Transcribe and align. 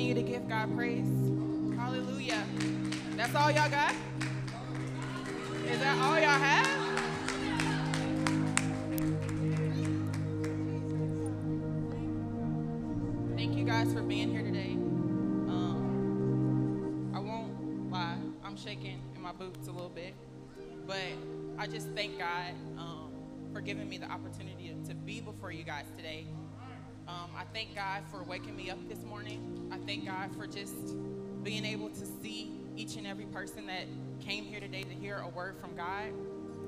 continue 0.00 0.14
to 0.14 0.30
give 0.30 0.48
God 0.48 0.74
praise? 0.74 1.06
Hallelujah. 1.76 2.42
That's 3.16 3.34
all 3.34 3.50
y'all 3.50 3.68
got? 3.68 3.94
Is 5.66 5.78
that 5.78 5.98
all 5.98 6.18
y'all 6.18 6.40
have? 6.40 6.66
Thank 13.36 13.58
you 13.58 13.64
guys 13.64 13.92
for 13.92 14.00
being 14.00 14.30
here 14.30 14.42
today. 14.42 14.72
Um, 15.48 17.12
I 17.14 17.18
won't 17.18 17.90
lie, 17.92 18.16
I'm 18.42 18.56
shaking 18.56 19.02
in 19.14 19.20
my 19.20 19.32
boots 19.32 19.68
a 19.68 19.70
little 19.70 19.90
bit, 19.90 20.14
but 20.86 20.96
I 21.58 21.66
just 21.66 21.88
thank 21.88 22.18
God 22.18 22.54
um, 22.78 23.12
for 23.52 23.60
giving 23.60 23.86
me 23.86 23.98
the 23.98 24.10
opportunity 24.10 24.74
to, 24.82 24.88
to 24.88 24.94
be 24.94 25.20
before 25.20 25.52
you 25.52 25.62
guys 25.62 25.84
today. 25.94 26.24
Um, 27.10 27.30
I 27.36 27.44
thank 27.52 27.74
God 27.74 28.04
for 28.10 28.22
waking 28.22 28.54
me 28.54 28.70
up 28.70 28.78
this 28.88 29.02
morning. 29.02 29.68
I 29.72 29.78
thank 29.84 30.06
God 30.06 30.30
for 30.36 30.46
just 30.46 30.94
being 31.42 31.64
able 31.64 31.88
to 31.90 32.06
see 32.22 32.52
each 32.76 32.94
and 32.96 33.04
every 33.06 33.26
person 33.26 33.66
that 33.66 33.86
came 34.20 34.44
here 34.44 34.60
today 34.60 34.84
to 34.84 34.94
hear 34.94 35.18
a 35.18 35.28
word 35.28 35.56
from 35.60 35.74
God. 35.74 36.12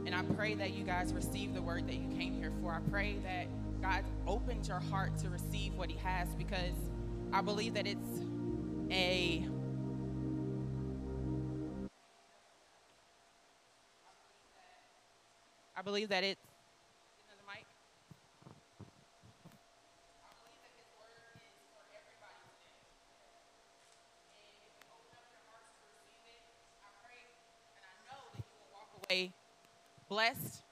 And 0.04 0.14
I 0.14 0.22
pray 0.34 0.54
that 0.54 0.72
you 0.74 0.82
guys 0.84 1.12
receive 1.14 1.54
the 1.54 1.62
word 1.62 1.86
that 1.86 1.94
you 1.94 2.08
came 2.16 2.34
here 2.34 2.52
for. 2.60 2.72
I 2.72 2.80
pray 2.90 3.18
that 3.22 3.46
God 3.80 4.04
opens 4.26 4.66
your 4.66 4.80
heart 4.80 5.16
to 5.18 5.28
receive 5.30 5.74
what 5.74 5.88
He 5.90 5.98
has 5.98 6.28
because 6.34 6.74
I 7.32 7.40
believe 7.40 7.74
that 7.74 7.86
it's 7.86 8.22
a 8.90 9.46
I 15.74 15.82
believe 15.82 16.08
that 16.10 16.22
it's 16.22 16.40
another 17.26 17.42
mic. 17.48 17.64
I 20.22 20.30
believe 20.38 20.60
that 20.62 20.72
His 20.76 20.86
word 20.94 21.16
is 21.42 21.56
for 21.74 21.82
everybody 21.96 22.38
today. 22.54 22.86
And 24.36 24.46
if 24.46 24.54
you 24.60 24.84
open 24.92 25.10
up 25.16 25.26
your 25.32 25.42
hearts 25.48 25.72
to 25.80 25.86
receive 25.96 26.28
it, 26.28 26.44
I 26.84 26.90
pray 27.02 27.18
and 27.74 27.82
I 27.82 27.94
know 28.06 28.22
that 28.36 29.01
away 29.12 29.32
blessed. 30.08 30.62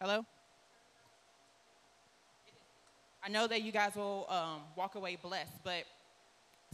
Hello? 0.00 0.24
I 3.24 3.28
know 3.28 3.48
that 3.48 3.62
you 3.62 3.72
guys 3.72 3.96
will 3.96 4.26
um, 4.28 4.60
walk 4.76 4.94
away 4.94 5.16
blessed, 5.20 5.62
but 5.64 5.84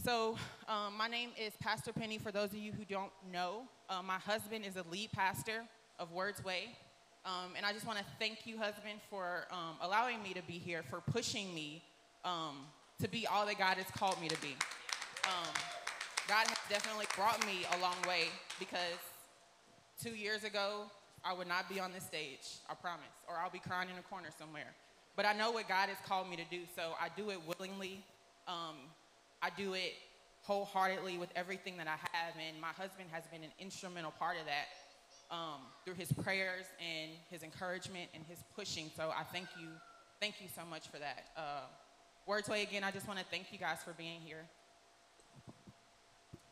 so 0.03 0.37
um, 0.67 0.95
my 0.97 1.07
name 1.07 1.31
is 1.39 1.53
Pastor 1.59 1.91
Penny. 1.91 2.19
For 2.19 2.31
those 2.31 2.49
of 2.49 2.57
you 2.57 2.71
who 2.71 2.85
don't 2.85 3.11
know, 3.31 3.63
uh, 3.89 4.03
my 4.03 4.17
husband 4.19 4.65
is 4.65 4.75
a 4.75 4.85
lead 4.91 5.11
pastor 5.11 5.63
of 5.97 6.11
Words 6.11 6.43
Way. 6.43 6.69
Um, 7.25 7.53
and 7.57 7.65
I 7.65 7.73
just 7.73 7.87
want 7.87 7.97
to 7.97 8.05
thank 8.19 8.45
you, 8.45 8.57
husband, 8.57 8.99
for 9.09 9.47
um, 9.51 9.75
allowing 9.81 10.21
me 10.21 10.33
to 10.33 10.41
be 10.43 10.53
here, 10.53 10.83
for 10.83 11.01
pushing 11.01 11.53
me 11.53 11.83
um, 12.23 12.57
to 13.01 13.07
be 13.07 13.25
all 13.25 13.45
that 13.47 13.57
God 13.57 13.77
has 13.77 13.87
called 13.95 14.21
me 14.21 14.27
to 14.27 14.39
be. 14.39 14.55
God 16.29 16.45
has 16.45 16.57
definitely 16.69 17.07
brought 17.15 17.43
me 17.47 17.65
a 17.75 17.81
long 17.81 17.97
way 18.07 18.25
because 18.59 19.01
two 19.99 20.11
years 20.11 20.43
ago, 20.43 20.83
I 21.25 21.33
would 21.33 21.47
not 21.47 21.67
be 21.67 21.79
on 21.79 21.91
this 21.91 22.03
stage, 22.05 22.61
I 22.69 22.75
promise, 22.75 23.09
or 23.27 23.35
I'll 23.35 23.49
be 23.49 23.57
crying 23.57 23.89
in 23.89 23.97
a 23.97 24.03
corner 24.03 24.29
somewhere. 24.37 24.75
But 25.15 25.25
I 25.25 25.33
know 25.33 25.49
what 25.49 25.67
God 25.67 25.89
has 25.89 25.97
called 26.05 26.29
me 26.29 26.35
to 26.35 26.45
do, 26.51 26.61
so 26.75 26.93
I 27.01 27.09
do 27.17 27.31
it 27.31 27.39
willingly. 27.47 28.05
Um, 28.47 28.77
I 29.41 29.49
do 29.57 29.73
it 29.73 29.93
wholeheartedly 30.43 31.17
with 31.17 31.29
everything 31.35 31.77
that 31.77 31.87
I 31.87 31.97
have, 32.13 32.35
and 32.37 32.61
my 32.61 32.77
husband 32.77 33.09
has 33.11 33.23
been 33.33 33.41
an 33.43 33.51
instrumental 33.59 34.11
part 34.11 34.37
of 34.39 34.45
that 34.45 35.35
um, 35.35 35.65
through 35.83 35.95
his 35.95 36.11
prayers 36.11 36.65
and 36.79 37.09
his 37.31 37.41
encouragement 37.41 38.07
and 38.13 38.23
his 38.29 38.37
pushing. 38.55 38.91
So 38.95 39.09
I 39.09 39.23
thank 39.23 39.47
you, 39.59 39.67
thank 40.21 40.35
you 40.41 40.47
so 40.55 40.61
much 40.69 40.89
for 40.89 40.99
that. 40.99 41.31
Uh, 41.35 41.65
Words 42.27 42.47
again, 42.47 42.83
I 42.83 42.91
just 42.91 43.07
want 43.07 43.17
to 43.17 43.25
thank 43.31 43.51
you 43.51 43.57
guys 43.57 43.79
for 43.83 43.93
being 43.93 44.21
here, 44.21 44.45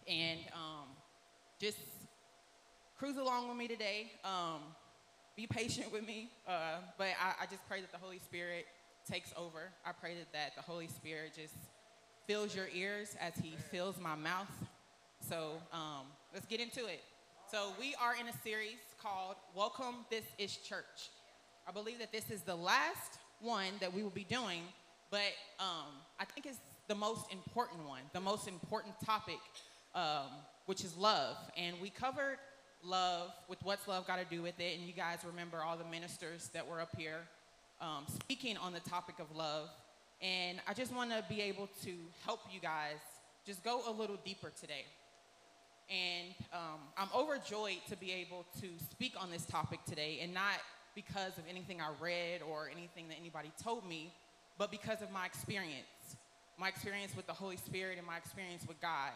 and 0.08 0.40
um, 0.54 0.88
just 1.60 1.78
cruise 2.98 3.18
along 3.18 3.48
with 3.50 3.58
me 3.58 3.68
today. 3.68 4.12
Um, 4.24 4.62
be 5.36 5.46
patient 5.46 5.92
with 5.92 6.06
me, 6.06 6.32
uh, 6.48 6.78
but 6.98 7.10
I, 7.22 7.44
I 7.44 7.46
just 7.46 7.68
pray 7.68 7.82
that 7.82 7.92
the 7.92 7.98
Holy 7.98 8.20
Spirit 8.20 8.66
takes 9.10 9.32
over. 9.38 9.70
I 9.86 9.92
pray 9.92 10.16
that, 10.16 10.32
that 10.34 10.56
the 10.56 10.62
Holy 10.62 10.88
Spirit 10.88 11.34
just 11.36 11.54
fills 12.26 12.56
your 12.56 12.68
ears 12.74 13.16
as 13.22 13.34
He 13.36 13.54
fills 13.72 14.00
my 14.00 14.16
mouth. 14.16 14.52
So 15.20 15.62
um, 15.72 16.06
let's 16.34 16.46
get 16.48 16.60
into 16.60 16.86
it. 16.86 17.04
So 17.52 17.74
we 17.80 17.96
are 18.02 18.16
in 18.16 18.28
a 18.28 18.38
series 18.44 18.78
called 19.02 19.36
Welcome 19.56 20.06
This 20.10 20.26
Is 20.38 20.58
Church. 20.58 21.10
I 21.68 21.72
believe 21.72 22.00
that 22.00 22.12
this 22.12 22.30
is 22.32 22.42
the 22.42 22.56
last 22.56 23.20
one 23.40 23.74
that 23.80 23.94
we 23.94 24.04
will 24.04 24.10
be 24.10 24.26
doing, 24.26 24.62
but 25.12 25.34
um, 25.60 25.94
I 26.20 26.26
think 26.26 26.46
it's 26.46 26.60
the 26.88 26.96
most 26.96 27.32
important 27.32 27.88
one, 27.88 28.02
the 28.14 28.20
most 28.20 28.48
important 28.48 28.96
topic, 29.06 29.40
um, 29.96 30.28
which 30.66 30.84
is 30.84 30.96
love. 30.98 31.38
And 31.58 31.76
we 31.82 31.90
covered 31.90 32.38
love 32.84 33.32
with 33.48 33.60
what's 33.64 33.88
love 33.88 34.08
got 34.08 34.18
to 34.18 34.26
do 34.36 34.42
with 34.42 34.60
it. 34.60 34.78
And 34.78 34.88
you 34.88 34.94
guys 34.94 35.20
remember 35.26 35.64
all 35.64 35.78
the 35.78 35.86
ministers 35.86 36.50
that 36.54 36.68
were 36.68 36.80
up 36.80 36.96
here 36.98 37.20
um, 37.82 38.06
speaking 38.08 38.58
on 38.58 38.74
the 38.74 38.80
topic 38.82 39.16
of 39.20 39.36
love. 39.36 39.70
And 40.22 40.60
I 40.68 40.74
just 40.74 40.94
want 40.94 41.12
to 41.12 41.24
be 41.30 41.42
able 41.42 41.70
to 41.84 41.94
help 42.26 42.40
you 42.52 42.60
guys 42.60 42.98
just 43.46 43.64
go 43.64 43.82
a 43.88 43.92
little 43.92 44.18
deeper 44.26 44.52
today. 44.60 44.86
And 45.90 46.34
um, 46.52 46.80
I'm 46.98 47.10
overjoyed 47.16 47.78
to 47.90 47.96
be 47.96 48.12
able 48.12 48.46
to 48.60 48.68
speak 48.92 49.14
on 49.18 49.32
this 49.32 49.46
topic 49.46 49.80
today, 49.86 50.20
and 50.22 50.34
not 50.34 50.60
because 50.96 51.38
of 51.38 51.46
anything 51.50 51.80
I 51.80 51.92
read 52.02 52.42
or 52.42 52.70
anything 52.70 53.08
that 53.08 53.16
anybody 53.18 53.54
told 53.64 53.88
me, 53.88 54.12
but 54.58 54.70
because 54.70 55.02
of 55.02 55.12
my 55.12 55.26
experience 55.26 56.18
my 56.58 56.68
experience 56.68 57.16
with 57.16 57.28
the 57.28 57.34
Holy 57.34 57.58
Spirit 57.58 57.98
and 57.98 58.08
my 58.08 58.18
experience 58.18 58.66
with 58.68 58.82
God. 58.82 59.12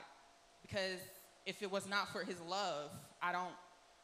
Because 0.61 0.99
if 1.45 1.61
it 1.61 1.71
was 1.71 1.87
not 1.87 2.11
for 2.11 2.23
His 2.23 2.39
love, 2.41 2.91
I 3.21 3.31
don't 3.31 3.53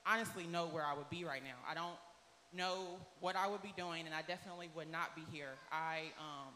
honestly 0.06 0.46
know 0.48 0.68
where 0.68 0.84
I 0.86 0.94
would 0.94 1.10
be 1.10 1.24
right 1.24 1.44
now. 1.44 1.58
I 1.70 1.74
don't 1.74 1.96
know 2.54 2.86
what 3.20 3.36
I 3.36 3.48
would 3.48 3.62
be 3.62 3.74
doing, 3.78 4.06
and 4.06 4.16
I 4.16 4.22
definitely 4.22 4.70
would 4.76 4.92
not 4.92 5.16
be 5.16 5.24
here. 5.32 5.50
I, 5.72 6.12
um, 6.20 6.54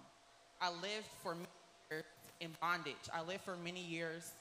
I 0.61 0.71
lived 0.71 1.07
for 1.21 1.35
many 1.35 1.47
years 1.89 2.05
in 2.39 2.49
bondage. 2.61 2.95
I 3.13 3.21
lived 3.21 3.43
for 3.43 3.55
many 3.57 3.81
years 3.81 4.31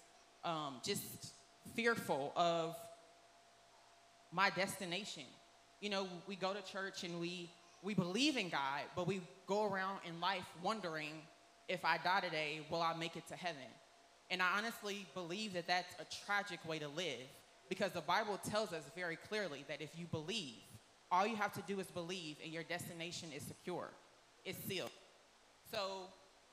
um, 0.45 0.77
just 0.83 1.33
fearful 1.75 2.33
of 2.37 2.77
my 4.33 4.51
destination. 4.51 5.25
You 5.81 5.91
know, 5.91 6.07
we 6.27 6.37
go 6.37 6.53
to 6.53 6.63
church 6.63 7.05
and 7.05 7.21
we, 7.21 7.51
we 7.83 7.95
believe 7.95 8.37
in 8.37 8.49
God, 8.49 8.83
but 8.95 9.07
we 9.07 9.21
go 9.47 9.65
around 9.71 9.99
in 10.07 10.21
life 10.21 10.45
wondering 10.63 11.13
if 11.69 11.85
I 11.85 11.99
die 11.99 12.21
today, 12.21 12.61
will 12.71 12.83
I 12.83 12.95
make 12.95 13.17
it 13.17 13.27
to 13.29 13.35
heaven? 13.35 13.63
And 14.31 14.41
I 14.41 14.47
honestly 14.57 15.07
believe 15.15 15.55
that 15.55 15.67
that's 15.67 15.93
a 15.95 16.25
tragic 16.25 16.67
way 16.69 16.79
to 16.79 16.89
live 16.89 17.27
because 17.69 17.93
the 17.93 18.01
Bible 18.01 18.39
tells 18.49 18.73
us 18.73 18.85
very 18.95 19.17
clearly 19.17 19.65
that 19.69 19.81
if 19.81 19.91
you 19.97 20.07
believe, 20.07 20.55
all 21.11 21.27
you 21.27 21.37
have 21.37 21.53
to 21.55 21.63
do 21.67 21.81
is 21.81 21.87
believe 21.89 22.37
and 22.43 22.53
your 22.53 22.63
destination 22.63 23.31
is 23.35 23.43
secure, 23.43 23.91
it's 24.45 24.63
sealed. 24.65 24.91
So, 25.73 26.05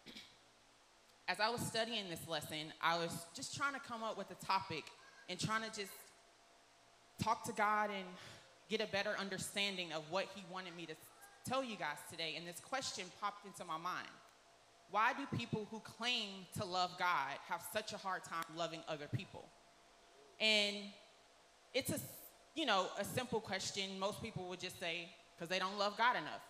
as 1.28 1.40
I 1.40 1.50
was 1.50 1.62
studying 1.62 2.10
this 2.10 2.28
lesson, 2.28 2.74
I 2.82 2.98
was 2.98 3.12
just 3.36 3.56
trying 3.56 3.74
to 3.74 3.80
come 3.80 4.04
up 4.04 4.18
with 4.18 4.32
a 4.32 4.46
topic 4.46 4.86
and 5.30 5.40
trying 5.40 5.62
to 5.62 5.70
just 5.70 5.92
talk 7.22 7.44
to 7.46 7.52
God 7.52 7.90
and 7.96 8.06
get 8.70 8.82
a 8.82 8.92
better 8.92 9.16
understanding 9.20 9.94
of 9.94 10.04
what 10.10 10.26
He 10.36 10.44
wanted 10.52 10.76
me 10.76 10.88
to 10.88 10.94
tell 11.48 11.64
you 11.64 11.76
guys 11.76 11.98
today. 12.10 12.36
And 12.38 12.48
this 12.48 12.60
question 12.60 13.06
popped 13.22 13.46
into 13.46 13.66
my 13.66 13.78
mind 13.78 14.08
Why 14.92 15.12
do 15.14 15.38
people 15.38 15.68
who 15.70 15.80
claim 15.80 16.46
to 16.58 16.66
love 16.66 16.92
God 16.98 17.38
have 17.50 17.62
such 17.74 17.94
a 17.94 17.98
hard 17.98 18.24
time 18.24 18.44
loving 18.56 18.80
other 18.88 19.08
people? 19.14 19.46
And 20.40 20.76
it's 21.74 21.92
a, 21.92 22.00
you 22.56 22.66
know, 22.66 22.88
a 23.00 23.04
simple 23.04 23.40
question. 23.40 24.00
Most 24.00 24.22
people 24.22 24.48
would 24.50 24.60
just 24.60 24.80
say, 24.80 25.10
because 25.36 25.50
they 25.50 25.60
don't 25.60 25.78
love 25.78 25.98
God 25.98 26.16
enough. 26.16 26.42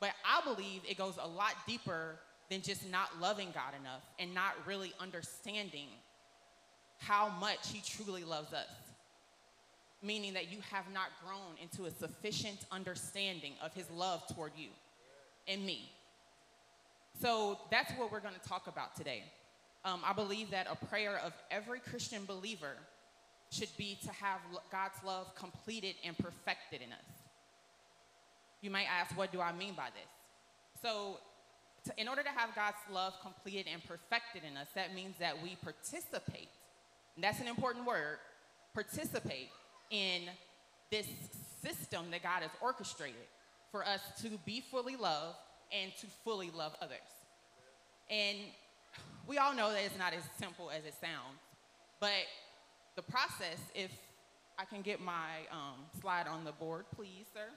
But 0.00 0.10
I 0.24 0.42
believe 0.42 0.82
it 0.88 0.98
goes 0.98 1.14
a 1.20 1.26
lot 1.26 1.54
deeper 1.66 2.16
than 2.50 2.60
just 2.60 2.88
not 2.90 3.20
loving 3.20 3.48
God 3.54 3.72
enough 3.80 4.02
and 4.18 4.34
not 4.34 4.54
really 4.66 4.92
understanding 5.00 5.88
how 6.98 7.28
much 7.40 7.70
He 7.72 7.82
truly 7.84 8.24
loves 8.24 8.52
us. 8.52 8.68
Meaning 10.02 10.34
that 10.34 10.52
you 10.52 10.58
have 10.70 10.84
not 10.92 11.06
grown 11.24 11.56
into 11.62 11.86
a 11.86 11.90
sufficient 11.90 12.58
understanding 12.70 13.52
of 13.62 13.72
His 13.74 13.90
love 13.90 14.22
toward 14.34 14.52
you 14.56 14.68
and 15.48 15.64
me. 15.64 15.90
So 17.20 17.58
that's 17.70 17.92
what 17.92 18.12
we're 18.12 18.20
going 18.20 18.34
to 18.34 18.48
talk 18.48 18.66
about 18.66 18.94
today. 18.94 19.24
Um, 19.84 20.00
I 20.04 20.12
believe 20.12 20.50
that 20.50 20.66
a 20.70 20.86
prayer 20.86 21.18
of 21.24 21.32
every 21.50 21.80
Christian 21.80 22.24
believer 22.26 22.76
should 23.50 23.74
be 23.78 23.98
to 24.02 24.12
have 24.12 24.40
God's 24.70 25.02
love 25.04 25.34
completed 25.34 25.94
and 26.04 26.16
perfected 26.18 26.82
in 26.82 26.92
us. 26.92 27.04
You 28.60 28.70
might 28.70 28.86
ask, 28.90 29.16
what 29.16 29.32
do 29.32 29.40
I 29.40 29.52
mean 29.52 29.74
by 29.74 29.88
this? 29.94 30.82
So, 30.82 31.18
to, 31.84 31.92
in 32.00 32.08
order 32.08 32.22
to 32.22 32.28
have 32.30 32.54
God's 32.54 32.76
love 32.92 33.14
completed 33.22 33.66
and 33.72 33.82
perfected 33.84 34.42
in 34.48 34.56
us, 34.56 34.66
that 34.74 34.94
means 34.94 35.14
that 35.20 35.40
we 35.40 35.56
participate. 35.62 36.48
And 37.14 37.24
that's 37.24 37.40
an 37.40 37.46
important 37.46 37.86
word 37.86 38.18
participate 38.74 39.48
in 39.90 40.22
this 40.90 41.06
system 41.62 42.10
that 42.10 42.22
God 42.22 42.42
has 42.42 42.50
orchestrated 42.60 43.16
for 43.70 43.86
us 43.86 44.00
to 44.22 44.30
be 44.44 44.62
fully 44.70 44.96
loved 44.96 45.36
and 45.72 45.92
to 46.00 46.06
fully 46.24 46.50
love 46.50 46.74
others. 46.80 46.98
And 48.10 48.38
we 49.26 49.38
all 49.38 49.54
know 49.54 49.72
that 49.72 49.82
it's 49.84 49.98
not 49.98 50.12
as 50.12 50.22
simple 50.38 50.70
as 50.70 50.84
it 50.84 50.94
sounds, 51.00 51.40
but 52.00 52.10
the 52.94 53.02
process, 53.02 53.58
if 53.74 53.90
I 54.58 54.64
can 54.64 54.82
get 54.82 55.00
my 55.00 55.44
um, 55.50 55.84
slide 56.00 56.26
on 56.26 56.44
the 56.44 56.52
board, 56.52 56.84
please, 56.94 57.26
sir. 57.34 57.48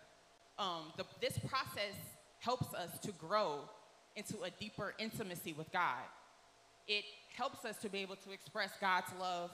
Um, 0.58 0.92
the, 0.98 1.06
this 1.22 1.38
process 1.40 1.96
helps 2.40 2.74
us 2.74 3.00
to 3.00 3.12
grow 3.14 3.62
into 4.16 4.42
a 4.42 4.50
deeper 4.60 4.94
intimacy 5.00 5.54
with 5.54 5.72
God. 5.72 6.04
It 6.88 7.06
helps 7.36 7.64
us 7.64 7.78
to 7.78 7.90
be 7.90 8.00
able 8.00 8.16
to 8.18 8.32
express 8.32 8.72
God's 8.82 9.12
love, 9.20 9.52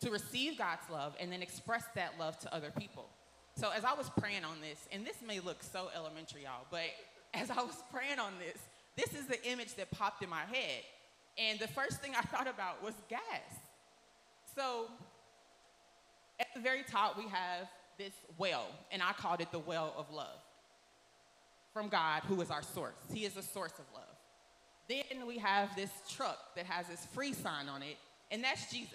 to 0.00 0.10
receive 0.10 0.58
God's 0.58 0.90
love, 0.90 1.14
and 1.20 1.32
then 1.32 1.40
express 1.40 1.84
that 1.94 2.14
love 2.18 2.38
to 2.40 2.54
other 2.54 2.70
people. 2.76 3.08
So 3.56 3.70
as 3.70 3.84
I 3.84 3.94
was 3.94 4.10
praying 4.18 4.44
on 4.44 4.60
this, 4.60 4.88
and 4.92 5.06
this 5.06 5.16
may 5.26 5.40
look 5.40 5.62
so 5.62 5.88
elementary, 5.96 6.42
y'all, 6.42 6.66
but 6.70 6.90
as 7.34 7.50
I 7.50 7.62
was 7.62 7.82
praying 7.92 8.18
on 8.18 8.32
this, 8.38 8.60
this 8.96 9.18
is 9.18 9.26
the 9.26 9.42
image 9.50 9.74
that 9.74 9.90
popped 9.90 10.22
in 10.22 10.30
my 10.30 10.42
head. 10.42 10.82
And 11.36 11.58
the 11.58 11.68
first 11.68 12.00
thing 12.00 12.12
I 12.16 12.22
thought 12.22 12.46
about 12.46 12.82
was 12.82 12.94
gas. 13.08 13.20
So 14.54 14.86
at 16.38 16.46
the 16.54 16.60
very 16.60 16.82
top, 16.82 17.18
we 17.18 17.28
have 17.28 17.68
this 17.98 18.12
well, 18.38 18.66
and 18.90 19.02
I 19.02 19.12
called 19.12 19.40
it 19.40 19.50
the 19.52 19.58
well 19.58 19.94
of 19.96 20.10
love 20.12 20.40
from 21.72 21.88
God, 21.88 22.22
who 22.26 22.40
is 22.40 22.50
our 22.50 22.62
source. 22.62 22.94
He 23.12 23.24
is 23.24 23.34
the 23.34 23.42
source 23.42 23.72
of 23.72 23.84
love. 23.92 24.04
Then 24.88 25.26
we 25.26 25.38
have 25.38 25.74
this 25.74 25.90
truck 26.08 26.54
that 26.56 26.66
has 26.66 26.86
this 26.86 27.06
free 27.12 27.32
sign 27.32 27.68
on 27.68 27.82
it, 27.82 27.96
and 28.30 28.44
that's 28.44 28.70
Jesus. 28.70 28.94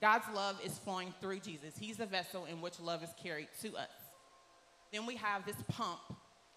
God's 0.00 0.26
love 0.34 0.60
is 0.64 0.78
flowing 0.78 1.12
through 1.20 1.40
Jesus. 1.40 1.74
He's 1.78 1.96
the 1.96 2.06
vessel 2.06 2.44
in 2.46 2.60
which 2.60 2.78
love 2.80 3.02
is 3.02 3.10
carried 3.22 3.48
to 3.62 3.76
us. 3.76 3.88
Then 4.92 5.06
we 5.06 5.16
have 5.16 5.46
this 5.46 5.56
pump, 5.68 6.00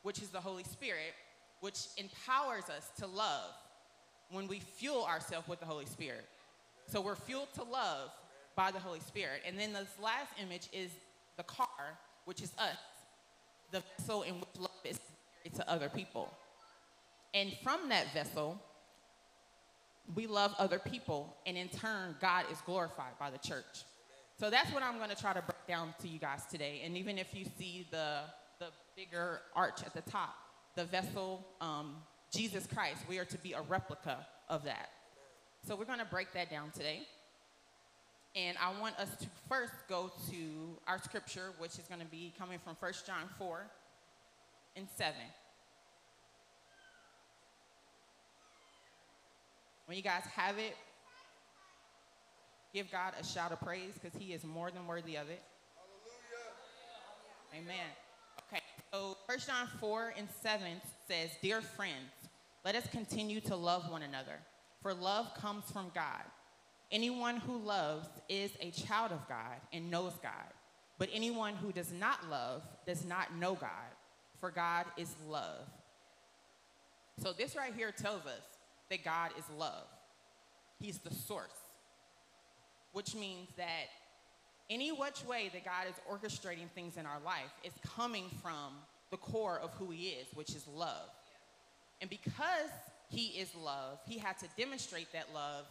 which 0.06 0.22
is 0.22 0.30
the 0.30 0.40
Holy 0.40 0.64
Spirit, 0.64 1.16
which 1.62 1.88
empowers 1.98 2.66
us 2.66 2.92
to 3.00 3.08
love 3.08 3.50
when 4.30 4.48
we 4.48 4.60
fuel 4.60 5.04
ourselves 5.04 5.48
with 5.48 5.60
the 5.60 5.66
Holy 5.66 5.88
Spirit. 5.88 6.26
So 6.86 7.02
we're 7.02 7.16
fueled 7.16 7.52
to 7.56 7.64
love 7.64 8.12
by 8.56 8.70
the 8.70 8.78
Holy 8.78 9.00
Spirit. 9.00 9.42
And 9.48 9.58
then 9.58 9.74
this 9.74 9.90
last 10.00 10.32
image 10.40 10.70
is 10.72 10.92
the 11.38 11.44
car, 11.44 11.98
which 12.26 12.40
is 12.44 12.52
us, 12.60 12.78
the 13.72 13.82
vessel 13.98 14.22
in 14.22 14.36
which 14.36 14.60
love 14.60 14.70
is 14.86 15.00
to 15.56 15.68
other 15.68 15.90
people. 15.90 16.32
And 17.34 17.52
from 17.64 17.90
that 17.90 18.14
vessel, 18.14 18.62
we 20.14 20.28
love 20.28 20.54
other 20.60 20.78
people, 20.78 21.36
and 21.48 21.58
in 21.58 21.68
turn, 21.68 22.16
God 22.22 22.46
is 22.52 22.60
glorified 22.64 23.18
by 23.20 23.32
the 23.32 23.40
church. 23.40 23.86
So 24.40 24.52
that's 24.52 24.72
what 24.72 24.84
I'm 24.84 24.98
going 24.98 25.10
to 25.10 25.16
try 25.16 25.34
to 25.34 25.42
break 25.42 25.66
down 25.68 25.96
to 26.02 26.08
you 26.08 26.20
guys 26.20 26.46
today. 26.46 26.84
And 26.86 26.96
even 26.96 27.18
if 27.18 27.34
you 27.34 27.46
see 27.58 27.88
the, 27.90 28.20
the 28.60 28.68
bigger 28.96 29.42
arch 29.56 29.84
at 29.86 29.94
the 29.94 30.10
top, 30.10 30.36
the 30.76 30.86
vessel, 30.86 31.46
um, 31.62 31.96
Jesus 32.32 32.68
Christ, 32.68 33.02
we 33.08 33.18
are 33.20 33.26
to 33.26 33.38
be 33.38 33.54
a 33.54 33.62
replica 33.62 34.26
of 34.50 34.64
that. 34.66 34.90
So 35.68 35.76
we're 35.76 35.86
going 35.86 36.00
to 36.00 36.06
break 36.06 36.32
that 36.34 36.50
down 36.50 36.72
today. 36.72 37.02
And 38.36 38.58
I 38.62 38.80
want 38.80 39.00
us 39.00 39.16
to 39.22 39.28
first 39.48 39.74
go 39.88 40.12
to 40.30 40.78
our 40.88 41.00
scripture, 41.00 41.54
which 41.58 41.80
is 41.80 41.86
going 41.88 42.02
to 42.02 42.08
be 42.08 42.34
coming 42.38 42.60
from 42.60 42.76
1 42.80 42.94
John 43.08 43.30
4 43.38 43.66
and 44.76 44.88
7. 44.98 45.14
When 49.86 49.96
you 49.96 50.04
guys 50.04 50.24
have 50.36 50.58
it, 50.58 50.76
give 52.74 52.92
God 52.92 53.14
a 53.20 53.24
shout 53.24 53.52
of 53.54 53.62
praise 53.62 53.94
because 53.94 54.20
he 54.20 54.34
is 54.34 54.44
more 54.44 54.70
than 54.70 54.86
worthy 54.86 55.16
of 55.16 55.30
it. 55.30 55.42
Hallelujah. 57.54 57.64
Amen. 57.64 58.05
Okay, 58.42 58.62
so 58.92 59.18
1 59.26 59.40
John 59.40 59.68
4 59.80 60.14
and 60.18 60.28
7 60.42 60.68
says, 61.08 61.32
Dear 61.42 61.62
friends, 61.62 62.12
let 62.64 62.76
us 62.76 62.88
continue 62.92 63.40
to 63.42 63.56
love 63.56 63.90
one 63.90 64.04
another, 64.04 64.40
for 64.82 64.94
love 64.94 65.34
comes 65.36 65.70
from 65.72 65.92
God. 65.94 66.24
Anyone 66.92 67.38
who 67.38 67.58
loves 67.58 68.08
is 68.30 68.52
a 68.60 68.72
child 68.72 69.12
of 69.12 69.28
God 69.28 69.58
and 69.74 69.90
knows 69.90 70.14
God. 70.22 70.54
But 70.98 71.10
anyone 71.14 71.56
who 71.56 71.72
does 71.72 71.92
not 71.92 72.30
love 72.30 72.62
does 72.86 73.06
not 73.06 73.36
know 73.36 73.56
God, 73.56 73.70
for 74.40 74.50
God 74.50 74.86
is 74.98 75.14
love. 75.28 75.68
So, 77.22 77.34
this 77.34 77.56
right 77.56 77.74
here 77.76 77.92
tells 77.92 78.26
us 78.26 78.42
that 78.90 79.04
God 79.04 79.32
is 79.38 79.46
love. 79.58 79.88
He's 80.80 81.00
the 81.00 81.14
source, 81.14 81.58
which 82.94 83.16
means 83.16 83.50
that 83.58 83.88
any 84.70 84.92
which 84.92 85.24
way 85.26 85.50
that 85.54 85.64
God 85.64 85.86
is 85.88 85.96
orchestrating 86.12 86.70
things 86.74 86.98
in 86.98 87.06
our 87.06 87.20
life 87.24 87.54
is 87.64 87.74
coming 87.96 88.26
from 88.42 88.74
the 89.12 89.18
core 89.18 89.60
of 89.60 89.72
who 89.76 89.92
He 89.92 90.10
is, 90.10 90.28
which 90.34 90.50
is 90.56 90.66
love. 90.68 91.10
And 92.02 92.10
because 92.10 92.70
He 93.10 93.28
is 93.40 93.50
love, 93.56 94.00
He 94.08 94.18
had 94.18 94.38
to 94.40 94.48
demonstrate 94.58 95.12
that 95.14 95.28
love 95.34 95.66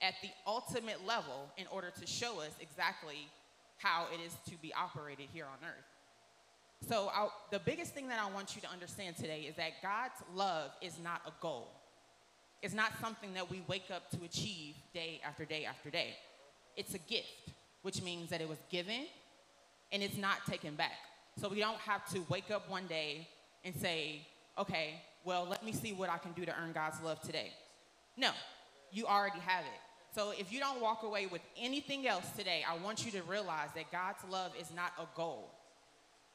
at 0.00 0.14
the 0.22 0.30
ultimate 0.46 1.06
level 1.06 1.50
in 1.56 1.66
order 1.68 1.90
to 2.00 2.06
show 2.06 2.40
us 2.40 2.50
exactly 2.60 3.28
how 3.78 4.06
it 4.12 4.24
is 4.24 4.34
to 4.48 4.60
be 4.60 4.72
operated 4.74 5.26
here 5.32 5.44
on 5.44 5.68
earth. 5.68 6.88
So, 6.88 7.10
I, 7.12 7.28
the 7.50 7.58
biggest 7.58 7.92
thing 7.92 8.08
that 8.08 8.20
I 8.20 8.30
want 8.32 8.54
you 8.54 8.62
to 8.62 8.68
understand 8.68 9.16
today 9.16 9.46
is 9.48 9.56
that 9.56 9.82
God's 9.82 10.14
love 10.32 10.70
is 10.80 10.94
not 11.02 11.22
a 11.26 11.32
goal. 11.40 11.68
It's 12.62 12.74
not 12.74 12.92
something 13.00 13.34
that 13.34 13.50
we 13.50 13.62
wake 13.68 13.90
up 13.92 14.10
to 14.10 14.24
achieve 14.24 14.74
day 14.94 15.20
after 15.26 15.44
day 15.44 15.64
after 15.64 15.90
day. 15.90 16.14
It's 16.76 16.94
a 16.94 16.98
gift, 16.98 17.52
which 17.82 18.02
means 18.02 18.30
that 18.30 18.40
it 18.40 18.48
was 18.48 18.58
given 18.70 19.06
and 19.92 20.02
it's 20.02 20.16
not 20.16 20.44
taken 20.46 20.74
back. 20.74 20.98
So 21.40 21.48
we 21.48 21.60
don't 21.60 21.78
have 21.78 22.06
to 22.12 22.24
wake 22.28 22.50
up 22.50 22.68
one 22.68 22.86
day 22.86 23.28
and 23.64 23.74
say, 23.74 24.26
okay, 24.58 25.00
well, 25.24 25.46
let 25.48 25.64
me 25.64 25.72
see 25.72 25.92
what 25.92 26.10
I 26.10 26.18
can 26.18 26.32
do 26.32 26.44
to 26.44 26.54
earn 26.60 26.72
God's 26.72 27.00
love 27.02 27.20
today. 27.20 27.52
No, 28.16 28.30
you 28.92 29.06
already 29.06 29.38
have 29.40 29.64
it. 29.64 29.80
So 30.14 30.32
if 30.36 30.52
you 30.52 30.58
don't 30.58 30.80
walk 30.80 31.02
away 31.02 31.26
with 31.26 31.42
anything 31.56 32.06
else 32.06 32.28
today, 32.36 32.64
I 32.68 32.76
want 32.82 33.04
you 33.04 33.12
to 33.12 33.22
realize 33.22 33.68
that 33.74 33.92
God's 33.92 34.24
love 34.30 34.52
is 34.58 34.72
not 34.74 34.92
a 34.98 35.04
goal, 35.16 35.50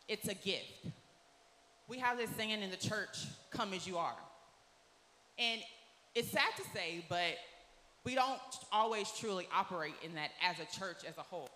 it's 0.07 0.27
a 0.27 0.35
gift. 0.35 0.87
We 1.87 1.99
have 1.99 2.17
this 2.17 2.29
saying 2.37 2.61
in 2.61 2.71
the 2.71 2.77
church, 2.77 3.25
come 3.51 3.73
as 3.73 3.85
you 3.85 3.97
are. 3.97 4.15
And 5.37 5.59
it's 6.15 6.29
sad 6.29 6.55
to 6.57 6.63
say, 6.73 7.03
but 7.09 7.35
we 8.05 8.15
don't 8.15 8.39
always 8.71 9.11
truly 9.17 9.47
operate 9.53 9.93
in 10.03 10.15
that 10.15 10.31
as 10.41 10.57
a 10.59 10.79
church 10.79 11.03
as 11.07 11.17
a 11.17 11.21
whole. 11.21 11.49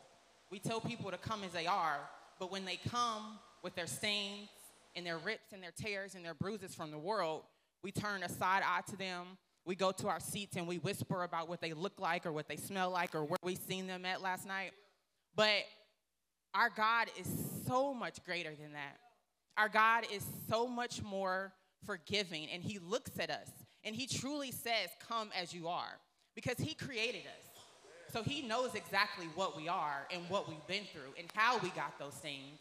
We 0.50 0.60
tell 0.60 0.80
people 0.80 1.12
to 1.12 1.18
come 1.18 1.44
as 1.44 1.52
they 1.52 1.68
are, 1.68 2.00
but 2.40 2.52
when 2.52 2.66
they 2.66 2.80
come 2.90 3.40
with 3.64 3.76
their 3.76 3.88
stains 3.88 4.50
and 4.96 5.06
their 5.06 5.18
rips 5.18 5.52
and 5.52 5.62
their 5.62 5.72
tears 5.72 6.16
and 6.16 6.24
their 6.24 6.34
bruises 6.34 6.74
from 6.74 6.92
the 6.92 6.98
world, 6.98 7.44
we 7.84 7.92
turn 7.92 8.24
a 8.24 8.30
side 8.30 8.64
eye 8.66 8.82
to 8.90 8.96
them. 8.96 9.26
We 9.66 9.76
go 9.76 9.92
to 9.92 10.08
our 10.08 10.22
seats 10.22 10.56
and 10.56 10.68
we 10.68 10.78
whisper 10.78 11.24
about 11.24 11.50
what 11.50 11.60
they 11.60 11.74
look 11.74 12.00
like 12.00 12.26
or 12.26 12.32
what 12.32 12.48
they 12.48 12.56
smell 12.56 12.90
like 12.90 13.14
or 13.14 13.26
where 13.26 13.38
we 13.44 13.56
seen 13.56 13.86
them 13.86 14.06
at 14.06 14.22
last 14.22 14.48
night. 14.48 14.72
But 15.36 15.66
our 16.54 16.70
God 16.70 17.08
is 17.20 17.28
so 17.68 17.94
much 17.94 18.24
greater 18.24 18.52
than 18.52 18.72
that. 18.72 18.98
Our 19.58 19.68
God 19.68 20.06
is 20.14 20.24
so 20.48 20.68
much 20.68 21.04
more 21.04 21.52
forgiving, 21.86 22.48
and 22.54 22.64
He 22.64 22.80
looks 22.80 23.20
at 23.20 23.30
us 23.30 23.50
and 23.88 23.96
he 23.96 24.06
truly 24.06 24.52
says, 24.52 24.90
Come 25.08 25.30
as 25.40 25.54
you 25.54 25.70
are, 25.70 26.00
because 26.38 26.60
he 26.60 26.76
created 26.76 27.22
us. 27.22 28.14
So 28.14 28.22
he 28.22 28.44
knows 28.44 28.76
exactly 28.76 29.26
what 29.34 29.58
we 29.58 29.68
are 29.68 30.08
and 30.14 30.22
what 30.30 30.48
we've 30.48 30.68
been 30.68 30.84
through 30.94 31.16
and 31.18 31.28
how 31.34 31.58
we 31.58 31.70
got 31.70 31.98
those 31.98 32.14
things. 32.14 32.60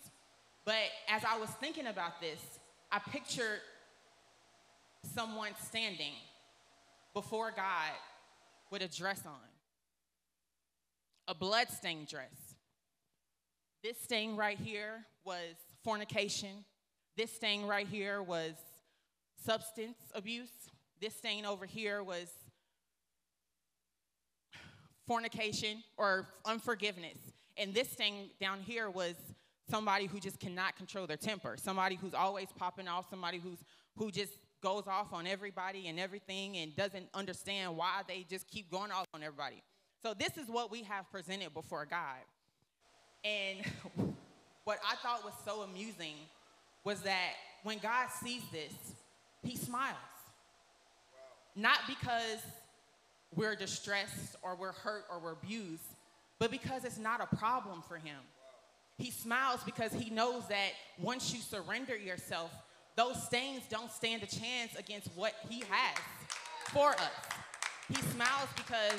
But 0.65 0.89
as 1.11 1.23
I 1.25 1.39
was 1.39 1.51
thinking 1.61 1.87
about 1.87 2.19
this, 2.19 2.41
I 2.91 3.01
pictured 3.01 3.61
someone 5.15 5.51
standing 5.63 6.15
before 7.13 7.53
God 7.55 7.93
with 8.71 8.81
a 8.81 8.89
dress 8.89 9.21
on, 9.27 9.35
a 11.29 11.35
bloodstained 11.35 12.09
dress. 12.09 12.55
This 13.85 14.01
stain 14.01 14.37
right 14.37 14.59
here 14.59 15.05
was 15.23 15.55
fornication. 15.85 16.65
This 17.19 17.31
stain 17.31 17.67
right 17.67 17.87
here 17.87 18.23
was 18.23 18.53
substance 19.45 19.99
abuse. 20.15 20.49
This 20.99 21.15
stain 21.15 21.45
over 21.45 21.67
here 21.67 22.03
was 22.03 22.29
fornication 25.07 25.83
or 25.97 26.27
unforgiveness. 26.45 27.19
And 27.57 27.73
this 27.73 27.89
thing 27.89 28.31
down 28.41 28.61
here 28.61 28.91
was 28.91 29.15
somebody 29.71 30.07
who 30.07 30.21
just 30.21 30.39
cannot 30.39 30.77
control 30.77 31.07
their 31.07 31.17
temper, 31.17 31.57
somebody 31.59 31.97
who's 31.97 32.15
always 32.15 32.49
popping 32.57 32.89
off, 32.89 33.09
somebody 33.11 33.39
who's 33.39 33.59
who 33.97 34.11
just 34.11 34.33
goes 34.63 34.85
off 34.87 35.13
on 35.13 35.27
everybody 35.27 35.89
and 35.89 35.99
everything 35.99 36.57
and 36.59 36.75
doesn't 36.77 37.09
understand 37.15 37.77
why 37.77 38.03
they 38.09 38.27
just 38.29 38.49
keep 38.49 38.71
going 38.71 38.91
off 38.91 39.07
on 39.15 39.23
everybody. 39.23 39.63
So 40.03 40.15
this 40.15 40.37
is 40.37 40.49
what 40.49 40.71
we 40.71 40.83
have 40.83 41.11
presented 41.11 41.55
before 41.55 41.87
God. 41.87 42.19
And 43.25 43.59
what 44.65 44.79
I 44.87 44.97
thought 44.97 45.25
was 45.25 45.35
so 45.45 45.63
amusing 45.63 46.15
was 46.85 47.01
that 47.03 47.33
when 47.63 47.79
God 47.79 48.09
sees 48.23 48.43
this, 48.53 48.73
he 49.43 49.57
smiles. 49.57 49.97
Not 51.55 51.79
because 51.89 52.41
we're 53.35 53.57
distressed 53.57 54.37
or 54.43 54.57
we're 54.57 54.73
hurt 54.73 55.05
or 55.11 55.19
we're 55.19 55.33
abused, 55.33 55.85
but 56.39 56.51
because 56.51 56.85
it's 56.85 56.99
not 56.99 57.21
a 57.21 57.37
problem 57.37 57.83
for 57.87 57.97
him. 57.97 58.19
He 58.99 59.11
smiles 59.11 59.61
because 59.65 59.93
he 59.93 60.11
knows 60.11 60.49
that 60.49 60.71
once 60.99 61.35
you 61.35 61.41
surrender 61.41 61.97
yourself, 61.97 62.51
those 62.97 63.23
stains 63.23 63.63
don't 63.69 63.93
stand 63.93 64.23
a 64.23 64.27
chance 64.27 64.75
against 64.77 65.09
what 65.15 65.35
He 65.51 65.63
has 65.69 65.99
for 66.73 66.91
us. 66.93 67.13
He 67.89 67.97
smiles 67.97 68.49
because 68.57 68.99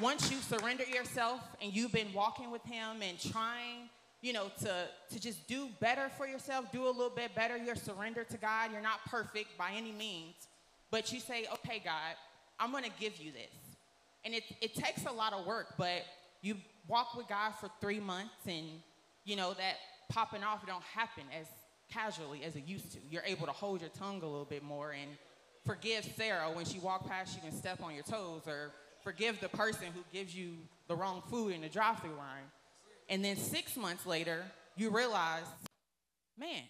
once 0.00 0.30
you 0.30 0.38
surrender 0.38 0.84
yourself 0.84 1.40
and 1.62 1.72
you've 1.72 1.92
been 1.92 2.12
walking 2.12 2.50
with 2.50 2.64
Him 2.64 3.02
and 3.02 3.18
trying, 3.20 3.88
you 4.20 4.32
know, 4.32 4.50
to, 4.62 4.88
to 5.12 5.20
just 5.20 5.46
do 5.46 5.68
better 5.78 6.10
for 6.16 6.26
yourself, 6.26 6.72
do 6.72 6.86
a 6.86 6.90
little 6.90 7.08
bit 7.08 7.32
better, 7.36 7.56
you're 7.56 7.76
surrendered 7.76 8.28
to 8.30 8.36
God. 8.36 8.72
You're 8.72 8.82
not 8.82 9.04
perfect 9.06 9.56
by 9.56 9.70
any 9.76 9.92
means, 9.92 10.34
but 10.90 11.12
you 11.12 11.20
say, 11.20 11.46
okay, 11.52 11.80
God, 11.84 12.16
I'm 12.60 12.70
going 12.70 12.84
to 12.84 12.90
give 13.00 13.16
you 13.16 13.32
this. 13.32 13.76
And 14.24 14.34
it, 14.34 14.44
it 14.60 14.74
takes 14.74 15.06
a 15.06 15.12
lot 15.12 15.32
of 15.32 15.46
work, 15.46 15.74
but 15.78 16.04
you 16.42 16.56
walk 16.86 17.16
with 17.16 17.26
God 17.26 17.52
for 17.58 17.70
three 17.80 18.00
months 18.00 18.34
and, 18.46 18.66
you 19.24 19.34
know, 19.34 19.54
that 19.54 19.76
popping 20.10 20.44
off 20.44 20.66
don't 20.66 20.82
happen 20.82 21.24
as 21.38 21.46
casually 21.90 22.42
as 22.44 22.54
it 22.54 22.64
used 22.66 22.92
to. 22.92 22.98
You're 23.10 23.24
able 23.24 23.46
to 23.46 23.52
hold 23.52 23.80
your 23.80 23.90
tongue 23.90 24.22
a 24.22 24.26
little 24.26 24.44
bit 24.44 24.62
more 24.62 24.92
and 24.92 25.10
forgive 25.64 26.04
Sarah 26.16 26.50
when 26.52 26.66
she 26.66 26.78
walked 26.78 27.08
past 27.08 27.36
you 27.36 27.48
and 27.48 27.56
step 27.56 27.82
on 27.82 27.94
your 27.94 28.04
toes 28.04 28.42
or 28.46 28.72
forgive 29.02 29.40
the 29.40 29.48
person 29.48 29.86
who 29.94 30.00
gives 30.12 30.34
you 30.34 30.56
the 30.86 30.94
wrong 30.94 31.22
food 31.30 31.54
in 31.54 31.62
the 31.62 31.68
drive-through 31.68 32.10
line. 32.10 32.44
And 33.08 33.24
then 33.24 33.36
six 33.36 33.76
months 33.76 34.04
later, 34.04 34.44
you 34.76 34.90
realize, 34.90 35.44
man, 36.38 36.62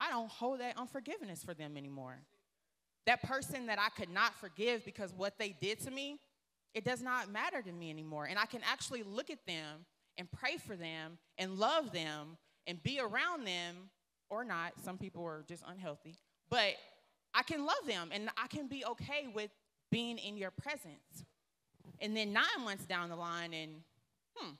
I 0.00 0.10
don't 0.10 0.30
hold 0.30 0.60
that 0.60 0.76
unforgiveness 0.78 1.42
for 1.44 1.54
them 1.54 1.76
anymore. 1.76 2.18
That 3.06 3.22
person 3.22 3.66
that 3.66 3.78
I 3.78 3.88
could 3.90 4.10
not 4.10 4.34
forgive 4.34 4.84
because 4.84 5.12
what 5.16 5.38
they 5.38 5.54
did 5.60 5.80
to 5.80 5.90
me, 5.90 6.18
it 6.74 6.84
does 6.84 7.02
not 7.02 7.30
matter 7.30 7.62
to 7.62 7.72
me 7.72 7.90
anymore. 7.90 8.26
And 8.26 8.38
I 8.38 8.46
can 8.46 8.60
actually 8.70 9.02
look 9.02 9.30
at 9.30 9.44
them 9.46 9.86
and 10.18 10.30
pray 10.30 10.56
for 10.56 10.76
them 10.76 11.18
and 11.38 11.58
love 11.58 11.92
them 11.92 12.36
and 12.66 12.82
be 12.82 12.98
around 13.00 13.46
them 13.46 13.90
or 14.28 14.44
not. 14.44 14.72
Some 14.82 14.98
people 14.98 15.24
are 15.24 15.44
just 15.46 15.62
unhealthy, 15.66 16.16
but 16.50 16.74
I 17.34 17.42
can 17.42 17.64
love 17.64 17.86
them 17.86 18.10
and 18.12 18.28
I 18.36 18.48
can 18.48 18.66
be 18.66 18.84
okay 18.84 19.28
with 19.32 19.50
being 19.90 20.18
in 20.18 20.36
your 20.36 20.50
presence. 20.50 21.24
And 22.00 22.16
then 22.16 22.32
nine 22.32 22.64
months 22.64 22.84
down 22.84 23.08
the 23.08 23.16
line, 23.16 23.54
and 23.54 23.72
hmm, 24.34 24.50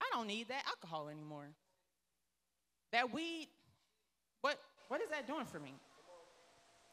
I 0.00 0.06
don't 0.12 0.26
need 0.26 0.48
that 0.48 0.64
alcohol 0.66 1.08
anymore. 1.08 1.48
That 2.92 3.12
weed, 3.12 3.48
what, 4.40 4.58
what 4.88 5.00
is 5.02 5.10
that 5.10 5.26
doing 5.26 5.44
for 5.44 5.60
me? 5.60 5.74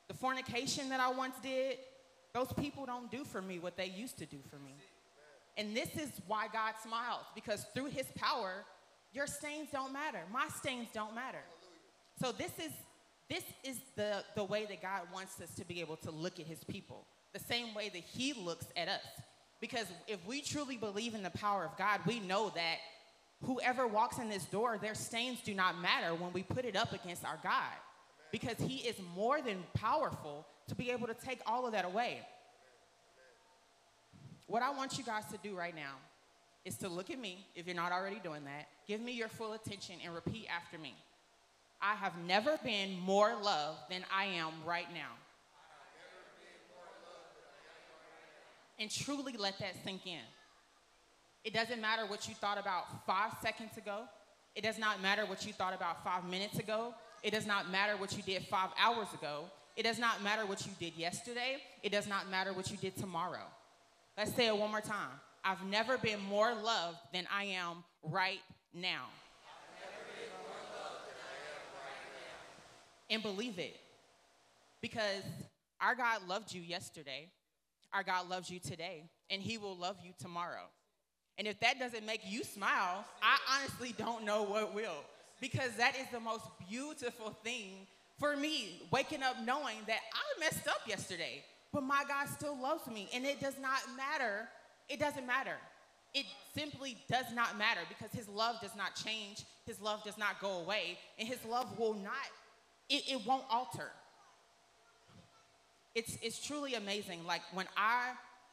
The 0.08 0.14
fornication 0.14 0.90
that 0.90 1.00
I 1.00 1.10
once 1.12 1.36
did, 1.42 1.78
those 2.34 2.52
people 2.54 2.86
don't 2.86 3.10
do 3.10 3.24
for 3.24 3.42
me 3.42 3.60
what 3.60 3.78
they 3.78 3.88
used 3.88 4.18
to 4.20 4.26
do 4.26 4.38
for 4.50 4.58
me. 4.58 4.74
And 5.58 5.76
this 5.76 5.90
is 5.96 6.10
why 6.28 6.48
God 6.52 6.74
smiles, 6.84 7.26
because 7.36 7.66
through 7.74 7.86
his 7.86 8.08
power, 8.16 8.66
your 9.14 9.28
stains 9.28 9.70
don't 9.72 9.94
matter. 9.94 10.20
My 10.32 10.48
stains 10.60 10.88
don't 10.94 11.14
matter. 11.14 11.44
So 12.20 12.32
this 12.32 12.52
is 12.60 12.72
this 13.30 13.44
is 13.64 13.80
the, 13.96 14.24
the 14.36 14.44
way 14.44 14.66
that 14.66 14.82
God 14.82 15.02
wants 15.14 15.40
us 15.42 15.50
to 15.56 15.66
be 15.66 15.80
able 15.80 15.96
to 15.98 16.12
look 16.12 16.40
at 16.40 16.46
his 16.46 16.64
people, 16.64 17.06
the 17.32 17.40
same 17.40 17.74
way 17.74 17.90
that 17.90 18.04
he 18.04 18.34
looks 18.34 18.68
at 18.76 18.88
us. 18.88 19.02
Because 19.62 19.88
if 20.08 20.20
we 20.28 20.42
truly 20.42 20.76
believe 20.76 21.16
in 21.16 21.24
the 21.24 21.30
power 21.32 21.64
of 21.64 21.76
God, 21.78 22.02
we 22.06 22.20
know 22.20 22.52
that 22.54 22.78
whoever 23.46 23.88
walks 23.88 24.20
in 24.20 24.30
this 24.30 24.44
door, 24.46 24.78
their 24.78 24.94
stains 24.94 25.40
do 25.44 25.54
not 25.56 25.80
matter 25.80 26.14
when 26.14 26.34
we 26.34 26.44
put 26.44 26.66
it 26.66 26.76
up 26.76 26.92
against 26.92 27.24
our 27.24 27.40
God. 27.42 27.74
Because 28.34 28.58
he 28.58 28.78
is 28.78 28.96
more 29.16 29.44
than 29.44 29.64
powerful 29.76 30.48
to 30.68 30.74
be 30.74 30.90
able 30.90 31.06
to 31.06 31.14
take 31.14 31.40
all 31.46 31.68
of 31.68 31.74
that 31.74 31.86
away. 31.86 32.20
What 34.48 34.64
I 34.64 34.72
want 34.72 34.98
you 34.98 35.04
guys 35.04 35.26
to 35.32 35.38
do 35.44 35.56
right 35.56 35.76
now 35.76 35.98
is 36.66 36.76
to 36.78 36.90
look 36.90 37.12
at 37.12 37.20
me, 37.20 37.46
if 37.56 37.68
you're 37.68 37.76
not 37.76 37.92
already 37.92 38.20
doing 38.24 38.44
that, 38.46 38.70
give 38.88 39.02
me 39.02 39.12
your 39.12 39.28
full 39.28 39.54
attention 39.54 39.98
and 40.04 40.16
repeat 40.16 40.48
after 40.50 40.80
me. 40.80 40.96
I 41.80 41.94
have 41.94 42.14
never 42.26 42.58
been 42.64 43.00
more 43.02 43.36
loved 43.40 43.78
than 43.92 44.04
I 44.12 44.26
am 44.26 44.52
right 44.66 44.92
now. 44.92 45.12
And 48.80 48.90
truly 48.90 49.36
let 49.38 49.60
that 49.60 49.76
sink 49.84 50.08
in. 50.08 50.26
It 51.44 51.54
doesn't 51.54 51.80
matter 51.80 52.08
what 52.08 52.28
you 52.28 52.34
thought 52.34 52.58
about 52.58 53.06
five 53.06 53.34
seconds 53.44 53.78
ago. 53.78 54.06
It 54.56 54.64
does 54.64 54.80
not 54.80 55.04
matter 55.04 55.28
what 55.28 55.46
you 55.46 55.54
thought 55.54 55.76
about 55.76 56.04
five 56.04 56.26
minutes 56.26 56.58
ago. 56.58 56.96
It 57.24 57.32
does 57.32 57.48
not 57.48 57.72
matter 57.72 57.96
what 57.96 58.16
you 58.16 58.22
did 58.22 58.44
five 58.44 58.70
hours 58.78 59.08
ago. 59.14 59.46
It 59.76 59.84
does 59.84 59.98
not 59.98 60.22
matter 60.22 60.46
what 60.46 60.66
you 60.66 60.74
did 60.80 60.96
yesterday. 60.96 61.58
It 61.82 61.92
does 61.92 62.08
not 62.08 62.30
matter 62.30 62.54
what 62.54 62.70
you 62.70 62.78
did 62.78 62.98
tomorrow. 62.98 63.46
Let's 64.18 64.36
say 64.36 64.48
it 64.48 64.58
one 64.58 64.70
more 64.70 64.82
time. 64.82 65.10
I've 65.44 65.66
never 65.66 65.98
been 65.98 66.20
more 66.22 66.54
loved 66.54 66.98
than 67.14 67.26
I 67.34 67.46
am 67.46 67.84
right 68.04 68.42
now. 68.74 69.06
And 73.10 73.24
believe 73.24 73.58
it. 73.58 73.80
Because 74.82 75.24
our 75.80 75.96
God 75.96 76.28
loved 76.28 76.54
you 76.54 76.62
yesterday, 76.62 77.30
our 77.94 78.04
God 78.04 78.30
loves 78.30 78.50
you 78.50 78.60
today, 78.60 79.04
and 79.30 79.42
He 79.42 79.58
will 79.58 79.78
love 79.78 79.98
you 80.04 80.12
tomorrow. 80.20 80.66
And 81.38 81.48
if 81.48 81.60
that 81.62 81.80
doesn't 81.80 82.06
make 82.06 82.22
you 82.26 82.44
smile, 82.44 83.06
I 83.22 83.38
honestly 83.56 83.96
don't 83.98 84.24
know 84.26 84.44
what 84.44 84.76
will. 84.76 85.04
Because 85.42 85.72
that 85.78 85.96
is 85.96 86.08
the 86.12 86.20
most 86.20 86.46
beautiful 86.70 87.32
thing 87.44 87.88
for 88.20 88.38
me, 88.38 88.82
waking 88.92 89.24
up 89.24 89.36
knowing 89.44 89.78
that 89.88 90.00
I 90.14 90.40
messed 90.40 90.68
up 90.68 90.82
yesterday, 90.88 91.44
but 91.72 91.84
my 91.84 92.04
God 92.08 92.30
still 92.30 92.58
loves 92.60 92.88
me. 92.88 93.10
And 93.14 93.26
it 93.26 93.42
does 93.42 93.60
not 93.60 93.80
matter. 93.98 94.48
It 94.88 95.00
doesn't 95.00 95.26
matter. 95.26 95.58
It 96.14 96.26
simply 96.56 96.98
does 97.10 97.26
not 97.34 97.58
matter 97.58 97.82
because 97.90 98.12
his 98.12 98.30
love 98.30 98.62
does 98.62 98.76
not 98.78 98.96
change, 98.96 99.44
his 99.66 99.82
love 99.82 100.04
does 100.04 100.18
not 100.18 100.40
go 100.40 100.60
away, 100.60 101.00
and 101.18 101.28
his 101.28 101.44
love 101.44 101.78
will 101.80 101.96
not, 101.96 102.14
it, 102.90 103.04
it 103.10 103.26
won't 103.26 103.46
alter. 103.50 103.90
It's, 105.96 106.18
it's 106.22 106.46
truly 106.46 106.76
amazing. 106.76 107.26
Like 107.26 107.42
when 107.54 107.66
I, 107.76 108.12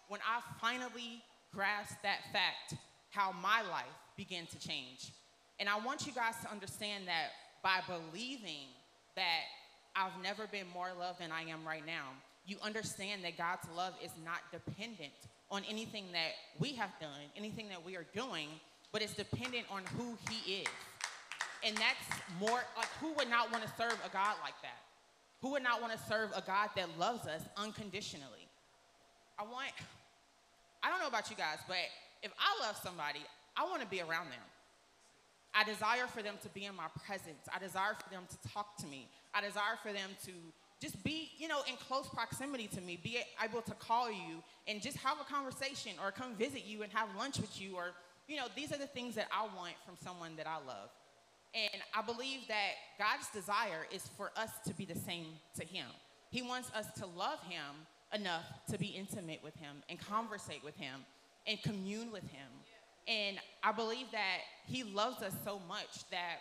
when 0.08 0.20
I 0.26 0.40
finally 0.60 1.22
grasped 1.54 2.02
that 2.02 2.20
fact, 2.32 2.74
how 3.10 3.32
my 3.42 3.62
life 3.62 3.84
began 4.16 4.46
to 4.46 4.58
change. 4.58 5.12
And 5.60 5.68
I 5.68 5.78
want 5.78 6.06
you 6.06 6.12
guys 6.12 6.34
to 6.42 6.50
understand 6.50 7.06
that 7.06 7.32
by 7.62 7.80
believing 7.86 8.72
that 9.14 9.44
I've 9.94 10.20
never 10.22 10.46
been 10.46 10.66
more 10.72 10.88
loved 10.98 11.20
than 11.20 11.30
I 11.30 11.42
am 11.42 11.66
right 11.66 11.84
now, 11.84 12.08
you 12.46 12.56
understand 12.62 13.22
that 13.24 13.36
God's 13.36 13.68
love 13.76 13.92
is 14.02 14.10
not 14.24 14.40
dependent 14.50 15.12
on 15.50 15.62
anything 15.68 16.06
that 16.12 16.32
we 16.58 16.72
have 16.72 16.90
done, 16.98 17.28
anything 17.36 17.68
that 17.68 17.84
we 17.84 17.94
are 17.94 18.06
doing, 18.14 18.48
but 18.90 19.02
it's 19.02 19.14
dependent 19.14 19.66
on 19.70 19.82
who 19.98 20.16
He 20.30 20.62
is. 20.62 20.68
And 21.62 21.76
that's 21.76 22.20
more 22.40 22.62
like 22.76 22.88
who 23.00 23.12
would 23.18 23.28
not 23.28 23.52
want 23.52 23.62
to 23.62 23.70
serve 23.76 23.98
a 24.04 24.08
God 24.08 24.36
like 24.42 24.54
that? 24.62 24.80
Who 25.42 25.50
would 25.52 25.62
not 25.62 25.82
want 25.82 25.92
to 25.92 25.98
serve 26.08 26.30
a 26.34 26.40
God 26.40 26.70
that 26.76 26.88
loves 26.98 27.26
us 27.26 27.42
unconditionally? 27.56 28.48
I 29.38 29.42
want, 29.42 29.68
I 30.82 30.88
don't 30.88 31.00
know 31.00 31.08
about 31.08 31.28
you 31.28 31.36
guys, 31.36 31.58
but 31.68 31.76
if 32.22 32.32
I 32.38 32.66
love 32.66 32.78
somebody, 32.82 33.20
I 33.56 33.64
want 33.64 33.82
to 33.82 33.88
be 33.88 34.00
around 34.00 34.26
them. 34.26 34.40
I 35.54 35.64
desire 35.64 36.06
for 36.06 36.22
them 36.22 36.36
to 36.42 36.48
be 36.50 36.64
in 36.64 36.76
my 36.76 36.86
presence. 37.04 37.48
I 37.54 37.58
desire 37.58 37.94
for 38.02 38.08
them 38.10 38.22
to 38.28 38.48
talk 38.48 38.76
to 38.78 38.86
me. 38.86 39.08
I 39.34 39.40
desire 39.40 39.76
for 39.82 39.92
them 39.92 40.10
to 40.24 40.32
just 40.80 41.02
be, 41.04 41.30
you 41.36 41.48
know, 41.48 41.60
in 41.68 41.76
close 41.76 42.08
proximity 42.08 42.66
to 42.68 42.80
me, 42.80 42.98
be 43.02 43.18
able 43.42 43.60
to 43.62 43.74
call 43.74 44.10
you 44.10 44.42
and 44.66 44.80
just 44.80 44.96
have 44.98 45.18
a 45.20 45.24
conversation 45.24 45.92
or 46.02 46.10
come 46.10 46.34
visit 46.36 46.64
you 46.64 46.82
and 46.82 46.92
have 46.92 47.08
lunch 47.18 47.38
with 47.38 47.60
you 47.60 47.76
or, 47.76 47.92
you 48.28 48.36
know, 48.36 48.46
these 48.56 48.72
are 48.72 48.78
the 48.78 48.86
things 48.86 49.14
that 49.16 49.26
I 49.32 49.42
want 49.56 49.74
from 49.84 49.96
someone 50.02 50.36
that 50.36 50.46
I 50.46 50.56
love. 50.66 50.90
And 51.54 51.82
I 51.94 52.02
believe 52.02 52.46
that 52.48 52.72
God's 52.98 53.28
desire 53.30 53.86
is 53.92 54.08
for 54.16 54.30
us 54.36 54.50
to 54.66 54.74
be 54.74 54.84
the 54.84 54.98
same 54.98 55.26
to 55.58 55.66
him. 55.66 55.86
He 56.30 56.42
wants 56.42 56.70
us 56.74 56.86
to 56.98 57.06
love 57.06 57.42
him 57.42 57.86
enough 58.14 58.44
to 58.70 58.78
be 58.78 58.86
intimate 58.86 59.40
with 59.42 59.56
him 59.56 59.76
and 59.88 59.98
conversate 59.98 60.62
with 60.64 60.76
him 60.76 61.00
and 61.46 61.60
commune 61.62 62.12
with 62.12 62.22
him. 62.28 62.48
And 63.10 63.38
I 63.64 63.72
believe 63.72 64.06
that 64.12 64.38
he 64.66 64.84
loves 64.84 65.20
us 65.20 65.32
so 65.44 65.60
much 65.66 66.08
that 66.12 66.36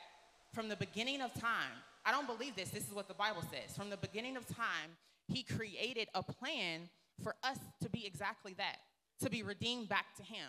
from 0.53 0.69
the 0.69 0.75
beginning 0.75 1.19
of 1.19 1.33
time, 1.33 1.73
I 2.05 2.11
don't 2.11 2.27
believe 2.27 2.55
this. 2.55 2.69
This 2.69 2.87
is 2.87 2.93
what 2.93 3.07
the 3.07 3.15
Bible 3.15 3.41
says. 3.41 3.75
From 3.75 3.89
the 3.89 3.97
beginning 3.97 4.37
of 4.37 4.45
time, 4.47 4.91
he 5.27 5.41
created 5.41 6.09
a 6.13 6.21
plan 6.21 6.81
for 7.23 7.35
us 7.43 7.57
to 7.81 7.89
be 7.89 8.05
exactly 8.05 8.53
that, 8.57 8.77
to 9.23 9.31
be 9.31 9.41
redeemed 9.41 9.89
back 9.89 10.15
to 10.17 10.23
him. 10.23 10.47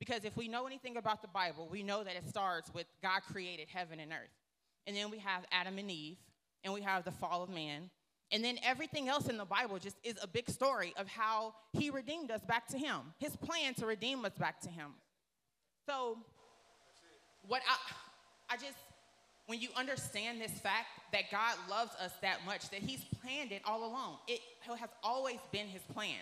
Because 0.00 0.24
if 0.24 0.36
we 0.36 0.48
know 0.48 0.66
anything 0.66 0.96
about 0.96 1.22
the 1.22 1.28
Bible, 1.28 1.68
we 1.70 1.84
know 1.84 2.02
that 2.02 2.16
it 2.16 2.28
starts 2.28 2.74
with 2.74 2.86
God 3.00 3.20
created 3.30 3.68
heaven 3.72 4.00
and 4.00 4.10
earth. 4.10 4.34
And 4.88 4.96
then 4.96 5.12
we 5.12 5.18
have 5.18 5.44
Adam 5.52 5.78
and 5.78 5.88
Eve, 5.88 6.18
and 6.64 6.74
we 6.74 6.80
have 6.82 7.04
the 7.04 7.12
fall 7.12 7.44
of 7.44 7.50
man. 7.50 7.88
And 8.32 8.42
then 8.42 8.58
everything 8.64 9.08
else 9.08 9.28
in 9.28 9.36
the 9.36 9.44
Bible 9.44 9.78
just 9.78 9.96
is 10.02 10.16
a 10.20 10.26
big 10.26 10.50
story 10.50 10.92
of 10.96 11.06
how 11.06 11.54
he 11.72 11.90
redeemed 11.90 12.32
us 12.32 12.40
back 12.44 12.66
to 12.68 12.78
him, 12.78 13.14
his 13.18 13.36
plan 13.36 13.74
to 13.74 13.86
redeem 13.86 14.24
us 14.24 14.32
back 14.36 14.60
to 14.62 14.68
him. 14.68 14.94
So, 15.86 16.16
what 17.48 17.62
I, 17.68 18.54
I 18.54 18.56
just, 18.56 18.78
when 19.46 19.60
you 19.60 19.68
understand 19.76 20.40
this 20.40 20.52
fact 20.52 20.86
that 21.12 21.24
God 21.30 21.56
loves 21.68 21.94
us 21.96 22.12
that 22.22 22.38
much, 22.46 22.70
that 22.70 22.80
He's 22.80 23.04
planned 23.20 23.52
it 23.52 23.62
all 23.64 23.84
along, 23.84 24.18
it 24.28 24.40
has 24.66 24.90
always 25.02 25.38
been 25.50 25.66
His 25.66 25.82
plan 25.82 26.20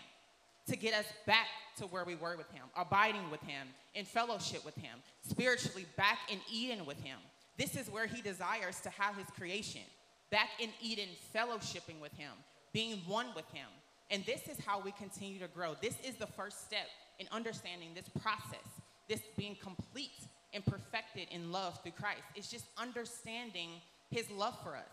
to 0.67 0.77
get 0.77 0.95
us 0.95 1.07
back 1.27 1.47
to 1.79 1.85
where 1.87 2.05
we 2.05 2.15
were 2.15 2.37
with 2.37 2.51
Him, 2.53 2.65
abiding 2.77 3.31
with 3.31 3.43
Him, 3.43 3.69
in 3.95 4.05
fellowship 4.05 4.65
with 4.65 4.77
Him, 4.77 4.99
spiritually 5.29 5.87
back 5.97 6.19
in 6.31 6.39
Eden 6.51 6.87
with 6.87 7.01
Him. 7.03 7.19
This 7.59 7.77
is 7.77 7.91
where 7.91 8.07
He 8.07 8.23
desires 8.23 8.81
to 8.81 8.91
have 8.91 9.17
His 9.17 9.27
creation. 9.37 9.83
back 10.31 10.49
in 10.61 10.71
Eden, 10.81 11.09
fellowshipping 11.35 12.01
with 12.01 12.13
Him, 12.13 12.33
being 12.73 12.99
one 13.07 13.27
with 13.35 13.49
Him. 13.53 13.67
And 14.11 14.25
this 14.25 14.49
is 14.49 14.65
how 14.65 14.81
we 14.81 14.93
continue 14.93 15.39
to 15.41 15.49
grow. 15.49 15.77
This 15.81 15.97
is 16.07 16.17
the 16.17 16.27
first 16.27 16.65
step 16.65 16.87
in 17.19 17.27
understanding 17.33 17.91
this 17.95 18.09
process, 18.23 18.80
this 19.11 19.21
being 19.37 19.57
complete 19.57 20.29
and 20.55 20.65
perfected 20.65 21.27
in 21.33 21.53
love 21.53 21.79
through 21.83 21.93
Christ. 21.93 22.23
It's 22.37 22.49
just 22.49 22.65
understanding 22.79 23.71
His 24.11 24.31
love 24.31 24.57
for 24.63 24.77
us. 24.77 24.89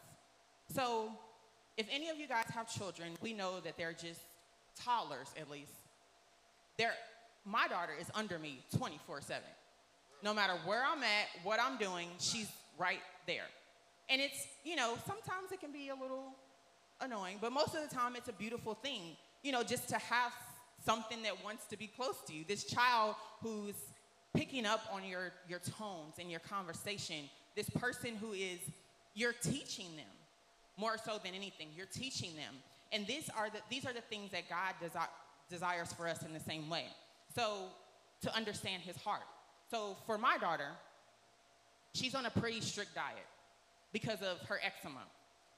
So, 0.73 1.11
if 1.77 1.87
any 1.91 2.09
of 2.09 2.17
you 2.17 2.27
guys 2.27 2.45
have 2.53 2.67
children, 2.67 3.11
we 3.21 3.31
know 3.31 3.59
that 3.63 3.77
they're 3.77 3.93
just 3.93 4.19
toddlers 4.83 5.27
at 5.39 5.49
least. 5.49 5.71
They're, 6.77 6.95
my 7.45 7.67
daughter 7.67 7.93
is 7.99 8.07
under 8.15 8.39
me 8.39 8.59
24 8.75 9.21
7. 9.21 9.43
No 10.23 10.33
matter 10.33 10.53
where 10.65 10.83
I'm 10.83 11.03
at, 11.03 11.27
what 11.43 11.59
I'm 11.61 11.77
doing, 11.77 12.09
she's 12.19 12.51
right 12.79 12.99
there. 13.27 13.45
And 14.09 14.19
it's, 14.19 14.47
you 14.63 14.75
know, 14.75 14.95
sometimes 15.05 15.51
it 15.51 15.59
can 15.59 15.71
be 15.71 15.89
a 15.89 15.95
little 15.95 16.33
annoying, 17.01 17.37
but 17.39 17.51
most 17.51 17.75
of 17.75 17.87
the 17.87 17.93
time 17.93 18.15
it's 18.15 18.29
a 18.29 18.33
beautiful 18.33 18.73
thing, 18.73 19.15
you 19.43 19.51
know, 19.51 19.61
just 19.61 19.87
to 19.89 19.97
have 19.97 20.31
something 20.83 21.21
that 21.21 21.43
wants 21.43 21.65
to 21.67 21.77
be 21.77 21.85
close 21.85 22.15
to 22.27 22.33
you. 22.33 22.43
This 22.47 22.63
child 22.63 23.15
who's 23.41 23.75
picking 24.35 24.65
up 24.65 24.81
on 24.91 25.03
your, 25.03 25.31
your 25.47 25.59
tones 25.59 26.15
and 26.19 26.29
your 26.29 26.39
conversation, 26.39 27.29
this 27.55 27.69
person 27.69 28.15
who 28.15 28.33
is, 28.33 28.59
you're 29.13 29.33
teaching 29.33 29.95
them 29.95 30.05
more 30.77 30.97
so 31.03 31.19
than 31.23 31.33
anything. 31.33 31.69
You're 31.75 31.87
teaching 31.87 32.35
them. 32.35 32.53
And 32.91 33.05
these 33.07 33.29
are 33.35 33.49
the, 33.49 33.59
these 33.69 33.85
are 33.85 33.93
the 33.93 34.01
things 34.01 34.31
that 34.31 34.49
God 34.49 34.75
desi- 34.81 35.07
desires 35.49 35.91
for 35.93 36.07
us 36.07 36.23
in 36.23 36.33
the 36.33 36.39
same 36.39 36.69
way. 36.69 36.85
So, 37.35 37.65
to 38.21 38.35
understand 38.35 38.81
his 38.81 38.95
heart. 38.97 39.25
So, 39.69 39.97
for 40.05 40.17
my 40.17 40.37
daughter, 40.37 40.69
she's 41.93 42.15
on 42.15 42.25
a 42.25 42.29
pretty 42.29 42.61
strict 42.61 42.95
diet 42.95 43.27
because 43.91 44.21
of 44.21 44.39
her 44.47 44.59
eczema. 44.63 45.03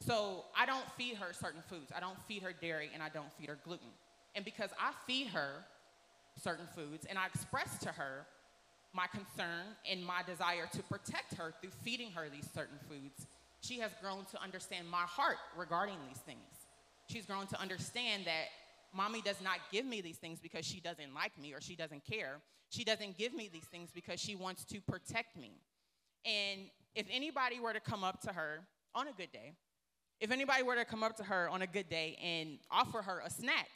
So, 0.02 0.46
I 0.58 0.66
don't 0.66 0.90
feed 0.98 1.16
her 1.16 1.34
certain 1.34 1.62
foods. 1.70 1.92
I 1.96 2.00
don't 2.00 2.20
feed 2.28 2.44
her 2.44 2.54
dairy 2.54 2.90
and 2.94 3.04
I 3.04 3.10
don't 3.10 3.32
feed 3.34 3.50
her 3.50 3.60
gluten. 3.64 3.90
And 4.36 4.44
because 4.44 4.72
I 4.80 4.92
feed 5.06 5.28
her 5.28 5.66
certain 6.42 6.68
foods 6.76 7.06
and 7.06 7.18
I 7.18 7.28
express 7.28 7.78
to 7.80 7.90
her 7.90 8.26
my 8.94 9.08
concern 9.08 9.66
and 9.90 10.04
my 10.04 10.22
desire 10.26 10.68
to 10.74 10.84
protect 10.84 11.36
her 11.36 11.54
through 11.62 11.72
feeding 11.84 12.12
her 12.12 12.28
these 12.30 12.50
certain 12.54 12.78
foods, 12.90 13.28
she 13.62 13.80
has 13.80 13.92
grown 14.02 14.26
to 14.26 14.42
understand 14.42 14.90
my 14.90 15.04
heart 15.04 15.38
regarding 15.56 15.96
these 16.08 16.20
things. 16.20 16.68
She's 17.10 17.26
grown 17.26 17.48
to 17.48 17.60
understand 17.60 18.26
that 18.26 18.46
mommy 18.94 19.22
does 19.22 19.42
not 19.42 19.58
give 19.72 19.86
me 19.86 20.02
these 20.02 20.18
things 20.18 20.40
because 20.40 20.66
she 20.66 20.80
doesn't 20.80 21.14
like 21.14 21.38
me 21.40 21.54
or 21.54 21.62
she 21.62 21.76
doesn't 21.76 22.06
care. 22.06 22.42
She 22.70 22.84
doesn't 22.84 23.18
give 23.18 23.34
me 23.34 23.50
these 23.52 23.66
things 23.66 23.90
because 23.94 24.20
she 24.20 24.36
wants 24.36 24.64
to 24.66 24.80
protect 24.82 25.36
me. 25.36 25.52
And 26.26 26.62
if 26.96 27.08
anybody 27.12 27.60
were 27.60 27.74
to 27.74 27.80
come 27.80 28.04
up 28.04 28.22
to 28.22 28.34
her 28.34 28.62
on 28.96 29.08
a 29.08 29.14
good 29.14 29.32
day, 29.32 29.54
if 30.20 30.32
anybody 30.32 30.64
were 30.64 30.76
to 30.76 30.86
come 30.86 31.04
up 31.04 31.16
to 31.18 31.24
her 31.24 31.50
on 31.50 31.62
a 31.62 31.68
good 31.68 31.90
day 31.90 32.18
and 32.22 32.60
offer 32.70 33.02
her 33.02 33.22
a 33.26 33.30
snack, 33.30 33.70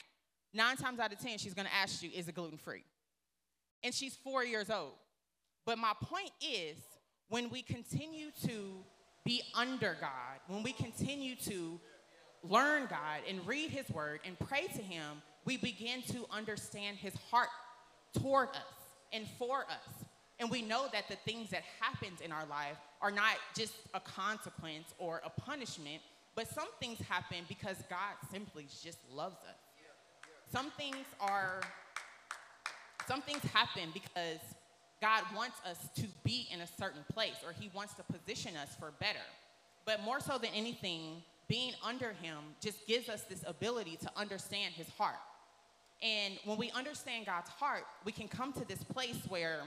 nine 0.52 0.76
times 0.76 1.00
out 1.00 1.12
of 1.12 1.18
10, 1.18 1.38
she's 1.38 1.54
gonna 1.54 1.70
ask 1.74 2.02
you, 2.02 2.10
is 2.14 2.28
it 2.28 2.34
gluten 2.34 2.58
free? 2.58 2.84
And 3.82 3.94
she's 3.94 4.14
four 4.14 4.44
years 4.44 4.70
old. 4.70 4.92
But 5.64 5.78
my 5.78 5.92
point 6.02 6.30
is, 6.40 6.76
when 7.28 7.50
we 7.50 7.62
continue 7.62 8.30
to 8.46 8.84
be 9.24 9.42
under 9.54 9.96
God, 10.00 10.38
when 10.48 10.62
we 10.62 10.72
continue 10.72 11.34
to 11.36 11.80
learn 12.42 12.86
God 12.90 13.20
and 13.28 13.46
read 13.46 13.70
His 13.70 13.88
Word 13.90 14.20
and 14.26 14.38
pray 14.38 14.66
to 14.66 14.82
Him, 14.82 15.22
we 15.44 15.56
begin 15.56 16.02
to 16.08 16.26
understand 16.30 16.98
His 16.98 17.14
heart 17.30 17.48
toward 18.12 18.50
us 18.50 18.84
and 19.12 19.26
for 19.38 19.60
us. 19.62 20.04
And 20.38 20.50
we 20.50 20.62
know 20.62 20.86
that 20.92 21.08
the 21.08 21.16
things 21.16 21.50
that 21.50 21.62
happened 21.80 22.20
in 22.22 22.32
our 22.32 22.44
life 22.46 22.76
are 23.00 23.10
not 23.10 23.36
just 23.56 23.74
a 23.94 24.00
consequence 24.00 24.92
or 24.98 25.22
a 25.24 25.30
punishment, 25.30 26.02
but 26.34 26.48
some 26.48 26.68
things 26.80 26.98
happen 27.08 27.38
because 27.48 27.76
God 27.88 28.14
simply 28.30 28.66
just 28.82 28.98
loves 29.12 29.36
us. 29.48 29.56
Some 30.52 30.70
things 30.72 31.06
are, 31.20 31.60
some 33.06 33.22
things 33.22 33.42
happen 33.52 33.90
because 33.92 34.40
God 35.04 35.24
wants 35.36 35.60
us 35.68 35.76
to 35.96 36.06
be 36.24 36.48
in 36.50 36.62
a 36.62 36.66
certain 36.66 37.04
place 37.12 37.36
or 37.46 37.52
He 37.52 37.70
wants 37.74 37.92
to 37.94 38.02
position 38.04 38.56
us 38.56 38.70
for 38.80 38.90
better. 39.00 39.26
But 39.84 40.02
more 40.02 40.18
so 40.18 40.38
than 40.38 40.48
anything, 40.54 41.22
being 41.46 41.74
under 41.86 42.14
Him 42.22 42.38
just 42.58 42.86
gives 42.86 43.10
us 43.10 43.20
this 43.24 43.44
ability 43.46 43.98
to 44.00 44.10
understand 44.16 44.72
His 44.72 44.88
heart. 44.96 45.20
And 46.02 46.38
when 46.46 46.56
we 46.56 46.70
understand 46.70 47.26
God's 47.26 47.50
heart, 47.50 47.84
we 48.06 48.12
can 48.12 48.28
come 48.28 48.54
to 48.54 48.66
this 48.66 48.82
place 48.82 49.18
where 49.28 49.64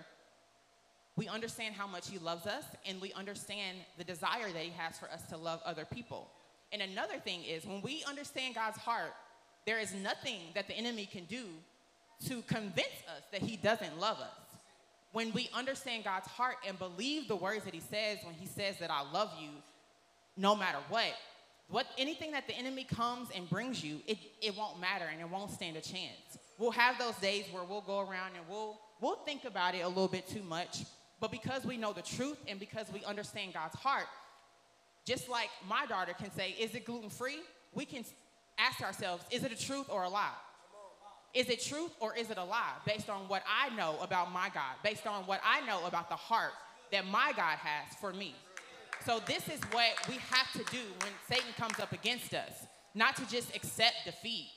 we 1.16 1.28
understand 1.28 1.76
how 1.76 1.86
much 1.86 2.10
He 2.10 2.18
loves 2.18 2.48
us 2.48 2.64
and 2.88 3.00
we 3.00 3.14
understand 3.14 3.78
the 4.00 4.04
desire 4.04 4.52
that 4.52 4.64
He 4.64 4.72
has 4.72 4.98
for 4.98 5.06
us 5.12 5.22
to 5.30 5.38
love 5.38 5.62
other 5.64 5.86
people. 5.86 6.32
And 6.74 6.82
another 6.82 7.20
thing 7.20 7.44
is, 7.44 7.64
when 7.64 7.84
we 7.84 8.04
understand 8.08 8.56
God's 8.56 8.78
heart, 8.78 9.14
there 9.68 9.78
is 9.78 9.94
nothing 9.94 10.40
that 10.56 10.68
the 10.68 10.74
enemy 10.74 11.06
can 11.06 11.26
do 11.26 11.46
to 12.26 12.42
convince 12.48 13.04
us 13.16 13.22
that 13.32 13.44
He 13.44 13.56
doesn't 13.56 14.00
love 14.00 14.18
us 14.18 14.47
when 15.18 15.34
we 15.34 15.50
understand 15.52 16.04
God's 16.04 16.28
heart 16.28 16.58
and 16.68 16.78
believe 16.78 17.28
the 17.28 17.36
words 17.36 17.66
that 17.66 17.74
He 17.74 17.80
says 17.80 18.20
when 18.24 18.36
He 18.36 18.46
says 18.46 18.78
that 18.78 18.92
I 18.92 19.02
love 19.12 19.32
you, 19.42 19.50
no 20.38 20.56
matter 20.56 20.78
what, 20.90 21.12
what 21.70 21.88
anything 21.98 22.34
that 22.34 22.46
the 22.46 22.54
enemy 22.54 22.84
comes 22.84 23.30
and 23.36 23.50
brings 23.50 23.84
you, 23.84 24.00
it, 24.06 24.20
it 24.44 24.56
won't 24.56 24.80
matter 24.80 25.06
and 25.12 25.20
it 25.20 25.28
won't 25.28 25.50
stand 25.50 25.76
a 25.76 25.82
chance. 25.82 26.38
We'll 26.60 26.70
have 26.70 27.00
those 27.00 27.16
days 27.16 27.46
where 27.52 27.64
we'll 27.64 27.82
go 27.82 28.02
around 28.02 28.34
and 28.36 28.48
we'll 28.48 28.80
we'll 29.02 29.16
think 29.26 29.46
about 29.46 29.74
it 29.74 29.80
a 29.80 29.88
little 29.88 30.08
bit 30.08 30.28
too 30.28 30.44
much, 30.44 30.84
but 31.20 31.32
because 31.32 31.66
we 31.66 31.78
know 31.78 31.94
the 31.94 32.04
truth 32.04 32.38
and 32.48 32.60
because 32.60 32.86
we 32.94 33.04
understand 33.04 33.56
God's 33.56 33.76
heart, 33.76 34.06
just 35.04 35.30
like 35.30 35.50
my 35.68 35.88
daughter 35.88 36.14
can 36.14 36.32
say, 36.36 36.52
"Is 36.60 36.76
it 36.76 36.86
gluten 36.86 37.10
free?" 37.10 37.40
We 37.74 37.86
can 37.86 38.06
ask 38.60 38.82
ourselves, 38.82 39.24
"Is 39.32 39.44
it 39.44 39.52
a 39.52 39.58
truth 39.58 39.88
or 39.90 40.04
a 40.04 40.10
lie?" 40.10 40.38
Is 41.38 41.50
it 41.50 41.62
truth 41.62 41.92
or 42.00 42.16
is 42.16 42.32
it 42.32 42.40
a 42.40 42.44
lie 42.44 42.74
based 42.84 43.12
on 43.12 43.28
what 43.28 43.44
I 43.48 43.70
know 43.76 43.96
about 44.02 44.32
my 44.32 44.50
God, 44.50 44.74
based 44.84 45.06
on 45.06 45.22
what 45.28 45.40
I 45.46 45.64
know 45.68 45.86
about 45.86 46.10
the 46.10 46.16
heart 46.16 46.54
that 46.92 47.06
my 47.06 47.32
God 47.36 47.60
has 47.60 47.96
for 48.02 48.12
me? 48.12 48.34
So, 49.06 49.22
this 49.28 49.48
is 49.48 49.62
what 49.70 49.92
we 50.10 50.16
have 50.32 50.52
to 50.54 50.72
do 50.72 50.82
when 51.04 51.12
Satan 51.30 51.54
comes 51.56 51.80
up 51.80 51.92
against 51.92 52.34
us 52.34 52.66
not 52.96 53.16
to 53.18 53.30
just 53.30 53.56
accept 53.56 53.94
defeat, 54.06 54.48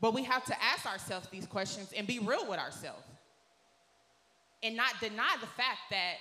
but 0.00 0.14
we 0.14 0.24
have 0.24 0.42
to 0.46 0.56
ask 0.64 0.86
ourselves 0.86 1.28
these 1.28 1.44
questions 1.44 1.92
and 1.94 2.06
be 2.06 2.18
real 2.18 2.48
with 2.48 2.58
ourselves 2.58 3.04
and 4.62 4.74
not 4.74 4.98
deny 4.98 5.36
the 5.42 5.46
fact 5.46 5.80
that 5.90 6.14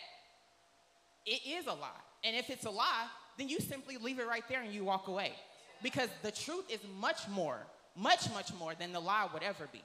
it 1.26 1.48
is 1.48 1.66
a 1.68 1.74
lie. 1.74 1.88
And 2.26 2.36
if 2.36 2.50
it's 2.50 2.66
a 2.66 2.70
lie, 2.70 3.08
then 3.38 3.48
you 3.48 3.62
simply 3.62 3.96
leave 3.96 4.20
it 4.20 4.28
right 4.28 4.44
there 4.50 4.62
and 4.62 4.74
you 4.74 4.84
walk 4.84 5.08
away. 5.08 5.32
Because 5.82 6.10
the 6.24 6.32
truth 6.32 6.66
is 6.70 6.82
much 7.00 7.30
more, 7.30 7.60
much, 7.96 8.30
much 8.34 8.54
more 8.56 8.74
than 8.76 8.92
the 8.92 9.00
lie 9.00 9.26
would 9.34 9.44
ever 9.44 9.70
be. 9.72 9.82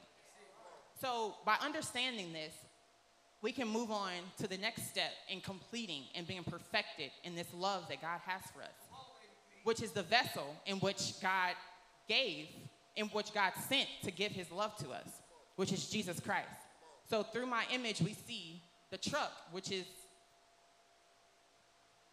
So, 1.01 1.35
by 1.45 1.55
understanding 1.61 2.31
this, 2.31 2.53
we 3.41 3.51
can 3.51 3.67
move 3.67 3.91
on 3.91 4.11
to 4.39 4.47
the 4.47 4.57
next 4.57 4.89
step 4.89 5.11
in 5.29 5.41
completing 5.41 6.03
and 6.15 6.25
being 6.25 6.43
perfected 6.43 7.11
in 7.23 7.35
this 7.35 7.47
love 7.53 7.87
that 7.89 8.01
God 8.01 8.21
has 8.25 8.41
for 8.51 8.61
us, 8.61 8.69
which 9.63 9.81
is 9.81 9.91
the 9.91 10.03
vessel 10.03 10.55
in 10.65 10.77
which 10.77 11.19
God 11.21 11.53
gave, 12.07 12.47
in 12.95 13.07
which 13.07 13.33
God 13.33 13.51
sent 13.67 13.87
to 14.03 14.11
give 14.11 14.31
his 14.31 14.49
love 14.51 14.75
to 14.77 14.89
us, 14.89 15.07
which 15.57 15.73
is 15.73 15.89
Jesus 15.89 16.19
Christ. 16.19 16.47
So, 17.09 17.23
through 17.23 17.47
my 17.47 17.65
image, 17.73 18.01
we 18.01 18.13
see 18.13 18.61
the 18.89 18.97
truck, 18.97 19.31
which 19.51 19.71
is 19.71 19.85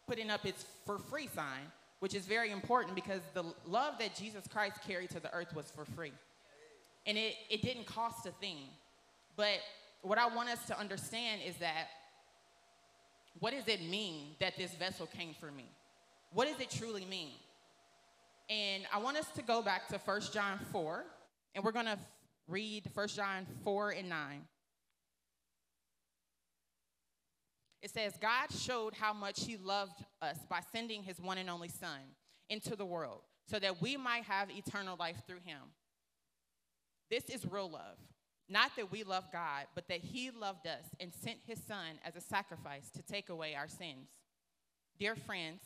putting 0.08 0.28
up 0.28 0.44
its 0.44 0.66
for 0.84 0.98
free 0.98 1.28
sign, 1.34 1.70
which 2.00 2.14
is 2.14 2.26
very 2.26 2.50
important 2.50 2.96
because 2.96 3.20
the 3.32 3.44
love 3.64 3.94
that 4.00 4.16
Jesus 4.16 4.44
Christ 4.52 4.78
carried 4.86 5.10
to 5.10 5.20
the 5.20 5.32
earth 5.32 5.54
was 5.54 5.70
for 5.70 5.84
free. 5.84 6.12
And 7.06 7.18
it, 7.18 7.34
it 7.50 7.62
didn't 7.62 7.86
cost 7.86 8.26
a 8.26 8.30
thing. 8.30 8.68
But 9.36 9.58
what 10.02 10.18
I 10.18 10.26
want 10.26 10.48
us 10.48 10.64
to 10.66 10.78
understand 10.78 11.40
is 11.46 11.56
that 11.56 11.88
what 13.38 13.52
does 13.52 13.66
it 13.66 13.82
mean 13.82 14.34
that 14.40 14.56
this 14.56 14.74
vessel 14.74 15.06
came 15.06 15.34
for 15.38 15.50
me? 15.50 15.70
What 16.32 16.48
does 16.48 16.60
it 16.60 16.70
truly 16.70 17.04
mean? 17.04 17.32
And 18.48 18.84
I 18.92 18.98
want 18.98 19.16
us 19.16 19.28
to 19.36 19.42
go 19.42 19.62
back 19.62 19.88
to 19.88 19.98
1 19.98 20.20
John 20.32 20.58
4, 20.70 21.04
and 21.54 21.64
we're 21.64 21.72
going 21.72 21.86
to 21.86 21.98
read 22.48 22.84
1 22.92 23.08
John 23.08 23.46
4 23.64 23.90
and 23.90 24.08
9. 24.08 24.42
It 27.82 27.90
says, 27.90 28.14
God 28.20 28.52
showed 28.56 28.94
how 28.94 29.12
much 29.12 29.44
He 29.44 29.56
loved 29.56 30.04
us 30.20 30.38
by 30.48 30.60
sending 30.72 31.02
His 31.02 31.20
one 31.20 31.38
and 31.38 31.50
only 31.50 31.68
Son 31.68 31.98
into 32.48 32.76
the 32.76 32.84
world 32.84 33.22
so 33.46 33.58
that 33.58 33.82
we 33.82 33.96
might 33.96 34.24
have 34.24 34.50
eternal 34.50 34.96
life 34.98 35.22
through 35.26 35.40
Him. 35.44 35.58
This 37.12 37.24
is 37.24 37.44
real 37.44 37.70
love. 37.70 37.98
Not 38.48 38.70
that 38.78 38.90
we 38.90 39.04
love 39.04 39.24
God, 39.30 39.66
but 39.74 39.86
that 39.88 40.00
He 40.00 40.30
loved 40.30 40.66
us 40.66 40.84
and 40.98 41.12
sent 41.12 41.40
His 41.46 41.62
Son 41.62 41.98
as 42.06 42.16
a 42.16 42.22
sacrifice 42.22 42.88
to 42.96 43.02
take 43.02 43.28
away 43.28 43.54
our 43.54 43.68
sins. 43.68 44.08
Dear 44.98 45.14
friends, 45.14 45.60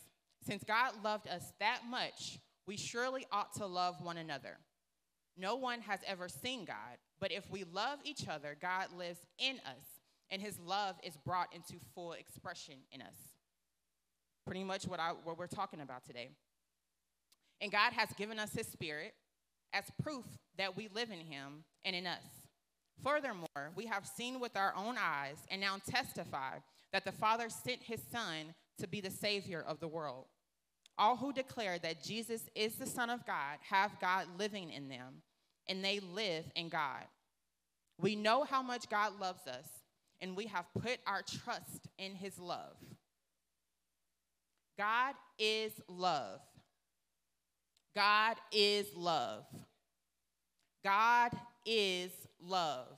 since 0.45 0.65
God 0.65 0.95
loved 1.05 1.29
us 1.29 1.53
that 1.61 1.83
much, 1.89 2.41
we 2.67 2.77
surely 2.77 3.27
ought 3.31 3.55
to 3.59 3.67
love 3.67 4.03
one 4.03 4.19
another. 4.19 4.59
No 5.39 5.55
one 5.55 5.83
has 5.83 6.01
ever 6.05 6.29
seen 6.29 6.65
God, 6.65 6.99
but 7.21 7.31
if 7.31 7.49
we 7.49 7.63
love 7.63 8.01
each 8.03 8.27
other, 8.27 8.57
God 8.61 8.87
lives 8.99 9.21
in 9.39 9.59
us, 9.59 10.01
and 10.33 10.43
His 10.43 10.59
love 10.59 10.97
is 11.05 11.17
brought 11.17 11.55
into 11.55 11.77
full 11.95 12.15
expression 12.15 12.75
in 12.91 13.01
us. 13.01 13.15
Pretty 14.45 14.65
much 14.65 14.89
what, 14.89 14.99
I, 14.99 15.13
what 15.23 15.39
we're 15.39 15.47
talking 15.47 15.81
about 15.81 16.05
today. 16.05 16.31
And 17.61 17.71
God 17.71 17.93
has 17.93 18.09
given 18.17 18.41
us 18.41 18.53
his 18.53 18.67
spirit 18.67 19.15
as 19.73 19.85
proof 20.03 20.25
that 20.59 20.77
we 20.77 20.89
live 20.95 21.11
in 21.11 21.21
him 21.21 21.65
and 21.85 21.95
in 21.95 22.07
us. 22.07 22.23
Furthermore, 23.03 23.73
we 23.75 23.87
have 23.87 24.07
seen 24.07 24.41
with 24.41 24.57
our 24.57 24.73
own 24.77 24.97
eyes 24.99 25.37
and 25.51 25.61
now 25.61 25.77
testify 25.89 26.59
that 26.93 27.05
the 27.05 27.13
Father 27.13 27.49
sent 27.49 27.83
his 27.83 28.01
Son 28.11 28.55
to 28.79 28.87
be 28.87 29.01
the 29.01 29.11
Savior 29.11 29.65
of 29.67 29.81
the 29.81 29.89
world. 29.89 30.27
All 30.99 31.17
who 31.17 31.33
declare 31.33 31.79
that 31.81 32.03
Jesus 32.03 32.43
is 32.55 32.77
the 32.77 32.87
Son 32.87 33.11
of 33.11 33.27
God 33.27 33.59
have 33.69 34.01
God 34.01 34.27
living 34.39 34.71
in 34.71 34.89
them, 34.89 35.23
and 35.69 35.85
they 35.85 36.01
live 36.01 36.45
in 36.55 36.69
God. 36.69 37.05
We 38.01 38.17
know 38.17 38.45
how 38.45 38.63
much 38.63 38.89
God 38.89 39.21
loves 39.21 39.47
us, 39.47 39.67
and 40.21 40.37
we 40.37 40.47
have 40.47 40.65
put 40.81 40.99
our 41.07 41.23
trust 41.23 41.89
in 41.99 42.15
his 42.15 42.39
love. 42.39 42.77
God 44.79 45.15
is 45.39 45.73
love. 45.89 46.41
God 47.97 48.37
is 48.53 48.87
love. 48.95 49.47
God 50.85 51.33
is 51.65 52.13
love. 52.39 52.89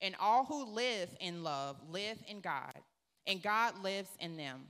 And 0.00 0.14
all 0.20 0.44
who 0.44 0.64
live 0.64 1.10
in 1.20 1.42
love 1.42 1.76
live 1.90 2.18
in 2.28 2.40
God, 2.40 2.74
and 3.26 3.42
God 3.42 3.82
lives 3.82 4.10
in 4.20 4.36
them. 4.36 4.60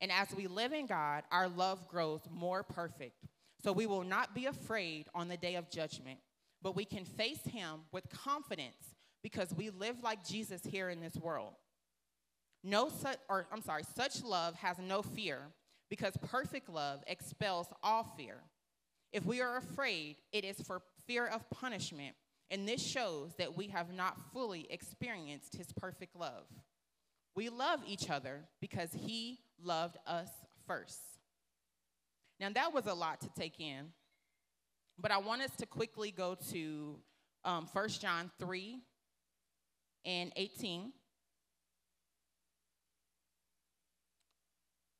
And 0.00 0.12
as 0.12 0.28
we 0.36 0.46
live 0.46 0.72
in 0.72 0.86
God, 0.86 1.24
our 1.32 1.48
love 1.48 1.88
grows 1.88 2.20
more 2.30 2.62
perfect. 2.62 3.16
So 3.64 3.72
we 3.72 3.86
will 3.86 4.04
not 4.04 4.32
be 4.32 4.46
afraid 4.46 5.06
on 5.12 5.26
the 5.26 5.36
day 5.36 5.56
of 5.56 5.70
judgment, 5.70 6.20
but 6.62 6.76
we 6.76 6.84
can 6.84 7.04
face 7.04 7.42
him 7.50 7.80
with 7.90 8.08
confidence 8.10 8.94
because 9.24 9.52
we 9.52 9.70
live 9.70 9.96
like 10.04 10.24
Jesus 10.24 10.62
here 10.62 10.88
in 10.88 11.00
this 11.00 11.16
world. 11.16 11.54
No 12.62 12.88
such 12.88 13.18
or 13.28 13.48
I'm 13.52 13.62
sorry, 13.62 13.82
such 13.96 14.22
love 14.22 14.54
has 14.54 14.78
no 14.78 15.02
fear 15.02 15.40
because 15.90 16.16
perfect 16.28 16.68
love 16.68 17.02
expels 17.08 17.66
all 17.82 18.14
fear. 18.16 18.36
If 19.16 19.24
we 19.24 19.40
are 19.40 19.56
afraid, 19.56 20.16
it 20.30 20.44
is 20.44 20.60
for 20.60 20.82
fear 21.06 21.26
of 21.26 21.48
punishment, 21.48 22.14
and 22.50 22.68
this 22.68 22.82
shows 22.82 23.32
that 23.38 23.56
we 23.56 23.68
have 23.68 23.90
not 23.94 24.18
fully 24.34 24.66
experienced 24.68 25.56
his 25.56 25.72
perfect 25.72 26.14
love. 26.14 26.44
We 27.34 27.48
love 27.48 27.80
each 27.86 28.10
other 28.10 28.42
because 28.60 28.92
he 28.92 29.40
loved 29.58 29.96
us 30.06 30.28
first. 30.66 31.00
Now, 32.40 32.50
that 32.50 32.74
was 32.74 32.84
a 32.84 32.92
lot 32.92 33.22
to 33.22 33.30
take 33.30 33.58
in, 33.58 33.86
but 34.98 35.10
I 35.10 35.16
want 35.16 35.40
us 35.40 35.56
to 35.60 35.66
quickly 35.66 36.10
go 36.10 36.36
to 36.50 36.98
um, 37.42 37.70
1 37.72 37.88
John 37.88 38.30
3 38.38 38.80
and 40.04 40.30
18. 40.36 40.92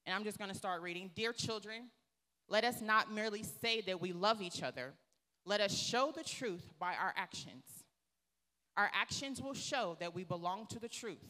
And 0.07 0.15
I'm 0.15 0.25
just 0.25 0.39
going 0.39 0.51
to 0.51 0.57
start 0.57 0.81
reading. 0.81 1.11
Dear 1.15 1.35
children, 1.35 1.91
let 2.49 2.65
us 2.65 2.81
not 2.81 3.13
merely 3.13 3.45
say 3.63 3.81
that 3.83 4.01
we 4.01 4.13
love 4.13 4.41
each 4.41 4.63
other, 4.63 4.95
let 5.45 5.61
us 5.61 5.77
show 5.77 6.13
the 6.15 6.25
truth 6.25 6.73
by 6.79 6.95
our 6.95 7.13
actions. 7.17 7.65
Our 8.77 8.91
actions 8.95 9.41
will 9.41 9.55
show 9.55 9.97
that 10.01 10.15
we 10.15 10.25
belong 10.25 10.67
to 10.67 10.79
the 10.79 10.89
truth, 10.89 11.25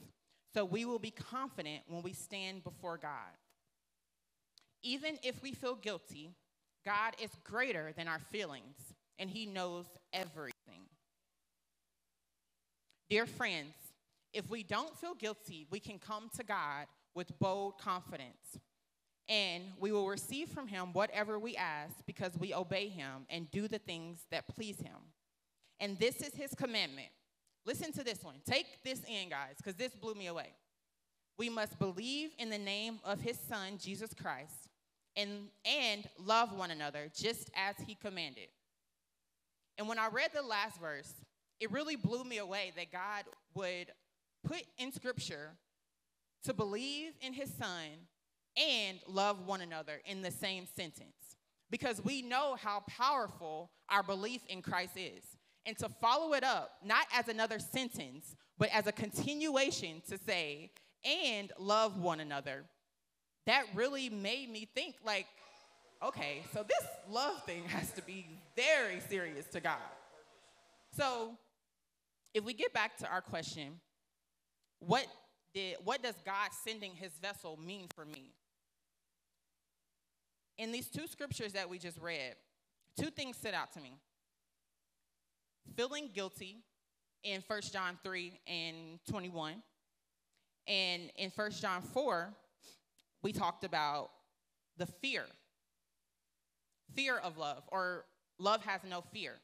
so 0.52 0.64
we 0.64 0.84
will 0.84 0.98
be 0.98 1.10
confident 1.10 1.82
when 1.86 2.02
we 2.02 2.12
stand 2.12 2.64
before 2.64 2.98
God. 2.98 3.36
Even 4.82 5.18
if 5.22 5.42
we 5.42 5.52
feel 5.52 5.74
guilty, 5.74 6.30
God 6.84 7.14
is 7.22 7.30
greater 7.44 7.92
than 7.96 8.08
our 8.08 8.18
feelings, 8.18 8.76
and 9.18 9.30
He 9.30 9.46
knows 9.46 9.86
everything. 10.12 10.82
Dear 13.08 13.26
friends, 13.26 13.74
if 14.32 14.50
we 14.50 14.62
don't 14.62 14.96
feel 14.96 15.14
guilty, 15.14 15.66
we 15.70 15.80
can 15.80 15.98
come 15.98 16.28
to 16.36 16.44
God 16.44 16.86
with 17.14 17.38
bold 17.38 17.78
confidence 17.78 18.58
and 19.28 19.64
we 19.78 19.90
will 19.92 20.08
receive 20.08 20.48
from 20.48 20.68
him 20.68 20.92
whatever 20.92 21.38
we 21.38 21.56
ask 21.56 21.94
because 22.06 22.38
we 22.38 22.54
obey 22.54 22.88
him 22.88 23.26
and 23.28 23.50
do 23.50 23.66
the 23.66 23.78
things 23.78 24.26
that 24.30 24.46
please 24.48 24.78
him. 24.78 24.96
And 25.80 25.98
this 25.98 26.20
is 26.20 26.34
his 26.34 26.54
commandment. 26.54 27.08
Listen 27.64 27.92
to 27.92 28.04
this 28.04 28.22
one. 28.22 28.36
Take 28.46 28.66
this 28.84 29.02
in, 29.04 29.28
guys, 29.28 29.56
because 29.56 29.74
this 29.74 29.94
blew 29.94 30.14
me 30.14 30.28
away. 30.28 30.54
We 31.38 31.48
must 31.48 31.78
believe 31.78 32.30
in 32.38 32.48
the 32.48 32.58
name 32.58 33.00
of 33.04 33.20
his 33.20 33.38
son, 33.38 33.78
Jesus 33.78 34.14
Christ, 34.14 34.68
and, 35.16 35.48
and 35.64 36.08
love 36.24 36.56
one 36.56 36.70
another 36.70 37.10
just 37.14 37.50
as 37.54 37.74
he 37.84 37.94
commanded. 37.96 38.48
And 39.76 39.88
when 39.88 39.98
I 39.98 40.08
read 40.08 40.30
the 40.32 40.42
last 40.42 40.80
verse, 40.80 41.12
it 41.60 41.70
really 41.72 41.96
blew 41.96 42.24
me 42.24 42.38
away 42.38 42.72
that 42.76 42.92
God 42.92 43.24
would 43.54 43.88
put 44.44 44.62
in 44.78 44.92
scripture 44.92 45.50
to 46.44 46.54
believe 46.54 47.12
in 47.20 47.32
his 47.32 47.52
son 47.52 48.06
and 48.56 48.98
love 49.06 49.46
one 49.46 49.60
another 49.60 50.00
in 50.06 50.22
the 50.22 50.30
same 50.30 50.66
sentence 50.76 51.36
because 51.70 52.02
we 52.04 52.22
know 52.22 52.56
how 52.60 52.82
powerful 52.88 53.70
our 53.88 54.02
belief 54.02 54.40
in 54.48 54.62
Christ 54.62 54.96
is. 54.96 55.24
And 55.66 55.76
to 55.78 55.88
follow 55.88 56.32
it 56.34 56.44
up, 56.44 56.76
not 56.84 57.06
as 57.12 57.26
another 57.28 57.58
sentence, 57.58 58.36
but 58.56 58.68
as 58.72 58.86
a 58.86 58.92
continuation 58.92 60.00
to 60.08 60.16
say, 60.16 60.70
and 61.04 61.52
love 61.58 61.98
one 61.98 62.20
another, 62.20 62.64
that 63.46 63.64
really 63.74 64.08
made 64.08 64.50
me 64.50 64.68
think 64.74 64.94
like, 65.04 65.26
okay, 66.02 66.42
so 66.52 66.62
this 66.62 66.88
love 67.10 67.44
thing 67.44 67.64
has 67.68 67.90
to 67.92 68.02
be 68.02 68.26
very 68.54 69.00
serious 69.08 69.46
to 69.46 69.60
God. 69.60 69.78
So 70.96 71.36
if 72.32 72.44
we 72.44 72.54
get 72.54 72.72
back 72.72 72.96
to 72.98 73.08
our 73.08 73.20
question, 73.20 73.80
what 74.78 75.06
did 75.54 75.76
what 75.84 76.02
does 76.02 76.16
God 76.24 76.50
sending 76.64 76.92
his 76.92 77.12
vessel 77.20 77.58
mean 77.58 77.88
for 77.94 78.04
me? 78.04 78.32
In 80.58 80.72
these 80.72 80.88
two 80.88 81.06
scriptures 81.06 81.52
that 81.52 81.68
we 81.68 81.78
just 81.78 81.98
read, 81.98 82.34
two 82.98 83.10
things 83.10 83.36
stood 83.36 83.54
out 83.54 83.72
to 83.74 83.80
me. 83.80 83.98
Feeling 85.76 86.10
guilty 86.14 86.58
in 87.22 87.42
1 87.46 87.60
John 87.72 87.98
3 88.02 88.40
and 88.46 88.98
21. 89.10 89.62
And 90.68 91.10
in 91.16 91.30
1 91.34 91.50
John 91.52 91.82
4, 91.82 92.34
we 93.22 93.32
talked 93.32 93.64
about 93.64 94.10
the 94.76 94.86
fear. 94.86 95.24
Fear 96.94 97.18
of 97.18 97.36
love, 97.36 97.62
or 97.68 98.04
love 98.38 98.64
has 98.64 98.80
no 98.88 99.02
fear. 99.12 99.34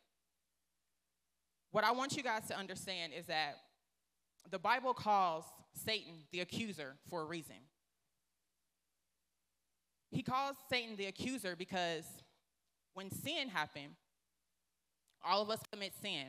What 1.71 1.85
I 1.85 1.93
want 1.93 2.17
you 2.17 2.23
guys 2.23 2.47
to 2.49 2.57
understand 2.57 3.13
is 3.19 3.27
that 3.27 3.57
the 4.51 4.59
Bible 4.59 4.95
calls 4.95 5.45
Satan 5.75 6.25
the 6.31 6.41
accuser 6.41 6.97
for 7.09 7.23
a 7.23 7.25
reason. 7.25 7.57
He 10.13 10.23
calls 10.23 10.57
Satan 10.69 10.95
the 10.97 11.07
accuser 11.07 11.57
because 11.57 12.05
when 12.93 13.11
sin 13.11 13.49
happened, 13.49 13.95
all 15.25 15.41
of 15.41 15.49
us 15.49 15.61
commit 15.73 15.95
sin. 16.01 16.27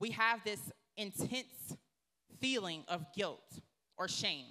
We 0.00 0.10
have 0.10 0.42
this 0.44 0.60
intense 0.96 1.76
feeling 2.40 2.84
of 2.88 3.06
guilt 3.14 3.60
or 3.96 4.08
shame. 4.08 4.46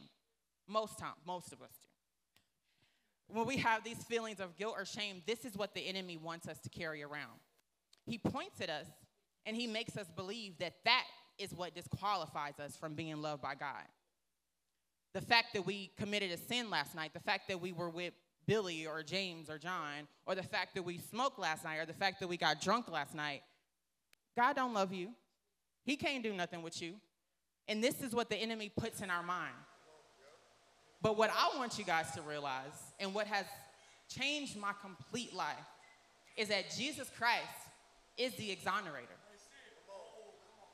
Most 0.66 0.98
time, 0.98 1.14
most 1.28 1.52
of 1.52 1.62
us 1.62 1.74
do. 1.82 3.38
When 3.38 3.46
we 3.46 3.58
have 3.58 3.84
these 3.84 4.02
feelings 4.06 4.40
of 4.40 4.58
guilt 4.58 4.76
or 4.78 4.86
shame, 4.86 5.22
this 5.28 5.44
is 5.44 5.58
what 5.58 5.74
the 5.74 5.82
enemy 5.82 6.16
wants 6.16 6.48
us 6.48 6.60
to 6.60 6.70
carry 6.70 7.04
around. 7.04 7.40
He 8.06 8.18
points 8.18 8.62
at 8.62 8.70
us 8.70 8.88
and 9.46 9.58
he 9.58 9.68
makes 9.68 9.98
us 9.98 10.08
believe 10.16 10.58
that 10.60 10.76
that 10.86 11.04
is 11.38 11.54
what 11.54 11.76
disqualifies 11.76 12.60
us 12.60 12.78
from 12.78 12.94
being 12.94 13.22
loved 13.22 13.42
by 13.42 13.56
God 13.56 13.84
the 15.14 15.22
fact 15.22 15.54
that 15.54 15.66
we 15.66 15.92
committed 15.98 16.32
a 16.32 16.38
sin 16.38 16.70
last 16.70 16.96
night, 16.96 17.14
the 17.14 17.20
fact 17.20 17.48
that 17.50 17.60
we 17.60 17.72
were 17.72 17.90
with 17.90 18.14
Billy 18.48 18.86
or 18.86 19.04
James 19.04 19.50
or 19.50 19.58
John, 19.58 20.08
or 20.26 20.36
the 20.36 20.44
fact 20.44 20.76
that 20.76 20.84
we 20.84 20.98
smoked 20.98 21.38
last 21.38 21.64
night, 21.64 21.78
or 21.78 21.86
the 21.86 21.94
fact 21.94 22.20
that 22.22 22.28
we 22.28 22.38
got 22.38 22.62
drunk 22.62 22.90
last 22.90 23.14
night, 23.14 23.42
God 24.36 24.56
don't 24.56 24.74
love 24.74 24.94
you. 24.94 25.10
He 25.84 25.96
can't 25.96 26.24
do 26.24 26.34
nothing 26.34 26.62
with 26.62 26.82
you. 26.82 26.96
And 27.68 27.84
this 27.84 28.02
is 28.02 28.14
what 28.14 28.30
the 28.30 28.36
enemy 28.36 28.72
puts 28.76 29.02
in 29.02 29.10
our 29.10 29.24
mind. 29.24 29.54
But 31.02 31.18
what 31.18 31.32
I 31.32 31.58
want 31.58 31.78
you 31.78 31.84
guys 31.84 32.12
to 32.12 32.22
realize, 32.22 32.94
and 33.00 33.14
what 33.14 33.28
has 33.28 33.46
changed 34.08 34.58
my 34.58 34.72
complete 34.82 35.34
life, 35.34 35.56
is 36.38 36.48
that 36.50 36.72
Jesus 36.78 37.10
Christ 37.18 37.42
is 38.18 38.34
the 38.36 38.52
exonerator. 38.52 39.08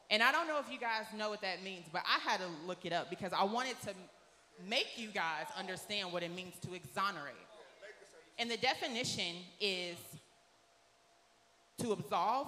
And 0.09 0.23
I 0.23 0.31
don't 0.31 0.47
know 0.47 0.59
if 0.59 0.71
you 0.71 0.79
guys 0.79 1.05
know 1.17 1.29
what 1.29 1.41
that 1.41 1.63
means, 1.63 1.85
but 1.91 2.01
I 2.05 2.19
had 2.29 2.39
to 2.39 2.47
look 2.65 2.85
it 2.85 2.93
up 2.93 3.09
because 3.09 3.33
I 3.33 3.43
wanted 3.43 3.79
to 3.81 3.93
make 4.65 4.97
you 4.97 5.09
guys 5.09 5.45
understand 5.57 6.11
what 6.11 6.23
it 6.23 6.33
means 6.33 6.55
to 6.65 6.73
exonerate. 6.73 7.35
And 8.39 8.49
the 8.49 8.57
definition 8.57 9.35
is 9.59 9.97
to 11.79 11.91
absolve 11.91 12.47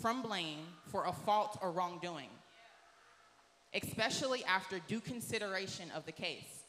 from 0.00 0.22
blame 0.22 0.60
for 0.86 1.06
a 1.06 1.12
fault 1.12 1.58
or 1.62 1.70
wrongdoing, 1.70 2.28
especially 3.74 4.44
after 4.44 4.78
due 4.88 5.00
consideration 5.00 5.90
of 5.94 6.06
the 6.06 6.12
case. 6.12 6.62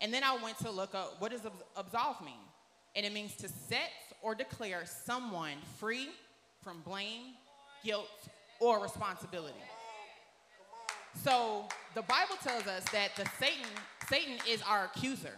And 0.00 0.12
then 0.12 0.22
I 0.22 0.36
went 0.42 0.58
to 0.58 0.70
look 0.70 0.94
up 0.94 1.16
what 1.18 1.32
does 1.32 1.42
absolve 1.76 2.20
mean? 2.24 2.34
And 2.94 3.04
it 3.04 3.12
means 3.12 3.34
to 3.36 3.48
set 3.48 3.90
or 4.22 4.34
declare 4.34 4.84
someone 4.86 5.56
free 5.78 6.08
from 6.62 6.80
blame, 6.80 7.34
guilt, 7.84 8.08
or 8.60 8.82
responsibility. 8.82 9.54
So 11.22 11.66
the 11.94 12.02
Bible 12.02 12.36
tells 12.42 12.66
us 12.66 12.84
that 12.92 13.16
the 13.16 13.26
Satan, 13.38 13.66
Satan 14.08 14.38
is 14.48 14.62
our 14.62 14.84
accuser. 14.84 15.32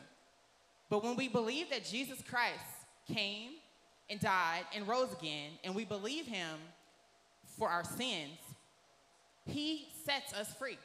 But 0.90 1.04
when 1.04 1.16
we 1.16 1.28
believe 1.28 1.70
that 1.70 1.84
Jesus 1.84 2.18
Christ 2.28 2.64
came 3.12 3.52
and 4.10 4.18
died 4.18 4.64
and 4.74 4.88
rose 4.88 5.12
again, 5.12 5.52
and 5.64 5.74
we 5.74 5.84
believe 5.84 6.26
him 6.26 6.58
for 7.58 7.68
our 7.68 7.84
sins, 7.84 8.38
he 9.44 9.88
sets 10.04 10.32
us 10.32 10.52
free. 10.54 10.78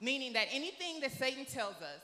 Meaning 0.00 0.34
that 0.34 0.46
anything 0.52 1.00
that 1.00 1.12
Satan 1.12 1.46
tells 1.46 1.76
us, 1.76 2.02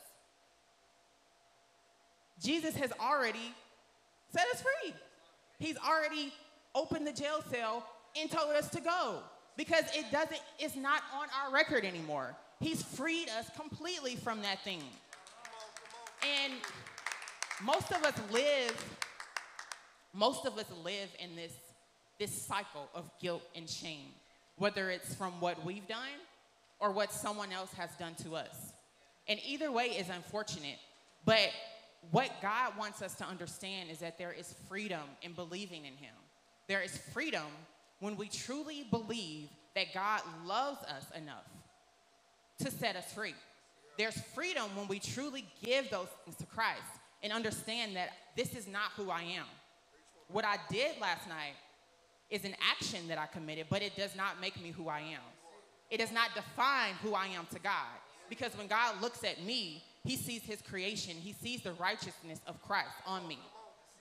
Jesus 2.42 2.74
has 2.76 2.92
already 2.98 3.54
set 4.32 4.46
us 4.52 4.62
free. 4.62 4.94
He's 5.58 5.76
already 5.76 6.32
opened 6.74 7.06
the 7.06 7.12
jail 7.12 7.44
cell 7.50 7.86
and 8.18 8.30
told 8.30 8.50
us 8.50 8.68
to 8.70 8.80
go 8.80 9.18
because 9.56 9.84
it 9.94 10.10
doesn't, 10.10 10.40
it's 10.58 10.76
not 10.76 11.02
on 11.14 11.28
our 11.42 11.52
record 11.52 11.84
anymore. 11.84 12.34
He's 12.60 12.82
freed 12.82 13.28
us 13.38 13.50
completely 13.56 14.16
from 14.16 14.42
that 14.42 14.62
thing. 14.64 14.82
And 16.44 16.52
most 17.62 17.90
of 17.90 18.02
us 18.04 18.14
live, 18.30 18.98
most 20.14 20.46
of 20.46 20.56
us 20.58 20.66
live 20.84 21.08
in 21.18 21.34
this, 21.36 21.52
this 22.18 22.32
cycle 22.32 22.88
of 22.94 23.10
guilt 23.20 23.42
and 23.54 23.68
shame, 23.68 24.08
whether 24.56 24.90
it's 24.90 25.14
from 25.14 25.32
what 25.40 25.64
we've 25.64 25.86
done 25.88 26.20
or 26.78 26.92
what 26.92 27.12
someone 27.12 27.52
else 27.52 27.72
has 27.74 27.90
done 27.98 28.14
to 28.22 28.36
us. 28.36 28.72
And 29.28 29.38
either 29.46 29.70
way 29.70 29.86
is 29.86 30.08
unfortunate. 30.08 30.78
But 31.24 31.50
what 32.10 32.30
God 32.42 32.76
wants 32.76 33.02
us 33.02 33.14
to 33.16 33.24
understand 33.24 33.90
is 33.90 33.98
that 33.98 34.18
there 34.18 34.32
is 34.32 34.54
freedom 34.68 35.02
in 35.22 35.32
believing 35.32 35.84
in 35.84 35.94
Him. 35.94 36.14
There 36.68 36.82
is 36.82 36.96
freedom 37.12 37.46
when 38.02 38.16
we 38.16 38.28
truly 38.28 38.84
believe 38.90 39.48
that 39.76 39.94
God 39.94 40.22
loves 40.44 40.82
us 40.86 41.06
enough 41.16 41.46
to 42.58 42.68
set 42.68 42.96
us 42.96 43.12
free. 43.12 43.34
There's 43.96 44.20
freedom 44.34 44.64
when 44.74 44.88
we 44.88 44.98
truly 44.98 45.46
give 45.64 45.88
those 45.88 46.08
things 46.24 46.36
to 46.38 46.46
Christ 46.46 46.82
and 47.22 47.32
understand 47.32 47.94
that 47.94 48.08
this 48.36 48.56
is 48.56 48.66
not 48.66 48.90
who 48.96 49.08
I 49.08 49.22
am. 49.22 49.46
What 50.26 50.44
I 50.44 50.56
did 50.68 51.00
last 51.00 51.28
night 51.28 51.54
is 52.28 52.44
an 52.44 52.56
action 52.72 53.06
that 53.06 53.18
I 53.18 53.26
committed, 53.26 53.66
but 53.70 53.82
it 53.82 53.94
does 53.94 54.16
not 54.16 54.40
make 54.40 54.60
me 54.60 54.72
who 54.72 54.88
I 54.88 54.98
am. 54.98 55.22
It 55.88 55.98
does 55.98 56.10
not 56.10 56.34
define 56.34 56.94
who 57.04 57.14
I 57.14 57.26
am 57.26 57.46
to 57.52 57.60
God. 57.60 57.86
Because 58.28 58.56
when 58.58 58.66
God 58.66 59.00
looks 59.00 59.22
at 59.22 59.44
me, 59.44 59.84
he 60.02 60.16
sees 60.16 60.42
his 60.42 60.60
creation, 60.60 61.14
he 61.14 61.32
sees 61.32 61.62
the 61.62 61.74
righteousness 61.74 62.40
of 62.48 62.60
Christ 62.62 62.96
on 63.06 63.28
me. 63.28 63.38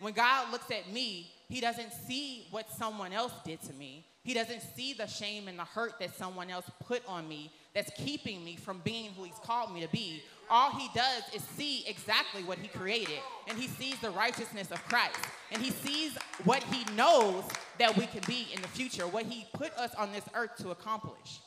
When 0.02 0.14
God 0.14 0.52
looks 0.52 0.72
at 0.72 0.92
me, 0.92 1.30
he 1.48 1.62
doesn't 1.62 1.94
see 2.08 2.48
what 2.50 2.72
someone 2.72 3.14
else 3.14 3.34
did 3.46 3.62
to 3.62 3.74
me. 3.74 4.04
He 4.24 4.34
doesn't 4.34 4.64
see 4.76 4.94
the 4.94 5.06
shame 5.06 5.48
and 5.48 5.60
the 5.60 5.64
hurt 5.64 6.00
that 6.00 6.16
someone 6.16 6.50
else 6.50 6.66
put 6.84 7.04
on 7.08 7.30
me 7.30 7.52
that's 7.76 7.92
keeping 7.96 8.44
me 8.44 8.56
from 8.56 8.80
being 8.84 9.12
who 9.12 9.26
he's 9.26 9.38
called 9.44 9.72
me 9.72 9.82
to 9.82 9.88
be. 9.90 10.24
All 10.50 10.72
he 10.72 10.90
does 10.96 11.24
is 11.36 11.44
see 11.56 11.86
exactly 11.88 12.44
what 12.44 12.58
he 12.58 12.68
created, 12.68 13.20
and 13.48 13.58
he 13.60 13.68
sees 13.68 14.00
the 14.00 14.10
righteousness 14.10 14.72
of 14.72 14.84
Christ, 14.88 15.20
and 15.52 15.62
he 15.62 15.70
sees 15.70 16.18
what 16.46 16.64
he 16.64 16.84
knows 16.96 17.44
that 17.78 17.96
we 17.96 18.08
can 18.08 18.22
be 18.28 18.48
in 18.56 18.62
the 18.62 18.68
future, 18.70 19.06
what 19.06 19.26
he 19.26 19.46
put 19.54 19.72
us 19.74 19.94
on 19.96 20.12
this 20.12 20.26
earth 20.34 20.58
to 20.58 20.72
accomplish. 20.72 21.42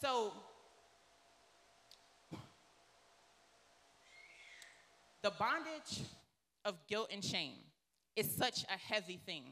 So, 0.00 0.32
the 5.22 5.32
bondage 5.36 6.06
of 6.64 6.76
guilt 6.86 7.08
and 7.12 7.24
shame 7.24 7.54
is 8.16 8.30
such 8.30 8.64
a 8.64 8.78
heavy 8.78 9.20
thing. 9.24 9.44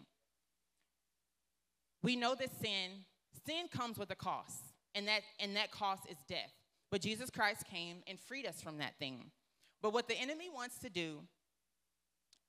We 2.02 2.16
know 2.16 2.34
that 2.34 2.50
sin, 2.60 3.04
sin 3.46 3.68
comes 3.70 3.98
with 3.98 4.10
a 4.10 4.16
cost, 4.16 4.74
and 4.94 5.06
that, 5.08 5.22
and 5.38 5.56
that 5.56 5.70
cost 5.70 6.02
is 6.08 6.16
death. 6.28 6.52
But 6.90 7.02
Jesus 7.02 7.30
Christ 7.30 7.64
came 7.70 7.98
and 8.06 8.18
freed 8.18 8.46
us 8.46 8.60
from 8.60 8.78
that 8.78 8.98
thing. 8.98 9.30
But 9.82 9.92
what 9.92 10.08
the 10.08 10.18
enemy 10.18 10.48
wants 10.52 10.78
to 10.80 10.90
do 10.90 11.20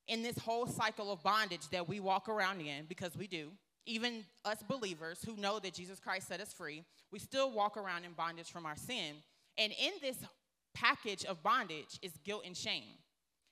in 0.08 0.22
this 0.22 0.38
whole 0.38 0.66
cycle 0.66 1.12
of 1.12 1.22
bondage 1.22 1.68
that 1.70 1.88
we 1.88 2.00
walk 2.00 2.28
around 2.28 2.60
in, 2.60 2.86
because 2.88 3.16
we 3.16 3.26
do, 3.26 3.50
even 3.86 4.24
us 4.44 4.58
believers 4.68 5.20
who 5.24 5.36
know 5.36 5.58
that 5.58 5.74
Jesus 5.74 6.00
Christ 6.00 6.28
set 6.28 6.40
us 6.40 6.52
free, 6.52 6.82
we 7.10 7.18
still 7.18 7.50
walk 7.50 7.76
around 7.76 8.04
in 8.04 8.12
bondage 8.12 8.50
from 8.50 8.66
our 8.66 8.76
sin. 8.76 9.16
And 9.58 9.72
in 9.72 9.92
this 10.00 10.18
package 10.74 11.24
of 11.24 11.42
bondage 11.42 11.98
is 12.02 12.12
guilt 12.24 12.42
and 12.46 12.56
shame. 12.56 12.98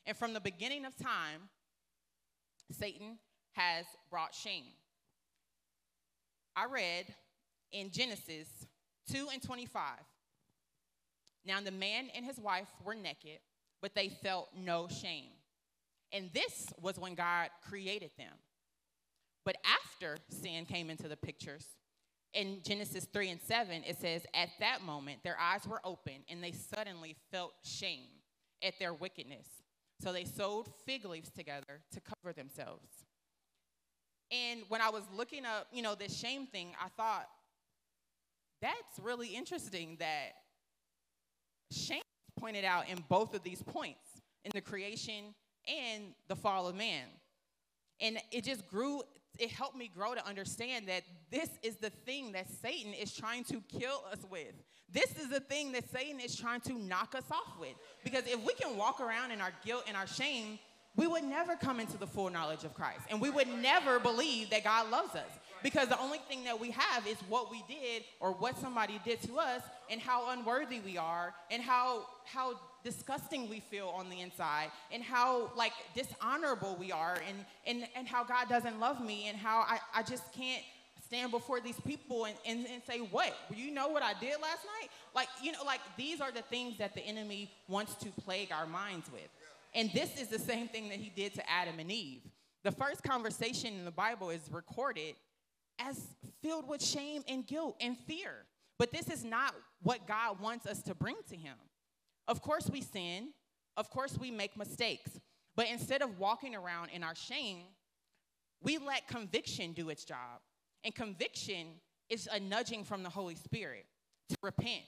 And 0.07 0.17
from 0.17 0.33
the 0.33 0.41
beginning 0.41 0.85
of 0.85 0.97
time, 0.97 1.49
Satan 2.73 3.19
has 3.53 3.85
brought 4.11 4.35
shame. 4.35 4.73
I 6.57 6.67
read 6.67 7.07
in 7.73 7.91
Genesis 7.91 8.49
2 9.13 9.29
and 9.33 9.43
25. 9.43 9.83
Now 11.45 11.61
the 11.61 11.71
man 11.71 12.09
and 12.15 12.25
his 12.25 12.39
wife 12.39 12.69
were 12.85 12.95
naked, 12.95 13.39
but 13.81 13.95
they 13.95 14.09
felt 14.09 14.49
no 14.57 14.89
shame. 14.89 15.31
And 16.13 16.31
this 16.35 16.67
was 16.81 16.99
when 16.99 17.15
God 17.15 17.51
created 17.69 18.11
them. 18.19 18.33
But 19.45 19.57
after 19.65 20.19
sin 20.29 20.67
came 20.67 20.91
into 20.91 21.09
the 21.09 21.17
pictures, 21.17 21.67
in 22.33 22.61
Genesis 22.63 23.07
3 23.13 23.31
and 23.31 23.41
7, 23.41 23.83
it 23.87 23.99
says, 23.99 24.23
At 24.35 24.51
that 24.61 24.83
moment, 24.83 25.23
their 25.25 25.39
eyes 25.41 25.67
were 25.67 25.81
open, 25.85 26.25
and 26.29 26.43
they 26.43 26.53
suddenly 26.53 27.17
felt 27.33 27.53
shame 27.63 28.09
at 28.63 28.79
their 28.79 28.95
wickedness. 28.95 29.47
So 30.03 30.13
they 30.13 30.25
sewed 30.25 30.67
fig 30.87 31.05
leaves 31.05 31.31
together 31.31 31.83
to 31.93 32.01
cover 32.01 32.33
themselves. 32.33 32.89
And 34.31 34.63
when 34.69 34.81
I 34.81 34.91
was 34.91 35.03
looking 35.15 35.45
up, 35.45 35.67
you 35.73 35.83
know, 35.83 35.95
this 35.95 36.17
shame 36.17 36.47
thing, 36.47 36.73
I 36.83 36.89
thought, 36.89 37.29
that's 38.63 38.99
really 39.03 39.29
interesting 39.29 39.97
that 39.99 40.33
shame 41.71 42.03
pointed 42.39 42.65
out 42.65 42.89
in 42.89 43.03
both 43.09 43.35
of 43.35 43.43
these 43.43 43.63
points 43.63 44.23
in 44.45 44.53
the 44.55 44.61
creation 44.61 45.35
and 45.69 46.15
the 46.29 46.37
fall 46.37 46.69
of 46.69 46.75
man. 46.75 47.07
And 48.01 48.19
it 48.31 48.45
just 48.45 48.67
grew, 48.67 49.03
it 49.39 49.51
helped 49.51 49.77
me 49.77 49.91
grow 49.95 50.15
to 50.15 50.27
understand 50.27 50.89
that 50.89 51.03
this 51.31 51.51
is 51.63 51.77
the 51.77 51.91
thing 51.91 52.33
that 52.33 52.49
Satan 52.49 52.95
is 52.95 53.13
trying 53.13 53.45
to 53.45 53.61
kill 53.69 54.03
us 54.11 54.25
with. 54.31 54.55
This 54.93 55.17
is 55.17 55.29
the 55.29 55.41
thing 55.41 55.73
that 55.73 55.91
Satan 55.91 56.21
is 56.21 56.37
trying 56.37 56.61
to 56.63 56.73
knock 56.73 57.15
us 57.15 57.25
off 57.31 57.59
with. 57.61 57.75
Because 58.03 58.25
if 58.27 58.45
we 58.45 58.55
can 58.55 58.77
walk 58.77 59.01
around 59.01 59.31
in 59.31 59.41
our 59.41 59.53
guilt 59.65 59.85
and 59.87 59.97
our 59.97 60.07
shame, 60.07 60.59
we 60.97 61.07
would 61.07 61.25
never 61.25 61.55
come 61.55 61.79
into 61.79 61.97
the 61.97 62.07
full 62.07 62.31
knowledge 62.31 62.65
of 62.65 62.75
Christ. 62.75 63.01
And 63.11 63.21
we 63.21 63.31
would 63.31 63.49
never 63.49 64.01
believe 64.01 64.51
that 64.51 64.65
God 64.65 64.91
loves 64.91 65.15
us. 65.15 65.31
Because 65.63 65.89
the 65.89 66.01
only 66.01 66.19
thing 66.29 66.45
that 66.45 66.59
we 66.59 66.71
have 66.71 67.07
is 67.07 67.17
what 67.29 67.51
we 67.51 67.63
did 67.69 68.05
or 68.19 68.33
what 68.33 68.59
somebody 68.59 69.01
did 69.05 69.23
to 69.23 69.39
us 69.39 69.63
and 69.91 70.01
how 70.01 70.31
unworthy 70.31 70.81
we 70.81 70.97
are 70.97 71.35
and 71.51 71.63
how 71.63 72.07
how 72.25 72.59
disgusting 72.83 73.49
we 73.51 73.61
feel 73.61 73.89
on 73.89 74.09
the 74.09 74.21
inside 74.21 74.71
and 74.91 75.03
how 75.03 75.53
like 75.55 75.73
dishonorable 75.95 76.77
we 76.81 76.91
are 76.91 77.19
and 77.29 77.45
and, 77.67 77.87
and 77.95 78.09
how 78.09 78.25
God 78.25 78.49
doesn't 78.49 78.81
love 78.81 79.05
me 79.05 79.29
and 79.29 79.37
how 79.37 79.61
I, 79.61 79.79
I 79.95 80.03
just 80.03 80.33
can't 80.33 80.63
stand 81.11 81.33
before 81.33 81.61
these 81.61 81.79
people 81.81 82.25
and, 82.25 82.37
and, 82.47 82.67
and 82.73 82.83
say, 82.87 82.99
what? 82.99 83.35
You 83.53 83.73
know 83.73 83.89
what 83.89 84.03
I 84.03 84.13
did 84.21 84.41
last 84.41 84.65
night? 84.65 84.91
Like, 85.13 85.27
you 85.43 85.51
know, 85.51 85.65
like 85.67 85.81
these 85.97 86.21
are 86.21 86.31
the 86.31 86.43
things 86.43 86.79
that 86.79 86.95
the 86.95 87.01
enemy 87.01 87.51
wants 87.67 87.95
to 87.97 88.11
plague 88.11 88.53
our 88.53 88.67
minds 88.67 89.11
with. 89.13 89.29
And 89.75 89.91
this 89.93 90.21
is 90.21 90.29
the 90.29 90.39
same 90.39 90.69
thing 90.69 90.89
that 90.89 90.99
he 90.99 91.11
did 91.11 91.35
to 91.35 91.51
Adam 91.51 91.81
and 91.81 91.91
Eve. 91.91 92.23
The 92.63 92.71
first 92.71 93.03
conversation 93.03 93.75
in 93.75 93.85
the 93.85 93.91
Bible 93.91 94.31
is 94.31 94.43
recorded 94.53 95.17
as 95.81 96.01
filled 96.43 96.69
with 96.69 96.83
shame 96.83 97.25
and 97.27 97.45
guilt 97.45 97.77
and 97.81 97.99
fear. 98.07 98.45
But 98.79 98.93
this 98.93 99.09
is 99.11 99.25
not 99.25 99.55
what 99.83 100.07
God 100.07 100.41
wants 100.41 100.67
us 100.67 100.81
to 100.83 100.95
bring 100.95 101.17
to 101.29 101.37
him. 101.37 101.57
Of 102.29 102.41
course, 102.41 102.71
we 102.71 102.83
sin. 102.83 103.31
Of 103.77 103.91
course, 103.91 104.17
we 104.17 104.31
make 104.31 104.57
mistakes. 104.57 105.19
But 105.57 105.69
instead 105.69 106.03
of 106.03 106.19
walking 106.21 106.55
around 106.55 106.91
in 106.91 107.03
our 107.03 107.17
shame, 107.17 107.65
we 108.63 108.79
let 108.79 109.09
conviction 109.09 109.73
do 109.73 109.89
its 109.89 110.05
job. 110.05 110.41
And 110.85 110.95
conviction 110.95 111.67
is 112.09 112.29
a 112.31 112.41
nudging 112.41 112.85
from 112.85 113.03
the 113.03 113.11
Holy 113.11 113.35
Spirit 113.35 113.87
to 114.31 114.37
repent 114.43 114.85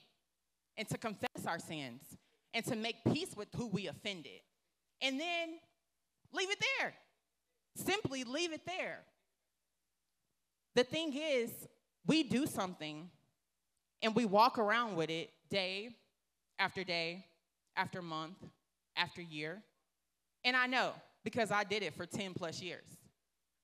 and 0.76 0.88
to 0.88 0.98
confess 0.98 1.46
our 1.46 1.58
sins 1.58 2.02
and 2.54 2.64
to 2.66 2.76
make 2.76 2.96
peace 3.12 3.34
with 3.36 3.48
who 3.56 3.66
we 3.66 3.88
offended 3.88 4.40
and 5.00 5.18
then 5.20 5.50
leave 6.32 6.50
it 6.50 6.62
there. 6.78 6.94
Simply 7.76 8.24
leave 8.24 8.52
it 8.52 8.64
there. 8.66 9.00
The 10.74 10.84
thing 10.84 11.14
is, 11.14 11.50
we 12.06 12.22
do 12.22 12.46
something 12.46 13.10
and 14.02 14.14
we 14.14 14.24
walk 14.24 14.58
around 14.58 14.96
with 14.96 15.10
it 15.10 15.30
day 15.50 15.90
after 16.58 16.84
day, 16.84 17.26
after 17.76 18.02
month, 18.02 18.36
after 18.96 19.20
year. 19.20 19.62
And 20.44 20.56
I 20.56 20.66
know 20.66 20.92
because 21.24 21.50
I 21.50 21.64
did 21.64 21.82
it 21.82 21.94
for 21.94 22.06
10 22.06 22.34
plus 22.34 22.60
years. 22.60 22.84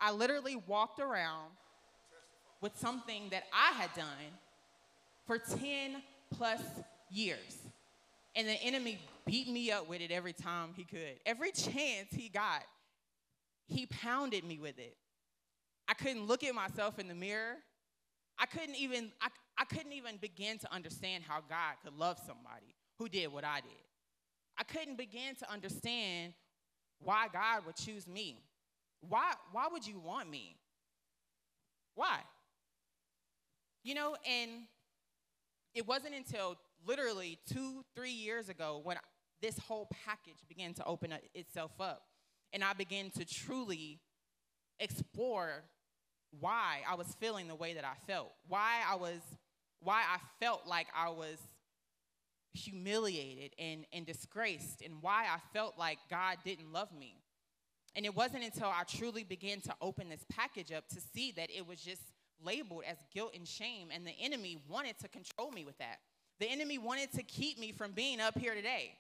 I 0.01 0.13
literally 0.13 0.57
walked 0.57 1.01
around 1.01 1.51
with 2.61 2.77
something 2.77 3.29
that 3.31 3.45
I 3.53 3.73
had 3.81 3.95
done 3.95 4.07
for 5.27 5.39
10 5.39 6.03
plus 6.37 6.61
years. 7.11 7.59
And 8.35 8.47
the 8.47 8.61
enemy 8.63 8.99
beat 9.27 9.49
me 9.49 9.71
up 9.71 9.89
with 9.89 10.01
it 10.01 10.11
every 10.11 10.33
time 10.33 10.71
he 10.77 10.85
could. 10.85 11.19
Every 11.27 11.51
chance 11.51 12.09
he 12.11 12.29
got, 12.29 12.63
he 13.67 13.87
pounded 13.87 14.45
me 14.45 14.59
with 14.59 14.79
it. 14.79 14.97
I 15.89 15.95
couldn't 15.95 16.27
look 16.27 16.45
at 16.45 16.55
myself 16.55 16.99
in 16.99 17.09
the 17.09 17.15
mirror. 17.15 17.57
I 18.39 18.47
couldn't 18.47 18.77
even 18.77 19.11
I, 19.21 19.29
I 19.57 19.65
couldn't 19.65 19.93
even 19.93 20.17
begin 20.19 20.59
to 20.59 20.73
understand 20.73 21.25
how 21.27 21.41
God 21.49 21.75
could 21.83 21.99
love 21.99 22.19
somebody 22.19 22.75
who 22.99 23.09
did 23.09 23.33
what 23.33 23.45
I 23.45 23.61
did. 23.61 23.73
I 24.57 24.65
couldn't 24.65 24.97
begin 24.97 25.35
to 25.37 25.51
understand 25.51 26.35
why 27.01 27.27
God 27.33 27.65
would 27.67 27.77
choose 27.77 28.07
me. 28.07 28.43
Why, 29.01 29.33
why 29.53 29.69
would 29.71 29.87
you 29.87 30.01
want 30.01 30.29
me? 30.31 30.57
Why? 31.95 32.21
You 33.83 33.95
know, 33.95 34.17
and 34.29 34.51
it 35.75 35.87
wasn't 35.87 36.15
until 36.15 36.57
literally 36.87 37.39
two, 37.53 37.85
three 37.95 38.13
years 38.13 38.49
ago 38.49 38.81
when 38.83 38.97
this 39.41 39.59
whole 39.59 39.89
package 40.05 40.45
began 40.49 40.75
to 40.75 40.85
open 40.85 41.13
itself 41.35 41.73
up. 41.81 42.03
And 42.53 42.65
I 42.65 42.73
began 42.73 43.11
to 43.11 43.25
truly 43.25 44.01
explore 44.81 45.65
why 46.41 46.81
I 46.89 46.95
was 46.95 47.07
feeling 47.21 47.49
the 47.49 47.55
way 47.55 47.75
that 47.75 47.85
I 47.85 47.95
felt, 48.07 48.33
why 48.49 48.81
I 48.89 48.97
was, 48.97 49.21
why 49.81 50.03
I 50.03 50.19
felt 50.45 50.67
like 50.67 50.87
I 50.95 51.11
was 51.11 51.39
humiliated 52.55 53.53
and, 53.59 53.87
and 53.93 54.05
disgraced, 54.05 54.83
and 54.83 54.95
why 55.01 55.25
I 55.25 55.39
felt 55.53 55.79
like 55.79 55.99
God 56.11 56.39
didn't 56.45 56.73
love 56.73 56.89
me. 56.93 57.23
And 57.95 58.05
it 58.05 58.15
wasn't 58.15 58.45
until 58.45 58.69
I 58.69 58.85
truly 58.85 59.25
began 59.25 59.61
to 59.63 59.75
open 59.81 60.09
this 60.09 60.25
package 60.31 60.73
up 60.73 60.89
to 60.89 61.01
see 61.15 61.33
that 61.33 61.51
it 61.51 61.67
was 61.67 61.81
just 61.81 62.03
labeled 62.45 62.83
as 62.89 62.97
guilt 63.13 63.33
and 63.35 63.47
shame, 63.47 63.89
and 63.93 64.07
the 64.07 64.15
enemy 64.21 64.59
wanted 64.69 64.99
to 65.01 65.09
control 65.09 65.51
me 65.51 65.65
with 65.65 65.79
that. 65.79 65.99
The 66.41 66.47
enemy 66.47 66.79
wanted 66.79 67.13
to 67.13 67.23
keep 67.23 67.59
me 67.59 67.73
from 67.73 67.93
being 67.93 68.21
up 68.21 68.39
here 68.39 68.55
today. 68.55 68.93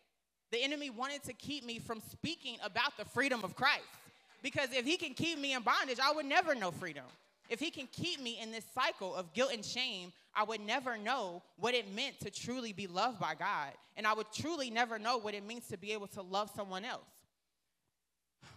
The 0.50 0.62
enemy 0.62 0.90
wanted 0.90 1.22
to 1.24 1.32
keep 1.32 1.64
me 1.64 1.78
from 1.78 2.00
speaking 2.00 2.56
about 2.62 2.96
the 2.96 3.04
freedom 3.04 3.44
of 3.44 3.54
Christ. 3.54 3.84
Because 4.42 4.72
if 4.72 4.84
he 4.84 4.96
can 4.96 5.14
keep 5.14 5.38
me 5.38 5.54
in 5.54 5.62
bondage, 5.62 5.98
I 6.02 6.12
would 6.12 6.26
never 6.26 6.54
know 6.54 6.70
freedom. 6.70 7.04
If 7.48 7.60
he 7.60 7.70
can 7.70 7.88
keep 7.92 8.20
me 8.20 8.38
in 8.40 8.52
this 8.52 8.64
cycle 8.74 9.14
of 9.14 9.32
guilt 9.32 9.52
and 9.52 9.64
shame, 9.64 10.12
I 10.34 10.44
would 10.44 10.60
never 10.60 10.98
know 10.98 11.42
what 11.56 11.74
it 11.74 11.92
meant 11.94 12.20
to 12.20 12.30
truly 12.30 12.72
be 12.72 12.86
loved 12.86 13.18
by 13.18 13.34
God. 13.34 13.72
And 13.96 14.06
I 14.06 14.12
would 14.12 14.26
truly 14.32 14.70
never 14.70 14.98
know 14.98 15.18
what 15.18 15.34
it 15.34 15.44
means 15.44 15.66
to 15.68 15.78
be 15.78 15.92
able 15.92 16.08
to 16.08 16.22
love 16.22 16.50
someone 16.54 16.84
else. 16.84 17.08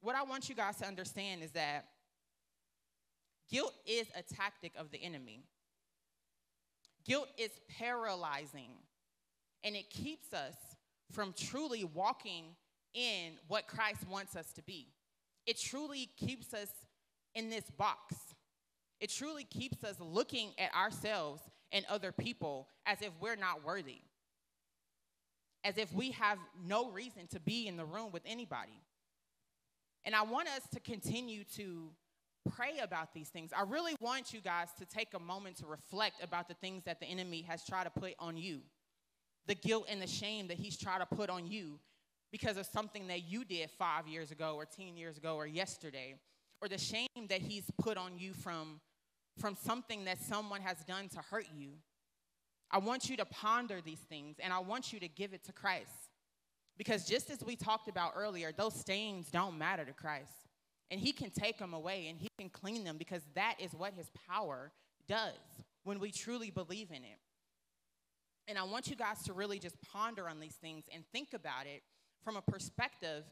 What 0.00 0.16
I 0.16 0.24
want 0.24 0.48
you 0.48 0.56
guys 0.56 0.78
to 0.78 0.86
understand 0.86 1.44
is 1.44 1.52
that 1.52 1.86
guilt 3.52 3.74
is 3.86 4.06
a 4.16 4.22
tactic 4.22 4.72
of 4.76 4.90
the 4.90 5.02
enemy. 5.02 5.44
Guilt 7.04 7.28
is 7.36 7.50
paralyzing, 7.78 8.70
and 9.62 9.76
it 9.76 9.90
keeps 9.90 10.32
us 10.32 10.54
from 11.12 11.34
truly 11.36 11.84
walking 11.84 12.44
in 12.94 13.34
what 13.48 13.66
Christ 13.66 14.08
wants 14.08 14.34
us 14.36 14.52
to 14.54 14.62
be. 14.62 14.88
It 15.46 15.60
truly 15.60 16.08
keeps 16.16 16.54
us 16.54 16.68
in 17.34 17.50
this 17.50 17.70
box. 17.70 18.14
It 19.00 19.10
truly 19.10 19.44
keeps 19.44 19.84
us 19.84 19.96
looking 20.00 20.50
at 20.58 20.74
ourselves 20.74 21.42
and 21.72 21.84
other 21.90 22.12
people 22.12 22.68
as 22.86 23.02
if 23.02 23.10
we're 23.20 23.36
not 23.36 23.64
worthy, 23.64 24.00
as 25.64 25.76
if 25.76 25.92
we 25.92 26.12
have 26.12 26.38
no 26.64 26.90
reason 26.90 27.26
to 27.28 27.40
be 27.40 27.66
in 27.66 27.76
the 27.76 27.84
room 27.84 28.12
with 28.12 28.22
anybody. 28.24 28.80
And 30.04 30.14
I 30.14 30.22
want 30.22 30.48
us 30.48 30.62
to 30.74 30.80
continue 30.80 31.44
to 31.56 31.90
pray 32.50 32.78
about 32.82 33.14
these 33.14 33.28
things. 33.28 33.52
I 33.56 33.62
really 33.62 33.94
want 34.00 34.32
you 34.32 34.40
guys 34.40 34.68
to 34.78 34.84
take 34.84 35.14
a 35.14 35.18
moment 35.18 35.56
to 35.58 35.66
reflect 35.66 36.22
about 36.22 36.48
the 36.48 36.54
things 36.54 36.84
that 36.84 37.00
the 37.00 37.06
enemy 37.06 37.42
has 37.42 37.64
tried 37.64 37.84
to 37.84 37.90
put 37.90 38.14
on 38.18 38.36
you, 38.36 38.60
the 39.46 39.54
guilt 39.54 39.86
and 39.88 40.00
the 40.00 40.06
shame 40.06 40.48
that 40.48 40.56
he's 40.56 40.76
tried 40.76 40.98
to 40.98 41.06
put 41.06 41.30
on 41.30 41.46
you 41.46 41.78
because 42.30 42.56
of 42.56 42.66
something 42.66 43.06
that 43.08 43.24
you 43.24 43.44
did 43.44 43.70
five 43.70 44.08
years 44.08 44.30
ago 44.30 44.54
or 44.56 44.64
10 44.64 44.96
years 44.96 45.18
ago 45.18 45.36
or 45.36 45.46
yesterday, 45.46 46.14
or 46.60 46.68
the 46.68 46.78
shame 46.78 47.08
that 47.28 47.42
he's 47.42 47.64
put 47.80 47.98
on 47.98 48.18
you 48.18 48.32
from, 48.32 48.80
from 49.38 49.54
something 49.54 50.04
that 50.04 50.20
someone 50.20 50.62
has 50.62 50.78
done 50.84 51.08
to 51.10 51.18
hurt 51.30 51.46
you. 51.54 51.72
I 52.70 52.78
want 52.78 53.10
you 53.10 53.18
to 53.18 53.26
ponder 53.26 53.80
these 53.84 53.98
things 53.98 54.36
and 54.42 54.52
I 54.52 54.60
want 54.60 54.92
you 54.92 55.00
to 55.00 55.08
give 55.08 55.34
it 55.34 55.44
to 55.44 55.52
Christ. 55.52 55.90
Because 56.78 57.04
just 57.04 57.30
as 57.30 57.44
we 57.44 57.54
talked 57.54 57.86
about 57.86 58.12
earlier, 58.16 58.50
those 58.50 58.74
stains 58.74 59.30
don't 59.30 59.58
matter 59.58 59.84
to 59.84 59.92
Christ. 59.92 60.32
And 60.92 61.00
he 61.00 61.12
can 61.12 61.30
take 61.30 61.58
them 61.58 61.72
away 61.72 62.08
and 62.10 62.18
he 62.18 62.28
can 62.38 62.50
clean 62.50 62.84
them 62.84 62.98
because 62.98 63.22
that 63.34 63.54
is 63.58 63.72
what 63.72 63.94
his 63.94 64.10
power 64.28 64.70
does 65.08 65.32
when 65.84 65.98
we 65.98 66.10
truly 66.10 66.50
believe 66.50 66.90
in 66.90 66.98
it. 66.98 67.18
And 68.46 68.58
I 68.58 68.64
want 68.64 68.88
you 68.88 68.94
guys 68.94 69.22
to 69.22 69.32
really 69.32 69.58
just 69.58 69.74
ponder 69.80 70.28
on 70.28 70.38
these 70.38 70.56
things 70.56 70.84
and 70.92 71.02
think 71.10 71.28
about 71.32 71.66
it 71.66 71.82
from 72.22 72.36
a 72.36 72.42
perspective 72.42 73.24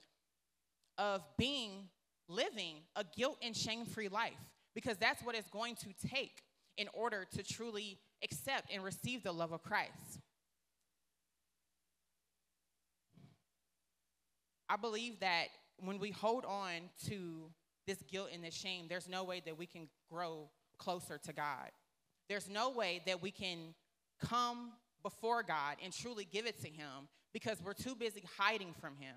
of 0.96 1.22
being, 1.36 1.90
living 2.28 2.76
a 2.96 3.04
guilt 3.04 3.36
and 3.42 3.54
shame 3.54 3.84
free 3.84 4.08
life, 4.08 4.40
because 4.74 4.96
that's 4.96 5.22
what 5.22 5.34
it's 5.34 5.50
going 5.50 5.74
to 5.76 6.08
take 6.08 6.42
in 6.78 6.88
order 6.94 7.26
to 7.36 7.42
truly 7.42 7.98
accept 8.24 8.72
and 8.72 8.82
receive 8.82 9.22
the 9.22 9.32
love 9.32 9.52
of 9.52 9.62
Christ. 9.62 10.20
I 14.66 14.76
believe 14.76 15.20
that 15.20 15.48
when 15.84 15.98
we 15.98 16.10
hold 16.10 16.44
on 16.44 16.90
to 17.06 17.50
this 17.86 18.02
guilt 18.10 18.28
and 18.32 18.44
this 18.44 18.54
shame, 18.54 18.86
there's 18.88 19.08
no 19.08 19.24
way 19.24 19.42
that 19.44 19.58
we 19.58 19.66
can 19.66 19.88
grow 20.10 20.48
closer 20.78 21.18
to 21.18 21.32
God. 21.32 21.70
There's 22.28 22.48
no 22.48 22.70
way 22.70 23.02
that 23.06 23.20
we 23.20 23.30
can 23.30 23.74
come 24.20 24.72
before 25.02 25.42
God 25.42 25.76
and 25.82 25.92
truly 25.92 26.26
give 26.30 26.46
it 26.46 26.60
to 26.62 26.68
Him 26.68 27.08
because 27.32 27.58
we're 27.64 27.74
too 27.74 27.94
busy 27.94 28.22
hiding 28.38 28.74
from 28.80 28.96
Him. 28.96 29.16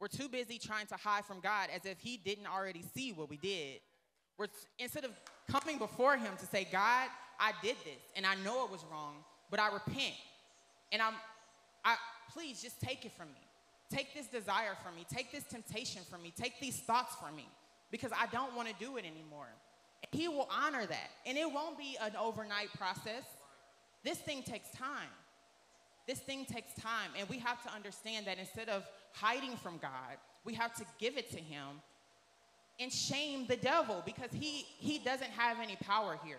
We're 0.00 0.08
too 0.08 0.28
busy 0.28 0.58
trying 0.58 0.86
to 0.86 0.96
hide 0.96 1.24
from 1.24 1.40
God 1.40 1.68
as 1.74 1.84
if 1.84 1.98
He 1.98 2.16
didn't 2.16 2.46
already 2.46 2.84
see 2.94 3.12
what 3.12 3.28
we 3.28 3.36
did. 3.36 3.80
We're, 4.38 4.46
instead 4.78 5.04
of 5.04 5.10
coming 5.50 5.78
before 5.78 6.16
Him 6.16 6.32
to 6.38 6.46
say, 6.46 6.66
God, 6.70 7.08
I 7.40 7.52
did 7.62 7.76
this 7.84 8.02
and 8.14 8.24
I 8.24 8.34
know 8.44 8.64
it 8.64 8.70
was 8.70 8.84
wrong, 8.90 9.16
but 9.50 9.58
I 9.58 9.72
repent. 9.72 10.14
And 10.92 11.02
I'm, 11.02 11.14
I, 11.84 11.96
please 12.32 12.62
just 12.62 12.80
take 12.80 13.04
it 13.04 13.12
from 13.12 13.28
me. 13.28 13.47
Take 13.90 14.14
this 14.14 14.26
desire 14.26 14.76
from 14.82 14.94
me. 14.96 15.06
Take 15.12 15.32
this 15.32 15.44
temptation 15.44 16.02
from 16.10 16.22
me. 16.22 16.32
Take 16.36 16.60
these 16.60 16.80
thoughts 16.80 17.14
from 17.16 17.34
me 17.36 17.48
because 17.90 18.12
I 18.12 18.26
don't 18.26 18.54
want 18.54 18.68
to 18.68 18.74
do 18.78 18.96
it 18.96 19.04
anymore. 19.04 19.48
He 20.12 20.28
will 20.28 20.48
honor 20.50 20.86
that. 20.86 21.10
And 21.26 21.38
it 21.38 21.50
won't 21.50 21.78
be 21.78 21.96
an 22.00 22.12
overnight 22.16 22.72
process. 22.76 23.24
This 24.04 24.18
thing 24.18 24.42
takes 24.42 24.70
time. 24.70 25.08
This 26.06 26.18
thing 26.18 26.44
takes 26.44 26.72
time. 26.74 27.10
And 27.18 27.28
we 27.28 27.38
have 27.38 27.62
to 27.64 27.72
understand 27.72 28.26
that 28.26 28.38
instead 28.38 28.68
of 28.68 28.84
hiding 29.12 29.56
from 29.56 29.78
God, 29.78 30.18
we 30.44 30.54
have 30.54 30.74
to 30.74 30.84
give 30.98 31.16
it 31.16 31.30
to 31.30 31.38
him 31.38 31.80
and 32.80 32.92
shame 32.92 33.46
the 33.46 33.56
devil 33.56 34.02
because 34.06 34.30
he, 34.32 34.64
he 34.78 34.98
doesn't 34.98 35.30
have 35.30 35.58
any 35.60 35.76
power 35.76 36.18
here. 36.24 36.38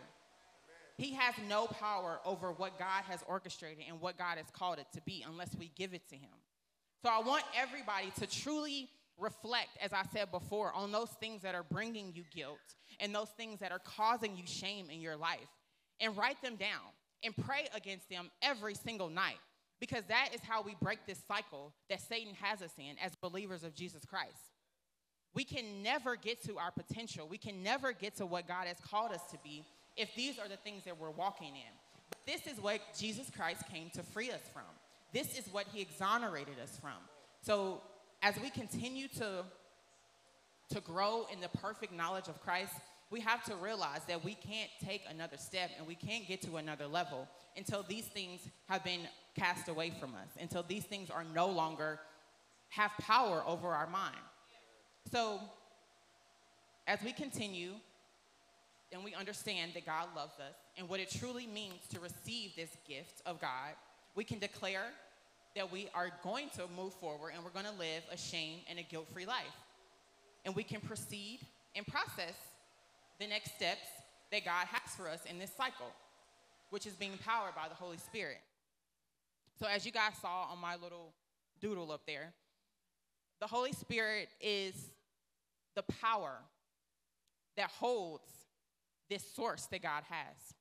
He 0.98 1.14
has 1.14 1.34
no 1.48 1.68
power 1.68 2.20
over 2.26 2.52
what 2.52 2.78
God 2.78 3.04
has 3.08 3.24
orchestrated 3.28 3.86
and 3.88 4.02
what 4.02 4.18
God 4.18 4.38
has 4.38 4.48
called 4.52 4.80
it 4.80 4.88
to 4.94 5.02
be 5.02 5.24
unless 5.28 5.56
we 5.58 5.72
give 5.76 5.94
it 5.94 6.08
to 6.10 6.16
him. 6.16 6.30
So 7.02 7.10
I 7.10 7.20
want 7.20 7.44
everybody 7.56 8.12
to 8.20 8.28
truly 8.28 8.90
reflect, 9.18 9.70
as 9.82 9.94
I 9.94 10.04
said 10.14 10.32
before, 10.32 10.74
on 10.74 10.92
those 10.92 11.10
things 11.20 11.42
that 11.42 11.56
are 11.56 11.64
bringing 11.64 12.12
you 12.14 12.24
guilt 12.34 12.60
and 13.00 13.14
those 13.14 13.30
things 13.30 13.60
that 13.60 13.72
are 13.72 13.80
causing 13.80 14.36
you 14.36 14.44
shame 14.46 14.90
in 14.90 15.02
your 15.02 15.16
life 15.16 15.40
and 16.00 16.16
write 16.18 16.42
them 16.42 16.56
down 16.56 16.92
and 17.24 17.36
pray 17.36 17.68
against 17.76 18.10
them 18.10 18.30
every 18.42 18.74
single 18.74 19.10
night 19.10 19.40
because 19.80 20.04
that 20.08 20.30
is 20.34 20.42
how 20.42 20.62
we 20.62 20.76
break 20.82 21.00
this 21.06 21.22
cycle 21.28 21.74
that 21.90 22.02
Satan 22.02 22.34
has 22.42 22.62
us 22.62 22.74
in 22.78 22.96
as 23.04 23.16
believers 23.16 23.64
of 23.64 23.76
Jesus 23.76 24.04
Christ. 24.06 24.54
We 25.34 25.44
can 25.44 25.84
never 25.84 26.16
get 26.16 26.44
to 26.46 26.58
our 26.58 26.72
potential. 26.72 27.28
We 27.30 27.38
can 27.38 27.64
never 27.64 27.94
get 27.94 28.16
to 28.18 28.26
what 28.26 28.48
God 28.48 28.68
has 28.68 28.78
called 28.80 29.12
us 29.12 29.22
to 29.32 29.38
be 29.44 29.64
if 29.96 30.14
these 30.16 30.40
are 30.40 30.48
the 30.48 30.58
things 30.58 30.84
that 30.86 31.00
we're 31.00 31.12
walking 31.12 31.56
in. 31.56 31.74
But 32.10 32.20
this 32.26 32.52
is 32.52 32.60
what 32.60 32.82
Jesus 32.98 33.30
Christ 33.30 33.64
came 33.72 33.90
to 33.92 34.04
free 34.04 34.32
us 34.32 34.42
from. 34.52 34.64
This 35.14 35.38
is 35.38 35.48
what 35.52 35.68
he 35.74 35.82
exonerated 35.82 36.56
us 36.62 36.78
from. 36.82 36.98
So 37.42 37.82
as 38.22 38.36
we 38.42 38.50
continue 38.50 39.08
to, 39.18 39.46
to 40.72 40.82
grow 40.82 41.26
in 41.32 41.40
the 41.40 41.50
perfect 41.50 41.94
knowledge 41.94 42.28
of 42.28 42.42
Christ, 42.42 42.74
we 43.12 43.20
have 43.22 43.44
to 43.46 43.56
realize 43.56 44.02
that 44.08 44.24
we 44.24 44.36
can't 44.36 44.70
take 44.84 45.02
another 45.10 45.38
step 45.38 45.72
and 45.78 45.88
we 45.88 45.96
can't 45.96 46.28
get 46.28 46.42
to 46.44 46.58
another 46.58 46.86
level 46.86 47.28
until 47.58 47.84
these 47.84 48.06
things 48.06 48.42
have 48.68 48.84
been 48.84 49.02
cast 49.36 49.68
away 49.68 49.92
from 50.00 50.14
us, 50.14 50.30
until 50.40 50.64
these 50.64 50.84
things 50.84 51.10
are 51.10 51.24
no 51.34 51.48
longer 51.48 52.00
have 52.70 52.92
power 53.00 53.44
over 53.48 53.70
our 53.70 53.88
mind. 53.88 54.16
So 55.12 55.40
as 56.88 57.02
we 57.04 57.12
continue 57.12 57.72
and 58.92 59.04
we 59.04 59.16
understand 59.16 59.72
that 59.74 59.86
God 59.86 60.08
loves 60.16 60.40
us 60.40 60.56
and 60.78 60.88
what 60.88 61.00
it 61.00 61.10
truly 61.10 61.48
means 61.48 61.88
to 61.92 62.00
receive 62.00 62.56
this 62.56 62.78
gift 62.88 63.22
of 63.26 63.42
God, 63.42 63.74
we 64.16 64.24
can 64.24 64.40
declare 64.40 64.88
that 65.56 65.72
we 65.72 65.90
are 65.94 66.10
going 66.24 66.50
to 66.56 66.64
move 66.76 66.94
forward 66.94 67.32
and 67.36 67.44
we're 67.44 67.50
going 67.52 67.66
to 67.66 67.80
live 67.80 68.04
a 68.12 68.18
shame 68.18 68.60
and 68.70 68.80
a 68.80 68.84
guilt 68.84 69.08
free 69.14 69.26
life. 69.26 69.46
And 70.46 70.56
we 70.56 70.64
can 70.64 70.80
proceed 70.82 71.40
and 71.76 71.86
process 71.86 72.36
the 73.20 73.28
next 73.28 73.56
steps 73.56 73.88
that 74.32 74.46
God 74.46 74.68
has 74.68 74.96
for 74.96 75.10
us 75.10 75.26
in 75.30 75.40
this 75.40 75.52
cycle, 75.56 75.92
which 76.70 76.86
is 76.86 76.94
being 76.94 77.18
powered 77.26 77.56
by 77.56 77.68
the 77.68 77.76
Holy 77.76 77.98
Spirit. 77.98 78.40
So, 79.60 79.68
as 79.68 79.86
you 79.86 79.92
guys 79.92 80.14
saw 80.22 80.44
on 80.52 80.60
my 80.60 80.76
little 80.76 81.12
doodle 81.60 81.92
up 81.92 82.02
there, 82.08 82.32
the 83.42 83.48
Holy 83.48 83.74
Spirit 83.74 84.30
is 84.40 84.74
the 85.76 85.84
power 86.02 86.38
that 87.58 87.70
holds 87.70 88.30
this 89.10 89.24
source 89.36 89.66
that 89.66 89.82
God 89.82 90.04
has. 90.10 90.54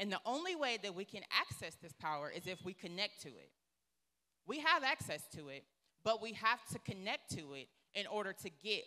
And 0.00 0.10
the 0.10 0.20
only 0.24 0.56
way 0.56 0.78
that 0.82 0.94
we 0.94 1.04
can 1.04 1.22
access 1.30 1.74
this 1.74 1.92
power 1.92 2.32
is 2.34 2.46
if 2.46 2.64
we 2.64 2.72
connect 2.72 3.20
to 3.22 3.28
it. 3.28 3.50
We 4.46 4.60
have 4.60 4.82
access 4.82 5.22
to 5.36 5.48
it, 5.48 5.64
but 6.02 6.22
we 6.22 6.32
have 6.32 6.64
to 6.72 6.78
connect 6.78 7.30
to 7.32 7.52
it 7.52 7.68
in 7.94 8.06
order 8.06 8.32
to 8.32 8.48
get 8.48 8.84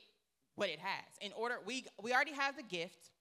what 0.56 0.70
it 0.70 0.80
has. 0.80 1.06
In 1.22 1.32
order, 1.34 1.60
we, 1.64 1.86
we 2.02 2.14
already 2.14 2.34
have 2.34 2.58
the 2.58 2.64
gift, 2.64 3.12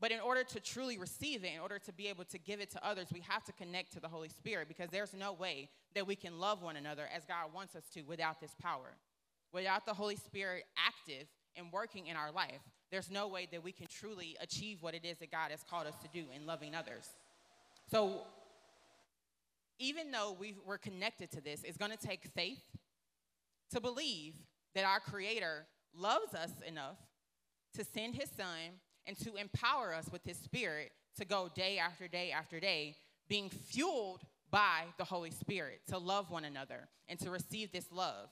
but 0.00 0.12
in 0.12 0.20
order 0.20 0.44
to 0.44 0.60
truly 0.60 0.96
receive 0.96 1.42
it, 1.42 1.50
in 1.56 1.60
order 1.60 1.80
to 1.80 1.92
be 1.92 2.06
able 2.06 2.24
to 2.26 2.38
give 2.38 2.60
it 2.60 2.70
to 2.70 2.86
others, 2.86 3.08
we 3.12 3.20
have 3.28 3.42
to 3.44 3.52
connect 3.52 3.92
to 3.94 4.00
the 4.00 4.08
Holy 4.08 4.28
Spirit 4.28 4.68
because 4.68 4.88
there's 4.90 5.12
no 5.12 5.32
way 5.32 5.70
that 5.96 6.06
we 6.06 6.14
can 6.14 6.38
love 6.38 6.62
one 6.62 6.76
another 6.76 7.08
as 7.12 7.24
God 7.24 7.52
wants 7.52 7.74
us 7.74 7.82
to 7.94 8.02
without 8.02 8.40
this 8.40 8.54
power. 8.62 8.96
Without 9.52 9.86
the 9.86 9.94
Holy 9.94 10.14
Spirit 10.14 10.64
active 10.86 11.26
and 11.56 11.72
working 11.72 12.06
in 12.06 12.16
our 12.16 12.30
life, 12.30 12.62
there's 12.90 13.10
no 13.10 13.28
way 13.28 13.46
that 13.52 13.62
we 13.62 13.72
can 13.72 13.86
truly 13.86 14.36
achieve 14.40 14.82
what 14.82 14.94
it 14.94 15.04
is 15.04 15.18
that 15.18 15.30
God 15.30 15.50
has 15.50 15.62
called 15.68 15.86
us 15.86 15.94
to 16.02 16.08
do 16.08 16.26
in 16.34 16.46
loving 16.46 16.74
others. 16.74 17.08
So, 17.90 18.22
even 19.78 20.10
though 20.10 20.36
we 20.38 20.56
are 20.68 20.78
connected 20.78 21.30
to 21.32 21.40
this, 21.40 21.62
it's 21.64 21.76
going 21.76 21.92
to 21.92 21.98
take 21.98 22.24
faith 22.34 22.64
to 23.70 23.80
believe 23.80 24.34
that 24.74 24.84
our 24.84 25.00
Creator 25.00 25.66
loves 25.94 26.34
us 26.34 26.50
enough 26.66 26.96
to 27.74 27.84
send 27.84 28.14
His 28.14 28.30
Son 28.30 28.80
and 29.06 29.16
to 29.20 29.36
empower 29.36 29.94
us 29.94 30.08
with 30.10 30.24
His 30.24 30.36
Spirit 30.36 30.92
to 31.18 31.24
go 31.24 31.48
day 31.54 31.78
after 31.78 32.08
day 32.08 32.30
after 32.30 32.58
day, 32.58 32.96
being 33.28 33.50
fueled 33.50 34.22
by 34.50 34.84
the 34.96 35.04
Holy 35.04 35.30
Spirit 35.30 35.80
to 35.88 35.98
love 35.98 36.30
one 36.30 36.44
another 36.44 36.88
and 37.08 37.18
to 37.20 37.30
receive 37.30 37.70
this 37.70 37.86
love. 37.92 38.28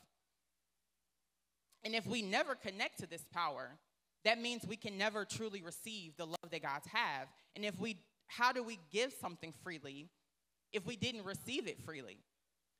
And 1.85 1.95
if 1.95 2.07
we 2.07 2.23
never 2.23 2.55
connect 2.55 2.99
to 3.01 3.07
this 3.07 3.25
power, 3.33 3.79
that 4.25 4.41
means 4.41 4.67
we 4.67 4.77
can 4.77 4.99
never 4.99 5.25
truly 5.25 5.63
receive 5.63 6.17
the 6.17 6.27
love 6.27 6.51
that 6.51 6.63
God's 6.63 6.87
have. 6.89 7.29
And 7.55 7.65
if 7.65 7.79
we 7.79 7.99
how 8.29 8.53
do 8.53 8.63
we 8.63 8.79
give 8.91 9.13
something 9.13 9.55
freely 9.63 10.09
if 10.73 10.85
we 10.85 10.97
didn't 10.97 11.25
receive 11.25 11.69
it 11.69 11.81
freely? 11.85 12.19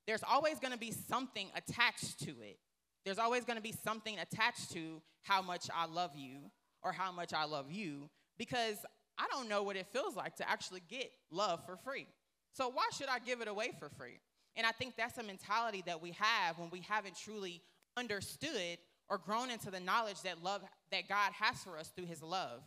There's 0.07 0.23
always 0.29 0.59
going 0.59 0.73
to 0.73 0.79
be 0.79 0.93
something 0.93 1.49
attached 1.55 2.21
to 2.21 2.31
it. 2.41 2.59
There's 3.05 3.19
always 3.19 3.45
going 3.45 3.57
to 3.57 3.63
be 3.63 3.75
something 3.85 4.19
attached 4.19 4.73
to 4.73 5.01
how 5.23 5.43
much 5.43 5.69
I 5.75 5.87
love 5.87 6.11
you 6.17 6.51
or 6.83 6.93
how 6.93 7.13
much 7.13 7.33
I 7.33 7.45
love 7.45 7.71
you 7.71 8.11
because 8.39 8.77
I 9.19 9.27
don't 9.31 9.49
know 9.49 9.63
what 9.63 9.77
it 9.77 9.87
feels 9.93 10.17
like 10.17 10.37
to 10.37 10.49
actually 10.49 10.83
get 10.89 11.11
love 11.31 11.65
for 11.65 11.77
free. 11.77 12.07
So 12.53 12.69
why 12.69 12.85
should 12.97 13.09
I 13.09 13.19
give 13.19 13.41
it 13.41 13.49
away 13.49 13.73
for 13.79 13.89
free? 13.89 14.19
And 14.57 14.67
I 14.67 14.73
think 14.73 14.95
that's 14.97 15.19
a 15.19 15.23
mentality 15.23 15.83
that 15.87 16.01
we 16.01 16.13
have 16.13 16.59
when 16.59 16.71
we 16.71 16.81
haven't 16.81 17.17
truly 17.17 17.63
understood 17.97 18.79
or 19.09 19.19
grown 19.19 19.51
into 19.51 19.71
the 19.71 19.81
knowledge 19.81 20.23
that 20.23 20.43
love 20.43 20.63
that 20.91 21.09
God 21.09 21.33
has 21.33 21.63
for 21.63 21.79
us 21.79 21.89
through 21.95 22.07
his 22.07 22.23
love. 22.23 22.63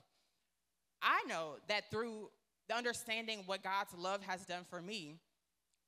I 1.01 1.23
know 1.27 1.55
that 1.67 1.89
through 1.91 2.29
the 2.67 2.75
understanding 2.75 3.43
what 3.45 3.63
God's 3.63 3.93
love 3.97 4.21
has 4.23 4.45
done 4.45 4.63
for 4.69 4.81
me, 4.81 5.15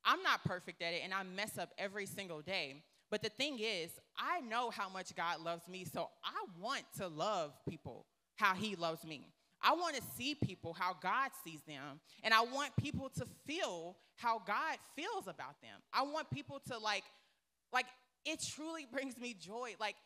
I'm 0.04 0.22
not 0.22 0.44
perfect 0.44 0.82
at 0.82 0.94
it 0.94 1.02
and 1.04 1.12
I 1.14 1.22
mess 1.22 1.58
up 1.58 1.70
every 1.78 2.06
single 2.06 2.40
day. 2.40 2.82
But 3.10 3.22
the 3.22 3.28
thing 3.28 3.58
is, 3.60 3.90
I 4.16 4.40
know 4.40 4.70
how 4.70 4.88
much 4.88 5.14
God 5.14 5.40
loves 5.40 5.68
me, 5.68 5.84
so 5.84 6.08
I 6.24 6.46
want 6.60 6.84
to 6.96 7.08
love 7.08 7.52
people 7.68 8.06
how 8.36 8.54
he 8.54 8.74
loves 8.74 9.04
me. 9.04 9.28
I 9.62 9.74
want 9.74 9.94
to 9.96 10.02
see 10.16 10.34
people 10.34 10.72
how 10.72 10.96
God 11.00 11.30
sees 11.44 11.60
them, 11.68 12.00
and 12.24 12.34
I 12.34 12.40
want 12.40 12.74
people 12.80 13.10
to 13.18 13.26
feel 13.46 13.96
how 14.16 14.40
God 14.44 14.78
feels 14.96 15.28
about 15.28 15.60
them. 15.60 15.78
I 15.92 16.02
want 16.02 16.30
people 16.30 16.60
to 16.68 16.78
like 16.78 17.04
like 17.72 17.86
it 18.24 18.42
truly 18.54 18.86
brings 18.92 19.18
me 19.18 19.36
joy. 19.38 19.74
Like 19.78 19.96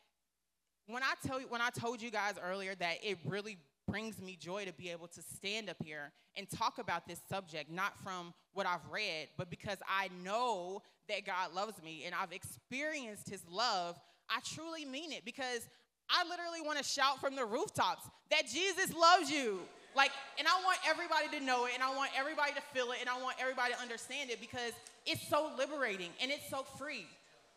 when 0.87 1.03
I 1.03 1.15
tell 1.27 1.41
you 1.41 1.47
when 1.49 1.61
I 1.61 1.71
told 1.71 2.01
you 2.01 2.11
guys 2.11 2.35
earlier 2.43 2.75
that 2.77 2.97
it 3.03 3.19
really 3.25 3.59
brings 3.89 4.21
me 4.21 4.37
joy 4.41 4.65
to 4.65 4.73
be 4.73 4.91
able 4.91 5.07
to 5.09 5.23
stand 5.23 5.71
up 5.71 5.77
here 5.85 6.13
and 6.37 6.49
talk 6.51 6.79
about 6.79 7.07
this 7.07 7.21
subject, 7.29 7.71
not 7.71 7.93
from 8.03 8.35
what 8.53 8.67
I've 8.67 8.85
read, 8.91 9.29
but 9.37 9.49
because 9.49 9.79
I 9.89 10.09
know 10.25 10.83
that 11.09 11.25
God 11.25 11.55
loves 11.55 11.81
me 11.83 12.03
and 12.05 12.15
I've 12.15 12.33
experienced 12.33 13.29
his 13.29 13.43
love. 13.49 13.99
I 14.29 14.41
truly 14.55 14.85
mean 14.85 15.13
it 15.13 15.25
because 15.25 15.69
I 16.11 16.29
literally 16.29 16.61
want 16.61 16.79
to 16.79 16.85
shout 16.85 17.21
from 17.21 17.37
the 17.37 17.45
rooftops 17.45 18.09
that 18.31 18.47
Jesus 18.49 18.93
loves 18.93 19.31
you. 19.31 19.61
Like, 19.95 20.11
and 20.39 20.47
I 20.47 20.63
want 20.65 20.79
everybody 20.87 21.39
to 21.39 21.45
know 21.45 21.65
it, 21.65 21.73
and 21.73 21.83
I 21.83 21.95
want 21.97 22.11
everybody 22.19 22.53
to 22.53 22.61
feel 22.75 22.93
it, 22.93 22.99
and 23.01 23.09
I 23.09 23.19
want 23.23 23.37
everybody 23.41 23.73
to 23.73 23.81
understand 23.81 24.31
it 24.31 24.41
because 24.41 24.73
it's 25.07 25.27
so 25.27 25.51
liberating 25.57 26.11
and 26.21 26.31
it's 26.31 26.51
so 26.51 26.65
free. 26.77 27.07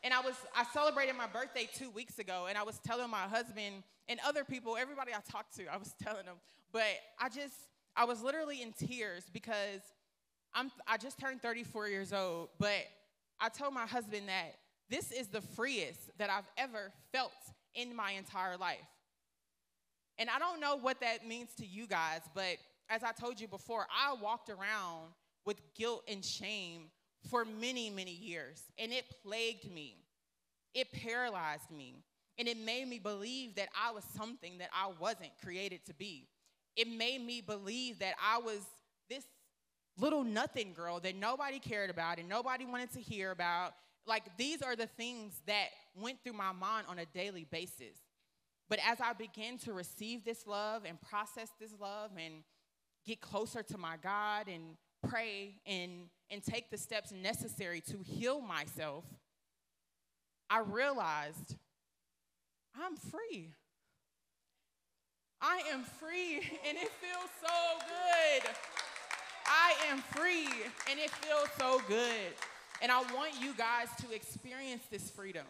And 0.04 0.14
I 0.14 0.22
was 0.22 0.36
I 0.56 0.64
celebrated 0.74 1.16
my 1.16 1.28
birthday 1.28 1.70
two 1.74 1.90
weeks 1.90 2.20
ago, 2.20 2.46
and 2.48 2.58
I 2.58 2.64
was 2.64 2.80
telling 2.80 3.10
my 3.10 3.24
husband 3.24 3.84
and 4.08 4.20
other 4.26 4.44
people, 4.44 4.78
everybody 4.78 5.12
I 5.14 5.20
talked 5.30 5.56
to, 5.58 5.68
I 5.68 5.78
was 5.78 5.94
telling 6.04 6.26
them. 6.26 6.38
But 6.72 6.84
I 7.20 7.30
just 7.30 7.56
I 7.96 8.06
was 8.06 8.22
literally 8.22 8.62
in 8.62 8.74
tears 8.74 9.26
because 9.32 9.82
I'm 10.54 10.72
I 10.88 10.98
just 10.98 11.20
turned 11.20 11.42
34 11.42 11.88
years 11.90 12.14
old, 12.14 12.50
but 12.60 12.86
I 13.40 13.50
told 13.50 13.74
my 13.74 13.86
husband 13.86 14.30
that 14.30 14.56
this 14.90 15.12
is 15.12 15.28
the 15.28 15.42
freest 15.42 16.10
that 16.18 16.30
I've 16.30 16.50
ever 16.58 16.92
felt 17.12 17.32
in 17.76 17.96
my 17.96 18.12
entire 18.12 18.58
life. 18.58 18.78
And 20.18 20.30
I 20.30 20.40
don't 20.40 20.60
know 20.60 20.78
what 20.78 21.00
that 21.02 21.26
means 21.26 21.54
to 21.56 21.66
you 21.66 21.88
guys, 21.88 22.22
but 22.34 22.58
as 22.90 23.04
I 23.04 23.12
told 23.12 23.40
you 23.40 23.48
before, 23.48 23.86
I 23.90 24.16
walked 24.22 24.50
around 24.50 25.14
with 25.46 25.62
guilt 25.76 26.04
and 26.08 26.26
shame 26.26 26.90
for 27.30 27.46
many, 27.46 27.90
many 27.90 28.14
years, 28.14 28.64
and 28.78 28.92
it 28.92 29.06
plagued 29.24 29.72
me. 29.72 29.98
It 30.74 30.92
paralyzed 30.92 31.72
me, 31.72 31.96
and 32.38 32.48
it 32.48 32.58
made 32.58 32.88
me 32.88 33.00
believe 33.00 33.56
that 33.56 33.70
I 33.76 33.92
was 33.92 34.04
something 34.16 34.60
that 34.60 34.70
I 34.74 34.92
wasn't 35.00 35.32
created 35.44 35.86
to 35.88 35.94
be. 35.94 36.28
It 36.76 36.88
made 36.88 37.26
me 37.26 37.42
believe 37.42 38.00
that 38.00 38.14
I 38.24 38.38
was 38.38 38.62
this 39.10 39.26
little 39.98 40.24
nothing 40.24 40.74
girl 40.74 41.00
that 41.02 41.16
nobody 41.16 41.60
cared 41.60 41.90
about 41.90 42.20
and 42.20 42.30
nobody 42.30 42.66
wanted 42.66 42.94
to 42.94 43.02
hear 43.02 43.32
about. 43.32 43.74
Like, 44.06 44.24
these 44.38 44.62
are 44.62 44.76
the 44.76 44.88
things 44.88 45.42
that 45.46 45.68
went 45.96 46.24
through 46.24 46.34
my 46.34 46.54
mind 46.54 46.88
on 46.88 47.00
a 47.00 47.06
daily 47.06 47.46
basis. 47.50 47.98
But 48.70 48.80
as 48.88 49.02
I 49.02 49.14
began 49.14 49.58
to 49.60 49.74
receive 49.74 50.24
this 50.24 50.46
love 50.48 50.84
and 50.86 51.02
process 51.02 51.50
this 51.60 51.74
love 51.80 52.12
and 52.18 52.44
get 53.06 53.20
closer 53.20 53.64
to 53.64 53.78
my 53.78 53.98
God 54.02 54.48
and 54.48 54.78
pray 55.08 55.56
and, 55.66 55.92
and 56.30 56.44
take 56.44 56.70
the 56.70 56.78
steps 56.78 57.12
necessary 57.12 57.82
to 57.82 58.00
heal 58.04 58.42
myself, 58.42 59.06
I 60.50 60.60
realized 60.60 61.56
I'm 62.76 62.96
free. 62.96 63.50
I 65.42 65.62
am 65.72 65.84
free 65.84 66.36
and 66.68 66.78
it 66.78 66.90
feels 67.00 67.30
so 67.42 67.86
good. 67.88 68.52
I 69.46 69.74
am 69.90 70.00
free 70.00 70.48
and 70.90 71.00
it 71.00 71.10
feels 71.12 71.48
so 71.58 71.82
good. 71.88 72.34
And 72.82 72.92
I 72.92 73.00
want 73.14 73.34
you 73.42 73.54
guys 73.54 73.88
to 74.02 74.12
experience 74.14 74.84
this 74.92 75.10
freedom. 75.10 75.46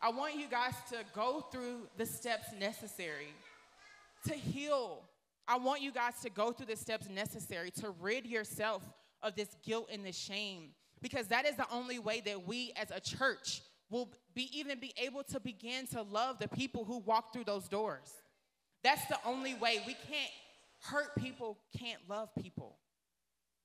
I 0.00 0.10
want 0.10 0.36
you 0.36 0.46
guys 0.50 0.74
to 0.90 0.98
go 1.14 1.40
through 1.50 1.88
the 1.96 2.06
steps 2.06 2.48
necessary 2.58 3.32
to 4.26 4.34
heal. 4.34 5.02
I 5.46 5.58
want 5.58 5.82
you 5.82 5.92
guys 5.92 6.14
to 6.22 6.30
go 6.30 6.52
through 6.52 6.66
the 6.66 6.76
steps 6.76 7.08
necessary 7.08 7.70
to 7.72 7.90
rid 8.00 8.26
yourself 8.26 8.82
of 9.22 9.34
this 9.34 9.56
guilt 9.64 9.88
and 9.92 10.04
this 10.04 10.16
shame 10.16 10.70
because 11.02 11.26
that 11.28 11.46
is 11.46 11.56
the 11.56 11.66
only 11.70 11.98
way 11.98 12.22
that 12.24 12.46
we 12.46 12.72
as 12.76 12.90
a 12.90 13.00
church 13.00 13.62
will 13.90 14.10
be 14.34 14.48
even 14.58 14.78
be 14.78 14.92
able 14.96 15.22
to 15.22 15.38
begin 15.38 15.86
to 15.88 16.02
love 16.02 16.38
the 16.38 16.48
people 16.48 16.84
who 16.84 16.98
walk 16.98 17.32
through 17.32 17.44
those 17.44 17.68
doors. 17.68 18.10
That's 18.82 19.04
the 19.06 19.18
only 19.24 19.54
way. 19.54 19.82
We 19.86 19.94
can't 19.94 20.32
hurt 20.80 21.14
people, 21.16 21.58
can't 21.78 22.00
love 22.08 22.30
people. 22.40 22.78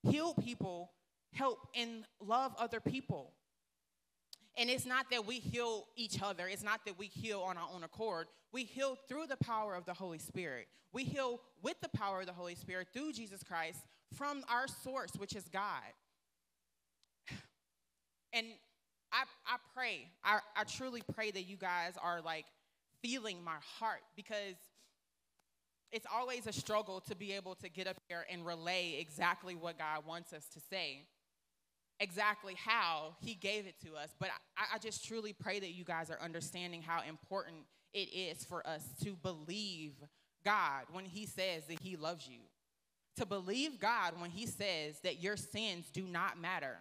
Heal 0.02 0.34
people, 0.34 0.92
help 1.32 1.58
and 1.74 2.04
love 2.20 2.54
other 2.58 2.80
people. 2.80 3.32
And 4.56 4.68
it's 4.68 4.86
not 4.86 5.06
that 5.10 5.26
we 5.26 5.36
heal 5.36 5.86
each 5.96 6.20
other, 6.22 6.46
it's 6.48 6.62
not 6.62 6.80
that 6.86 6.98
we 6.98 7.06
heal 7.06 7.40
on 7.40 7.56
our 7.56 7.68
own 7.72 7.84
accord. 7.84 8.26
We 8.52 8.64
heal 8.64 8.96
through 9.08 9.26
the 9.26 9.36
power 9.36 9.74
of 9.74 9.84
the 9.84 9.94
Holy 9.94 10.18
Spirit. 10.18 10.66
We 10.92 11.04
heal 11.04 11.40
with 11.62 11.80
the 11.80 11.88
power 11.88 12.20
of 12.20 12.26
the 12.26 12.32
Holy 12.32 12.56
Spirit 12.56 12.88
through 12.92 13.12
Jesus 13.12 13.42
Christ 13.44 13.78
from 14.14 14.42
our 14.48 14.66
source, 14.66 15.12
which 15.16 15.34
is 15.34 15.44
God. 15.48 15.82
And 18.32 18.46
I, 19.12 19.24
I 19.44 19.56
pray, 19.74 20.08
I, 20.22 20.38
I 20.56 20.62
truly 20.62 21.02
pray 21.14 21.32
that 21.32 21.42
you 21.42 21.56
guys 21.56 21.94
are 22.00 22.20
like 22.20 22.44
feeling 23.02 23.42
my 23.42 23.56
heart 23.78 24.02
because 24.14 24.54
it's 25.90 26.06
always 26.12 26.46
a 26.46 26.52
struggle 26.52 27.00
to 27.08 27.16
be 27.16 27.32
able 27.32 27.56
to 27.56 27.68
get 27.68 27.88
up 27.88 27.96
here 28.08 28.24
and 28.30 28.46
relay 28.46 28.98
exactly 29.00 29.56
what 29.56 29.78
God 29.78 30.06
wants 30.06 30.32
us 30.32 30.46
to 30.54 30.60
say 30.60 31.06
exactly 32.00 32.54
how 32.54 33.14
he 33.20 33.34
gave 33.34 33.66
it 33.66 33.74
to 33.84 33.94
us. 33.94 34.14
But 34.18 34.30
I, 34.56 34.74
I, 34.74 34.78
just 34.78 35.06
truly 35.06 35.32
pray 35.32 35.60
that 35.60 35.70
you 35.70 35.84
guys 35.84 36.10
are 36.10 36.20
understanding 36.20 36.82
how 36.82 37.02
important 37.06 37.58
it 37.92 38.08
is 38.12 38.42
for 38.44 38.66
us 38.66 38.82
to 39.04 39.14
believe 39.16 39.92
God 40.44 40.84
when 40.92 41.04
he 41.04 41.26
says 41.26 41.66
that 41.66 41.80
he 41.80 41.96
loves 41.96 42.26
you. 42.26 42.40
To 43.16 43.26
believe 43.26 43.78
God 43.78 44.14
when 44.18 44.30
he 44.30 44.46
says 44.46 44.98
that 45.04 45.22
your 45.22 45.36
sins 45.36 45.90
do 45.92 46.02
not 46.04 46.40
matter. 46.40 46.78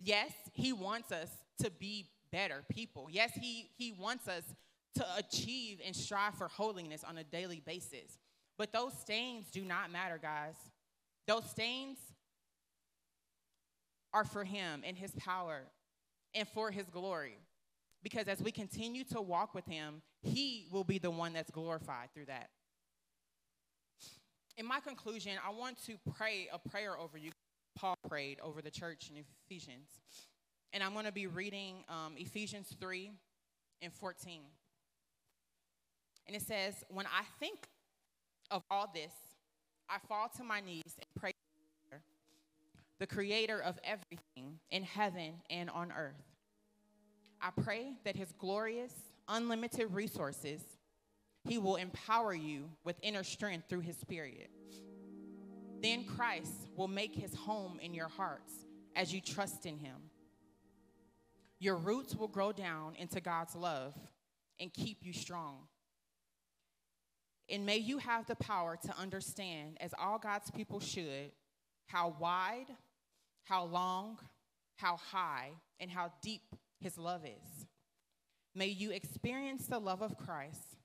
Yes, 0.00 0.32
he 0.52 0.72
wants 0.72 1.12
us 1.12 1.30
to 1.62 1.70
be 1.70 2.06
better 2.32 2.64
people. 2.68 3.08
Yes, 3.10 3.32
he, 3.34 3.70
he 3.76 3.92
wants 3.92 4.26
us 4.26 4.42
to 4.96 5.06
achieve 5.16 5.80
and 5.84 5.94
strive 5.94 6.34
for 6.34 6.48
holiness 6.48 7.04
on 7.04 7.18
a 7.18 7.24
daily 7.24 7.62
basis. 7.64 8.18
But 8.56 8.72
those 8.72 8.92
stains 8.98 9.46
do 9.52 9.62
not 9.64 9.92
matter, 9.92 10.18
guys. 10.20 10.54
Those 11.28 11.48
stains 11.48 11.98
are 14.12 14.24
for 14.24 14.44
him 14.44 14.82
and 14.84 14.96
his 14.96 15.12
power 15.12 15.62
and 16.34 16.46
for 16.48 16.70
his 16.70 16.86
glory. 16.86 17.38
Because 18.02 18.28
as 18.28 18.42
we 18.42 18.52
continue 18.52 19.04
to 19.04 19.20
walk 19.20 19.54
with 19.54 19.66
him, 19.66 20.02
He 20.22 20.66
will 20.70 20.84
be 20.84 20.98
the 20.98 21.10
one 21.10 21.32
that's 21.32 21.50
glorified 21.50 22.12
through 22.14 22.26
that. 22.26 22.50
In 24.56 24.66
my 24.66 24.80
conclusion, 24.80 25.32
I 25.46 25.50
want 25.52 25.84
to 25.86 25.96
pray 26.16 26.48
a 26.52 26.58
prayer 26.58 26.98
over 26.98 27.18
you. 27.18 27.30
Paul 27.76 27.96
prayed 28.08 28.40
over 28.40 28.60
the 28.60 28.70
church 28.70 29.10
in 29.10 29.22
Ephesians. 29.46 29.88
And 30.72 30.82
I'm 30.82 30.92
going 30.92 31.06
to 31.06 31.12
be 31.12 31.26
reading 31.26 31.76
um, 31.88 32.14
Ephesians 32.16 32.74
3 32.80 33.12
and 33.82 33.92
14. 33.92 34.42
And 36.26 36.36
it 36.36 36.42
says, 36.42 36.84
When 36.88 37.06
I 37.06 37.22
think 37.38 37.66
of 38.50 38.62
all 38.70 38.90
this, 38.92 39.12
I 39.88 39.98
fall 40.08 40.28
to 40.36 40.44
my 40.44 40.60
knees 40.60 40.96
and 40.98 41.06
pray 41.18 41.32
the 42.98 43.06
creator 43.06 43.60
of 43.60 43.78
everything 43.84 44.58
in 44.70 44.82
heaven 44.82 45.34
and 45.50 45.70
on 45.70 45.92
earth. 45.92 46.14
I 47.40 47.50
pray 47.62 47.94
that 48.04 48.16
his 48.16 48.32
glorious, 48.38 48.92
unlimited 49.28 49.92
resources, 49.92 50.60
he 51.44 51.58
will 51.58 51.76
empower 51.76 52.34
you 52.34 52.70
with 52.84 52.96
inner 53.02 53.22
strength 53.22 53.68
through 53.68 53.80
his 53.80 53.96
spirit. 53.96 54.50
Then 55.80 56.04
Christ 56.04 56.68
will 56.76 56.88
make 56.88 57.14
his 57.14 57.34
home 57.34 57.78
in 57.80 57.94
your 57.94 58.08
hearts 58.08 58.52
as 58.96 59.14
you 59.14 59.20
trust 59.20 59.64
in 59.64 59.78
him. 59.78 59.96
Your 61.60 61.76
roots 61.76 62.16
will 62.16 62.28
grow 62.28 62.52
down 62.52 62.94
into 62.96 63.20
God's 63.20 63.54
love 63.54 63.94
and 64.58 64.72
keep 64.72 64.98
you 65.02 65.12
strong. 65.12 65.58
And 67.48 67.64
may 67.64 67.78
you 67.78 67.98
have 67.98 68.26
the 68.26 68.36
power 68.36 68.76
to 68.82 68.98
understand, 68.98 69.78
as 69.80 69.94
all 69.98 70.18
God's 70.18 70.50
people 70.50 70.80
should, 70.80 71.32
how 71.86 72.14
wide, 72.20 72.66
how 73.48 73.64
long, 73.64 74.18
how 74.76 74.96
high, 74.96 75.50
and 75.80 75.90
how 75.90 76.12
deep 76.22 76.54
his 76.80 76.98
love 76.98 77.24
is. 77.24 77.66
May 78.54 78.66
you 78.66 78.90
experience 78.90 79.66
the 79.66 79.78
love 79.78 80.02
of 80.02 80.18
Christ, 80.18 80.76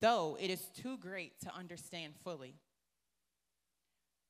though 0.00 0.36
it 0.40 0.50
is 0.50 0.68
too 0.76 0.96
great 0.98 1.40
to 1.40 1.54
understand 1.54 2.14
fully. 2.22 2.54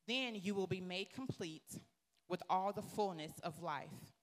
Then 0.07 0.35
you 0.35 0.55
will 0.55 0.67
be 0.67 0.81
made 0.81 1.13
complete 1.13 1.79
with 2.27 2.41
all 2.49 2.71
the 2.71 2.81
fullness 2.81 3.33
of 3.43 3.61
life 3.61 4.13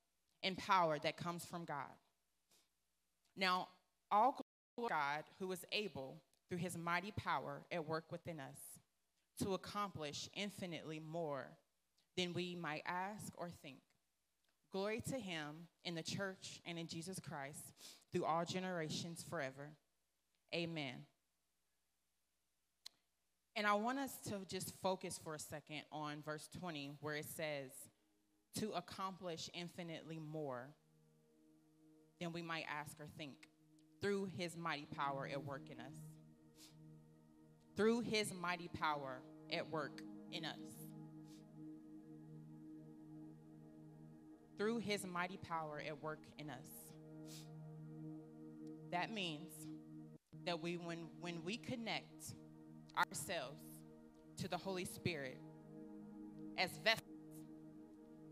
and 0.42 0.56
power 0.58 0.98
that 0.98 1.16
comes 1.16 1.44
from 1.44 1.64
God. 1.64 1.94
Now, 3.36 3.68
all 4.10 4.40
glory 4.76 4.90
God 4.90 5.24
who 5.38 5.50
is 5.52 5.64
able, 5.70 6.20
through 6.48 6.58
his 6.58 6.76
mighty 6.76 7.12
power 7.12 7.62
at 7.70 7.86
work 7.86 8.10
within 8.10 8.40
us, 8.40 8.58
to 9.42 9.54
accomplish 9.54 10.28
infinitely 10.34 11.00
more 11.00 11.52
than 12.16 12.32
we 12.32 12.54
might 12.54 12.82
ask 12.86 13.32
or 13.36 13.50
think. 13.62 13.78
Glory 14.72 15.02
to 15.08 15.18
him 15.18 15.68
in 15.84 15.94
the 15.94 16.02
church 16.02 16.60
and 16.64 16.78
in 16.78 16.86
Jesus 16.86 17.20
Christ 17.20 17.72
through 18.12 18.24
all 18.24 18.44
generations 18.44 19.24
forever. 19.28 19.70
Amen. 20.54 21.04
And 23.54 23.66
I 23.66 23.74
want 23.74 23.98
us 23.98 24.12
to 24.28 24.40
just 24.48 24.72
focus 24.82 25.20
for 25.22 25.34
a 25.34 25.38
second 25.38 25.82
on 25.92 26.22
verse 26.22 26.48
20, 26.58 26.92
where 27.00 27.16
it 27.16 27.26
says, 27.26 27.70
to 28.58 28.70
accomplish 28.72 29.50
infinitely 29.54 30.18
more 30.18 30.68
than 32.20 32.32
we 32.32 32.42
might 32.42 32.64
ask 32.68 32.98
or 33.00 33.06
think 33.18 33.34
through 34.00 34.28
his 34.36 34.56
mighty 34.56 34.86
power 34.96 35.28
at 35.30 35.44
work 35.44 35.70
in 35.70 35.80
us. 35.80 35.94
Through 37.76 38.00
his 38.00 38.32
mighty 38.32 38.68
power 38.68 39.22
at 39.50 39.70
work 39.70 40.00
in 40.30 40.44
us. 40.44 40.58
Through 44.62 44.78
his 44.78 45.04
mighty 45.04 45.38
power 45.38 45.82
at 45.84 46.00
work 46.00 46.20
in 46.38 46.48
us. 46.48 46.66
That 48.92 49.10
means 49.12 49.50
that 50.46 50.62
we 50.62 50.76
when 50.76 51.08
when 51.20 51.42
we 51.44 51.56
connect 51.56 52.34
ourselves 52.96 53.64
to 54.36 54.46
the 54.46 54.56
Holy 54.56 54.84
Spirit 54.84 55.38
as 56.56 56.70
vessels, 56.84 57.08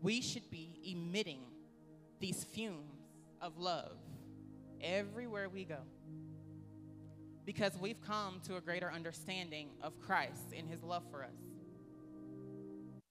we 0.01 0.21
should 0.21 0.49
be 0.49 0.79
emitting 0.85 1.41
these 2.21 2.45
fumes 2.45 2.95
of 3.41 3.57
love 3.57 3.97
everywhere 4.81 5.49
we 5.49 5.65
go. 5.65 5.79
Because 7.43 7.77
we've 7.77 7.99
come 7.99 8.39
to 8.47 8.55
a 8.55 8.61
greater 8.61 8.89
understanding 8.89 9.71
of 9.81 9.99
Christ 9.99 10.53
and 10.57 10.69
his 10.69 10.81
love 10.81 11.03
for 11.11 11.25
us. 11.25 11.35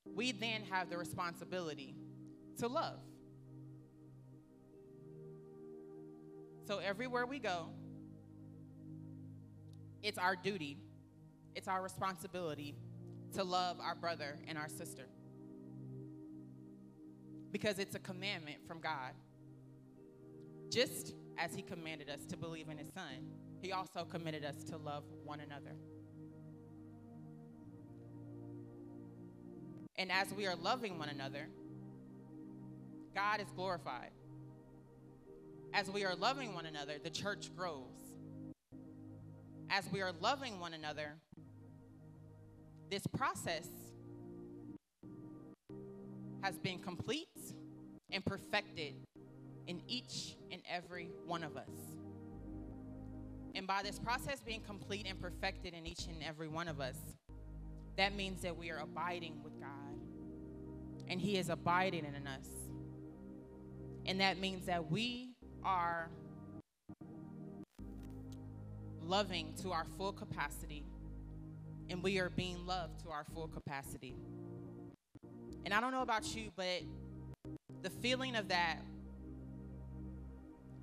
We 0.06 0.32
then 0.32 0.62
have 0.70 0.88
the 0.88 0.96
responsibility 0.96 1.94
to 2.60 2.66
love. 2.66 3.00
So 6.70 6.78
everywhere 6.78 7.26
we 7.26 7.40
go, 7.40 7.66
it's 10.04 10.18
our 10.18 10.36
duty, 10.36 10.78
it's 11.56 11.66
our 11.66 11.82
responsibility 11.82 12.76
to 13.34 13.42
love 13.42 13.78
our 13.80 13.96
brother 13.96 14.38
and 14.46 14.56
our 14.56 14.68
sister. 14.68 15.08
Because 17.50 17.80
it's 17.80 17.96
a 17.96 17.98
commandment 17.98 18.58
from 18.68 18.78
God. 18.80 19.14
Just 20.68 21.16
as 21.38 21.56
He 21.56 21.62
commanded 21.62 22.08
us 22.08 22.24
to 22.26 22.36
believe 22.36 22.68
in 22.68 22.78
His 22.78 22.92
Son, 22.94 23.26
He 23.60 23.72
also 23.72 24.04
commanded 24.04 24.44
us 24.44 24.62
to 24.68 24.76
love 24.76 25.02
one 25.24 25.40
another. 25.40 25.74
And 29.96 30.12
as 30.12 30.32
we 30.34 30.46
are 30.46 30.54
loving 30.54 31.00
one 31.00 31.08
another, 31.08 31.48
God 33.12 33.40
is 33.40 33.48
glorified. 33.56 34.12
As 35.72 35.88
we 35.90 36.04
are 36.04 36.16
loving 36.16 36.54
one 36.54 36.66
another, 36.66 36.94
the 37.02 37.10
church 37.10 37.50
grows. 37.56 37.84
As 39.70 39.84
we 39.92 40.02
are 40.02 40.12
loving 40.20 40.58
one 40.58 40.74
another, 40.74 41.14
this 42.90 43.06
process 43.06 43.68
has 46.42 46.58
been 46.58 46.80
complete 46.80 47.28
and 48.10 48.24
perfected 48.24 48.94
in 49.68 49.80
each 49.86 50.36
and 50.50 50.60
every 50.68 51.10
one 51.24 51.44
of 51.44 51.56
us. 51.56 51.70
And 53.54 53.66
by 53.66 53.82
this 53.82 53.98
process 53.98 54.40
being 54.40 54.62
complete 54.62 55.06
and 55.08 55.20
perfected 55.20 55.74
in 55.74 55.86
each 55.86 56.06
and 56.08 56.16
every 56.26 56.48
one 56.48 56.66
of 56.66 56.80
us, 56.80 56.96
that 57.96 58.16
means 58.16 58.42
that 58.42 58.56
we 58.56 58.70
are 58.70 58.78
abiding 58.78 59.40
with 59.44 59.60
God 59.60 59.68
and 61.08 61.20
He 61.20 61.36
is 61.36 61.48
abiding 61.48 62.04
in 62.04 62.26
us. 62.26 62.48
And 64.06 64.20
that 64.20 64.38
means 64.38 64.66
that 64.66 64.90
we 64.90 65.29
are 65.64 66.10
loving 69.02 69.52
to 69.62 69.72
our 69.72 69.84
full 69.96 70.12
capacity 70.12 70.84
and 71.90 72.02
we 72.02 72.20
are 72.20 72.30
being 72.30 72.64
loved 72.66 73.00
to 73.00 73.10
our 73.10 73.24
full 73.34 73.48
capacity. 73.48 74.14
And 75.64 75.74
I 75.74 75.80
don't 75.80 75.90
know 75.90 76.02
about 76.02 76.34
you, 76.34 76.50
but 76.54 76.82
the 77.82 77.90
feeling 77.90 78.36
of 78.36 78.48
that, 78.48 78.78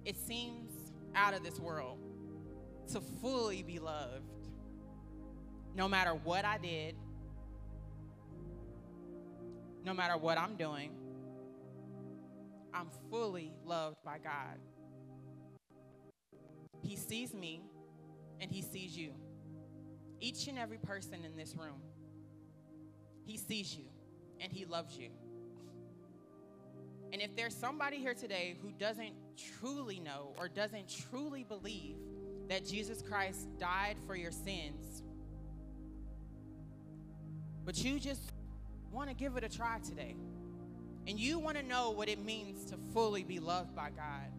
it 0.05 0.17
seems 0.17 0.71
out 1.15 1.33
of 1.33 1.43
this 1.43 1.59
world 1.59 1.99
to 2.91 2.99
fully 3.21 3.63
be 3.63 3.79
loved. 3.79 4.23
No 5.75 5.87
matter 5.87 6.11
what 6.11 6.43
I 6.43 6.57
did, 6.57 6.95
no 9.85 9.93
matter 9.93 10.17
what 10.17 10.37
I'm 10.37 10.55
doing, 10.55 10.91
I'm 12.73 12.89
fully 13.09 13.53
loved 13.65 14.03
by 14.03 14.17
God. 14.17 14.59
He 16.81 16.95
sees 16.95 17.33
me 17.33 17.61
and 18.39 18.51
He 18.51 18.61
sees 18.61 18.97
you. 18.97 19.11
Each 20.19 20.47
and 20.47 20.57
every 20.57 20.77
person 20.77 21.25
in 21.25 21.35
this 21.35 21.55
room, 21.55 21.81
He 23.25 23.37
sees 23.37 23.75
you 23.75 23.85
and 24.39 24.51
He 24.51 24.65
loves 24.65 24.97
you. 24.97 25.09
And 27.13 27.21
if 27.21 27.35
there's 27.35 27.55
somebody 27.55 27.97
here 27.97 28.13
today 28.13 28.57
who 28.61 28.71
doesn't 28.71 29.13
truly 29.59 29.99
know 29.99 30.33
or 30.37 30.49
doesn't 30.49 30.93
truly 31.09 31.43
believe 31.43 31.95
that 32.49 32.65
Jesus 32.65 33.01
Christ 33.01 33.47
died 33.57 33.97
for 34.05 34.15
your 34.15 34.31
sins, 34.31 35.03
but 37.65 37.77
you 37.77 37.99
just 37.99 38.33
want 38.91 39.09
to 39.09 39.15
give 39.15 39.37
it 39.37 39.43
a 39.43 39.49
try 39.49 39.79
today 39.79 40.15
and 41.07 41.17
you 41.17 41.39
want 41.39 41.57
to 41.57 41.63
know 41.63 41.91
what 41.91 42.09
it 42.09 42.23
means 42.23 42.65
to 42.65 42.77
fully 42.93 43.23
be 43.23 43.39
loved 43.39 43.73
by 43.73 43.89
God, 43.89 44.29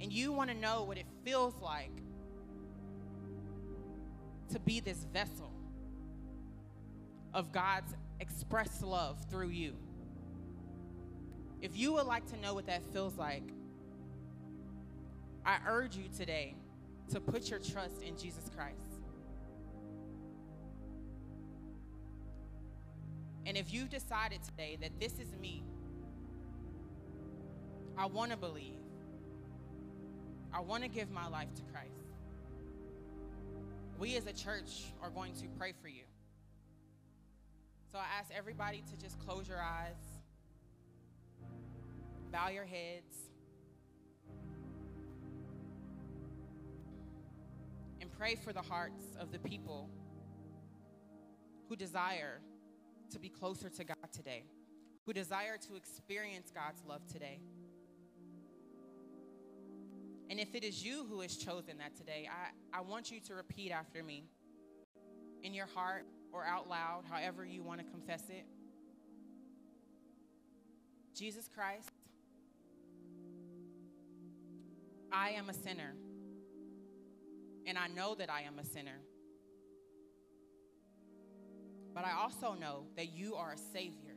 and 0.00 0.12
you 0.12 0.30
want 0.32 0.48
to 0.48 0.56
know 0.56 0.84
what 0.84 0.96
it 0.96 1.06
feels 1.24 1.54
like 1.60 1.92
to 4.52 4.58
be 4.58 4.80
this 4.80 5.06
vessel 5.12 5.52
of 7.32 7.52
God's 7.52 7.94
expressed 8.18 8.82
love 8.82 9.18
through 9.30 9.50
you. 9.50 9.74
If 11.62 11.76
you 11.76 11.92
would 11.92 12.06
like 12.06 12.26
to 12.30 12.40
know 12.40 12.54
what 12.54 12.66
that 12.66 12.82
feels 12.92 13.16
like, 13.16 13.44
I 15.44 15.58
urge 15.68 15.96
you 15.96 16.04
today 16.16 16.56
to 17.12 17.20
put 17.20 17.50
your 17.50 17.58
trust 17.58 18.02
in 18.02 18.16
Jesus 18.16 18.50
Christ. 18.54 19.00
And 23.46 23.56
if 23.56 23.72
you've 23.72 23.90
decided 23.90 24.42
today 24.42 24.78
that 24.80 24.98
this 25.00 25.14
is 25.14 25.34
me, 25.40 25.64
I 27.96 28.06
want 28.06 28.30
to 28.30 28.36
believe. 28.36 28.79
I 30.52 30.60
want 30.60 30.82
to 30.82 30.88
give 30.88 31.10
my 31.10 31.28
life 31.28 31.54
to 31.54 31.62
Christ. 31.72 31.90
we 33.98 34.16
as 34.16 34.26
a 34.26 34.32
church 34.32 34.86
are 35.02 35.10
going 35.10 35.34
to 35.34 35.46
pray 35.58 35.72
for 35.80 35.88
you. 35.88 36.02
So 37.92 37.98
I 37.98 38.04
ask 38.18 38.30
everybody 38.36 38.82
to 38.90 38.96
just 38.96 39.18
close 39.18 39.48
your 39.48 39.60
eyes, 39.60 39.96
bow 42.32 42.48
your 42.48 42.64
heads, 42.64 43.14
and 48.00 48.10
pray 48.12 48.36
for 48.36 48.52
the 48.52 48.62
hearts 48.62 49.04
of 49.20 49.32
the 49.32 49.38
people 49.38 49.90
who 51.68 51.76
desire 51.76 52.40
to 53.10 53.18
be 53.18 53.28
closer 53.28 53.68
to 53.68 53.84
God 53.84 54.12
today, 54.12 54.44
who 55.04 55.12
desire 55.12 55.56
to 55.68 55.76
experience 55.76 56.50
God's 56.54 56.82
love 56.88 57.06
today. 57.06 57.40
And 60.30 60.38
if 60.38 60.54
it 60.54 60.62
is 60.62 60.84
you 60.84 61.04
who 61.10 61.22
has 61.22 61.36
chosen 61.36 61.78
that 61.78 61.96
today, 61.96 62.28
I, 62.30 62.78
I 62.78 62.82
want 62.82 63.10
you 63.10 63.18
to 63.26 63.34
repeat 63.34 63.72
after 63.72 64.00
me 64.04 64.22
in 65.42 65.52
your 65.52 65.66
heart 65.66 66.06
or 66.32 66.44
out 66.44 66.68
loud, 66.68 67.02
however 67.10 67.44
you 67.44 67.64
want 67.64 67.80
to 67.80 67.86
confess 67.86 68.22
it. 68.28 68.46
Jesus 71.16 71.50
Christ, 71.52 71.90
I 75.12 75.30
am 75.30 75.50
a 75.50 75.52
sinner, 75.52 75.96
and 77.66 77.76
I 77.76 77.88
know 77.88 78.14
that 78.14 78.30
I 78.30 78.42
am 78.42 78.60
a 78.60 78.64
sinner. 78.64 79.00
But 81.92 82.04
I 82.04 82.12
also 82.12 82.54
know 82.54 82.84
that 82.96 83.12
you 83.12 83.34
are 83.34 83.54
a 83.54 83.58
Savior, 83.58 84.14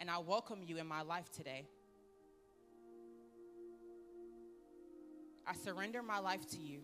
and 0.00 0.10
I 0.10 0.16
welcome 0.18 0.60
you 0.64 0.78
in 0.78 0.86
my 0.86 1.02
life 1.02 1.30
today. 1.30 1.66
I 5.50 5.54
surrender 5.64 6.00
my 6.00 6.20
life 6.20 6.48
to 6.50 6.58
you. 6.58 6.82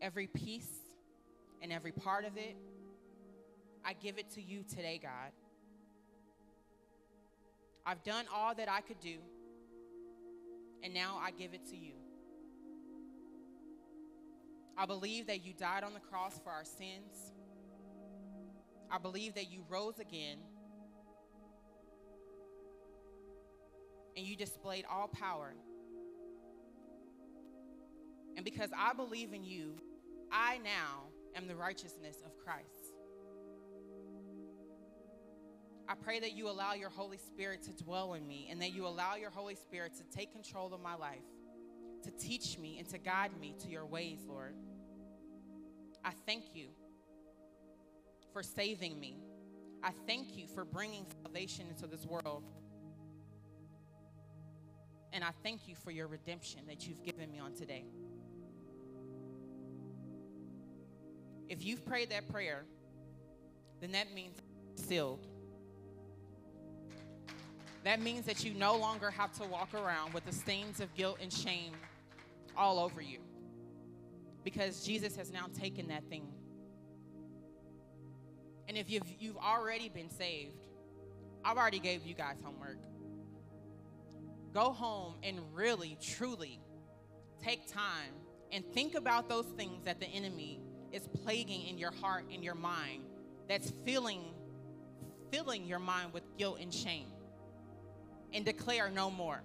Every 0.00 0.26
piece 0.26 0.70
and 1.60 1.70
every 1.70 1.92
part 1.92 2.24
of 2.24 2.38
it, 2.38 2.56
I 3.84 3.92
give 3.92 4.16
it 4.16 4.30
to 4.30 4.40
you 4.42 4.62
today, 4.62 4.98
God. 5.02 5.32
I've 7.84 8.02
done 8.04 8.24
all 8.34 8.54
that 8.54 8.70
I 8.70 8.80
could 8.80 9.00
do, 9.00 9.18
and 10.82 10.94
now 10.94 11.20
I 11.22 11.30
give 11.30 11.52
it 11.52 11.66
to 11.66 11.76
you. 11.76 11.92
I 14.78 14.86
believe 14.86 15.26
that 15.26 15.44
you 15.44 15.52
died 15.52 15.84
on 15.84 15.92
the 15.92 16.00
cross 16.00 16.40
for 16.42 16.50
our 16.50 16.64
sins. 16.64 17.32
I 18.90 18.96
believe 18.96 19.34
that 19.34 19.50
you 19.50 19.62
rose 19.68 19.98
again. 19.98 20.38
And 24.16 24.24
you 24.24 24.36
displayed 24.36 24.86
all 24.90 25.08
power 25.08 25.54
and 28.36 28.44
because 28.44 28.70
I 28.76 28.92
believe 28.92 29.32
in 29.32 29.44
you, 29.44 29.76
I 30.30 30.58
now 30.58 31.04
am 31.36 31.46
the 31.46 31.56
righteousness 31.56 32.16
of 32.24 32.36
Christ. 32.38 32.94
I 35.88 35.94
pray 35.94 36.18
that 36.20 36.32
you 36.32 36.48
allow 36.48 36.72
your 36.74 36.88
Holy 36.88 37.18
Spirit 37.18 37.62
to 37.64 37.84
dwell 37.84 38.14
in 38.14 38.26
me 38.26 38.48
and 38.50 38.60
that 38.62 38.74
you 38.74 38.86
allow 38.86 39.16
your 39.16 39.30
Holy 39.30 39.54
Spirit 39.54 39.92
to 39.96 40.16
take 40.16 40.32
control 40.32 40.72
of 40.72 40.80
my 40.80 40.94
life, 40.94 41.18
to 42.04 42.10
teach 42.10 42.58
me 42.58 42.78
and 42.78 42.88
to 42.88 42.98
guide 42.98 43.38
me 43.38 43.54
to 43.60 43.68
your 43.68 43.84
ways, 43.84 44.20
Lord. 44.26 44.54
I 46.04 46.12
thank 46.26 46.54
you 46.54 46.68
for 48.32 48.42
saving 48.42 48.98
me. 48.98 49.18
I 49.82 49.90
thank 50.06 50.36
you 50.36 50.46
for 50.46 50.64
bringing 50.64 51.06
salvation 51.22 51.66
into 51.68 51.86
this 51.86 52.06
world. 52.06 52.44
And 55.12 55.22
I 55.22 55.30
thank 55.42 55.68
you 55.68 55.74
for 55.76 55.90
your 55.90 56.08
redemption 56.08 56.60
that 56.66 56.88
you've 56.88 57.04
given 57.04 57.30
me 57.30 57.38
on 57.38 57.52
today. 57.54 57.84
If 61.48 61.64
you've 61.64 61.84
prayed 61.86 62.10
that 62.10 62.30
prayer, 62.30 62.64
then 63.80 63.92
that 63.92 64.12
means 64.12 64.38
sealed. 64.76 65.26
That 67.84 68.00
means 68.00 68.24
that 68.26 68.44
you 68.44 68.54
no 68.54 68.76
longer 68.76 69.10
have 69.10 69.32
to 69.38 69.46
walk 69.46 69.74
around 69.74 70.14
with 70.14 70.24
the 70.24 70.32
stains 70.32 70.80
of 70.80 70.94
guilt 70.94 71.18
and 71.20 71.32
shame 71.32 71.72
all 72.56 72.78
over 72.78 73.02
you. 73.02 73.18
Because 74.42 74.84
Jesus 74.84 75.16
has 75.16 75.30
now 75.30 75.46
taken 75.58 75.88
that 75.88 76.04
thing. 76.08 76.26
And 78.68 78.78
if 78.78 78.90
you've, 78.90 79.02
you've 79.18 79.36
already 79.36 79.90
been 79.90 80.10
saved, 80.10 80.66
I've 81.44 81.58
already 81.58 81.78
gave 81.78 82.06
you 82.06 82.14
guys 82.14 82.38
homework. 82.42 82.78
Go 84.54 84.72
home 84.72 85.16
and 85.22 85.38
really, 85.52 85.98
truly 86.00 86.60
take 87.42 87.70
time 87.70 88.14
and 88.50 88.64
think 88.72 88.94
about 88.94 89.28
those 89.28 89.46
things 89.56 89.84
that 89.84 90.00
the 90.00 90.06
enemy 90.06 90.60
is 90.94 91.08
plaguing 91.24 91.66
in 91.66 91.76
your 91.76 91.90
heart 91.90 92.24
and 92.32 92.44
your 92.44 92.54
mind 92.54 93.02
that's 93.48 93.72
filling 93.84 94.22
filling 95.32 95.66
your 95.66 95.80
mind 95.80 96.12
with 96.12 96.22
guilt 96.38 96.58
and 96.60 96.72
shame. 96.72 97.08
And 98.32 98.44
declare 98.44 98.88
no 98.88 99.10
more. 99.10 99.42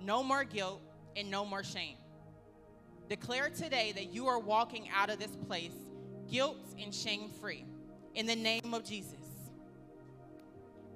No 0.00 0.22
more 0.22 0.44
guilt 0.44 0.80
and 1.16 1.30
no 1.30 1.44
more 1.44 1.62
shame. 1.62 1.96
Declare 3.10 3.50
today 3.50 3.92
that 3.92 4.14
you 4.14 4.26
are 4.26 4.38
walking 4.38 4.88
out 4.94 5.10
of 5.10 5.18
this 5.18 5.36
place 5.46 5.74
guilt 6.30 6.56
and 6.80 6.94
shame 6.94 7.28
free. 7.40 7.66
In 8.14 8.26
the 8.26 8.36
name 8.36 8.72
of 8.72 8.84
jesus. 8.84 9.16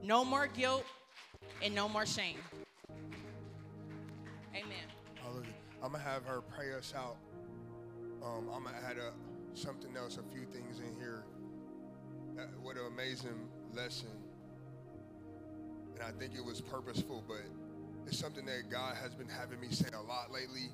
No 0.03 0.25
more 0.25 0.47
guilt 0.47 0.85
and 1.63 1.75
no 1.75 1.89
more 1.89 2.07
shame. 2.07 2.39
Amen. 4.55 4.87
I'm 5.83 5.93
gonna 5.93 6.03
have 6.03 6.25
her 6.25 6.41
pray 6.41 6.73
us 6.73 6.95
out 6.97 7.17
um, 8.23 8.49
I'm 8.55 8.65
gonna 8.65 8.77
add 8.89 8.97
a, 8.99 9.13
something 9.55 9.97
else, 9.97 10.19
a 10.19 10.35
few 10.35 10.47
things 10.47 10.79
in 10.79 10.95
here. 10.99 11.25
Uh, 12.39 12.43
what 12.63 12.77
an 12.77 12.87
amazing 12.87 13.49
lesson. 13.75 14.09
And 15.95 16.03
I 16.03 16.11
think 16.19 16.35
it 16.35 16.45
was 16.45 16.61
purposeful, 16.61 17.25
but 17.27 17.43
it's 18.07 18.19
something 18.19 18.45
that 18.47 18.71
God 18.71 18.97
has 18.97 19.15
been 19.15 19.29
having 19.29 19.61
me 19.61 19.69
say 19.71 19.89
a 19.95 20.01
lot 20.01 20.31
lately. 20.33 20.71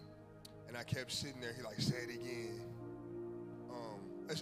And 0.69 0.77
I 0.77 0.83
kept 0.83 1.13
sitting 1.13 1.41
there, 1.41 1.53
he 1.53 1.63
like, 1.63 1.81
say 1.81 1.97
it 1.97 2.15
again. 2.15 2.61
Um, 3.71 4.37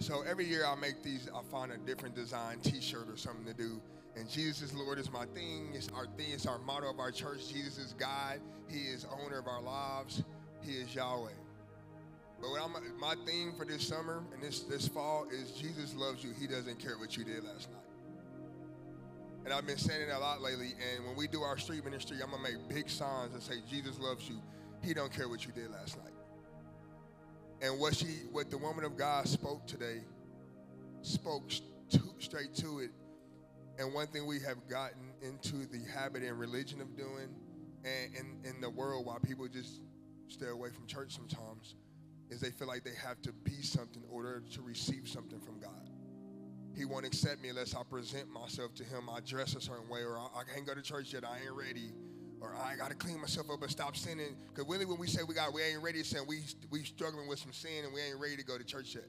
so 0.00 0.22
every 0.22 0.44
year 0.44 0.66
I 0.66 0.74
make 0.74 1.02
these, 1.02 1.28
I 1.34 1.42
find 1.50 1.72
a 1.72 1.78
different 1.78 2.14
design 2.14 2.60
t-shirt 2.60 3.08
or 3.08 3.16
something 3.16 3.44
to 3.46 3.54
do. 3.54 3.80
And 4.16 4.28
Jesus 4.28 4.70
is 4.70 4.74
Lord 4.74 4.98
is 4.98 5.10
my 5.12 5.26
thing. 5.26 5.70
It's 5.74 5.88
our 5.94 6.06
thing. 6.16 6.32
It's 6.32 6.46
our 6.46 6.58
motto 6.58 6.90
of 6.90 6.98
our 6.98 7.12
church. 7.12 7.48
Jesus 7.52 7.78
is 7.78 7.94
God. 7.94 8.40
He 8.68 8.80
is 8.80 9.06
owner 9.24 9.38
of 9.38 9.46
our 9.46 9.62
lives. 9.62 10.24
He 10.60 10.72
is 10.72 10.94
Yahweh. 10.94 11.30
But 12.40 12.50
what 12.50 12.62
I'm, 12.62 13.00
my 13.00 13.14
theme 13.26 13.52
for 13.58 13.64
this 13.64 13.86
summer 13.86 14.22
and 14.32 14.42
this, 14.42 14.60
this 14.60 14.86
fall 14.86 15.26
is 15.30 15.50
Jesus 15.52 15.94
loves 15.94 16.22
you. 16.22 16.30
He 16.38 16.46
doesn't 16.46 16.78
care 16.78 16.96
what 16.98 17.16
you 17.16 17.24
did 17.24 17.44
last 17.44 17.70
night. 17.70 17.82
And 19.44 19.52
I've 19.52 19.66
been 19.66 19.78
saying 19.78 20.08
it 20.08 20.12
a 20.12 20.18
lot 20.18 20.40
lately. 20.40 20.74
And 20.94 21.06
when 21.06 21.16
we 21.16 21.26
do 21.26 21.42
our 21.42 21.58
street 21.58 21.84
ministry, 21.84 22.18
I'm 22.22 22.30
gonna 22.30 22.42
make 22.42 22.68
big 22.68 22.88
signs 22.88 23.32
that 23.32 23.42
say 23.42 23.54
Jesus 23.68 23.98
loves 23.98 24.28
you. 24.28 24.40
He 24.82 24.94
don't 24.94 25.12
care 25.12 25.28
what 25.28 25.44
you 25.46 25.52
did 25.52 25.70
last 25.70 25.96
night. 25.96 26.12
And 27.60 27.80
what 27.80 27.96
she, 27.96 28.06
what 28.30 28.50
the 28.50 28.58
woman 28.58 28.84
of 28.84 28.96
God 28.96 29.26
spoke 29.26 29.66
today, 29.66 30.02
spoke 31.02 31.48
to, 31.48 32.00
straight 32.18 32.54
to 32.56 32.80
it. 32.80 32.90
And 33.78 33.92
one 33.92 34.06
thing 34.08 34.26
we 34.26 34.38
have 34.40 34.68
gotten 34.68 35.12
into 35.22 35.66
the 35.66 35.84
habit 35.92 36.22
and 36.22 36.38
religion 36.38 36.80
of 36.80 36.96
doing, 36.96 37.34
and 37.84 38.14
in, 38.14 38.50
in 38.50 38.60
the 38.60 38.70
world, 38.70 39.06
why 39.06 39.16
people 39.26 39.48
just 39.48 39.80
stay 40.28 40.48
away 40.48 40.70
from 40.70 40.86
church 40.86 41.16
sometimes 41.16 41.74
is 42.30 42.40
they 42.40 42.50
feel 42.50 42.68
like 42.68 42.84
they 42.84 42.94
have 43.02 43.20
to 43.22 43.32
be 43.32 43.62
something 43.62 44.02
in 44.02 44.08
order 44.10 44.42
to 44.52 44.62
receive 44.62 45.08
something 45.08 45.40
from 45.40 45.58
God. 45.58 45.90
He 46.76 46.84
won't 46.84 47.06
accept 47.06 47.42
me 47.42 47.48
unless 47.48 47.74
I 47.74 47.82
present 47.82 48.30
myself 48.30 48.74
to 48.76 48.84
him. 48.84 49.08
I 49.10 49.20
dress 49.20 49.54
a 49.56 49.60
certain 49.60 49.88
way, 49.88 50.00
or 50.00 50.18
I, 50.18 50.26
I 50.40 50.42
can't 50.54 50.66
go 50.66 50.74
to 50.74 50.82
church 50.82 51.12
yet. 51.12 51.24
I 51.24 51.38
ain't 51.44 51.56
ready, 51.56 51.92
or 52.40 52.54
I 52.54 52.76
got 52.76 52.90
to 52.90 52.94
clean 52.94 53.20
myself 53.20 53.50
up 53.50 53.62
and 53.62 53.70
stop 53.70 53.96
sinning. 53.96 54.36
Because 54.48 54.68
really, 54.68 54.84
when 54.84 54.98
we 54.98 55.08
say 55.08 55.22
we 55.26 55.34
got, 55.34 55.52
we 55.52 55.62
ain't 55.62 55.82
ready, 55.82 56.04
saying 56.04 56.26
we 56.28 56.42
we 56.70 56.84
struggling 56.84 57.26
with 57.26 57.40
some 57.40 57.52
sin 57.52 57.84
and 57.84 57.92
we 57.92 58.00
ain't 58.00 58.20
ready 58.20 58.36
to 58.36 58.44
go 58.44 58.56
to 58.56 58.64
church 58.64 58.94
yet. 58.94 59.06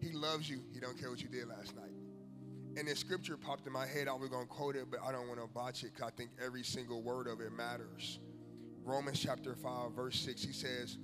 He 0.00 0.12
loves 0.12 0.48
you. 0.48 0.62
He 0.72 0.80
don't 0.80 0.98
care 0.98 1.10
what 1.10 1.22
you 1.22 1.28
did 1.28 1.48
last 1.48 1.76
night. 1.76 1.92
And 2.76 2.88
the 2.88 2.96
scripture 2.96 3.36
popped 3.36 3.66
in 3.66 3.72
my 3.72 3.86
head. 3.86 4.08
I 4.08 4.14
was 4.14 4.30
gonna 4.30 4.46
quote 4.46 4.76
it, 4.76 4.86
but 4.90 5.00
I 5.06 5.12
don't 5.12 5.28
want 5.28 5.40
to 5.40 5.46
botch 5.46 5.82
it 5.82 5.92
because 5.92 6.08
I 6.08 6.10
think 6.16 6.30
every 6.42 6.62
single 6.62 7.02
word 7.02 7.26
of 7.26 7.40
it 7.40 7.52
matters. 7.52 8.20
Romans 8.84 9.20
chapter 9.20 9.54
five, 9.54 9.92
verse 9.92 10.18
six. 10.18 10.42
He 10.42 10.52
says 10.52 10.96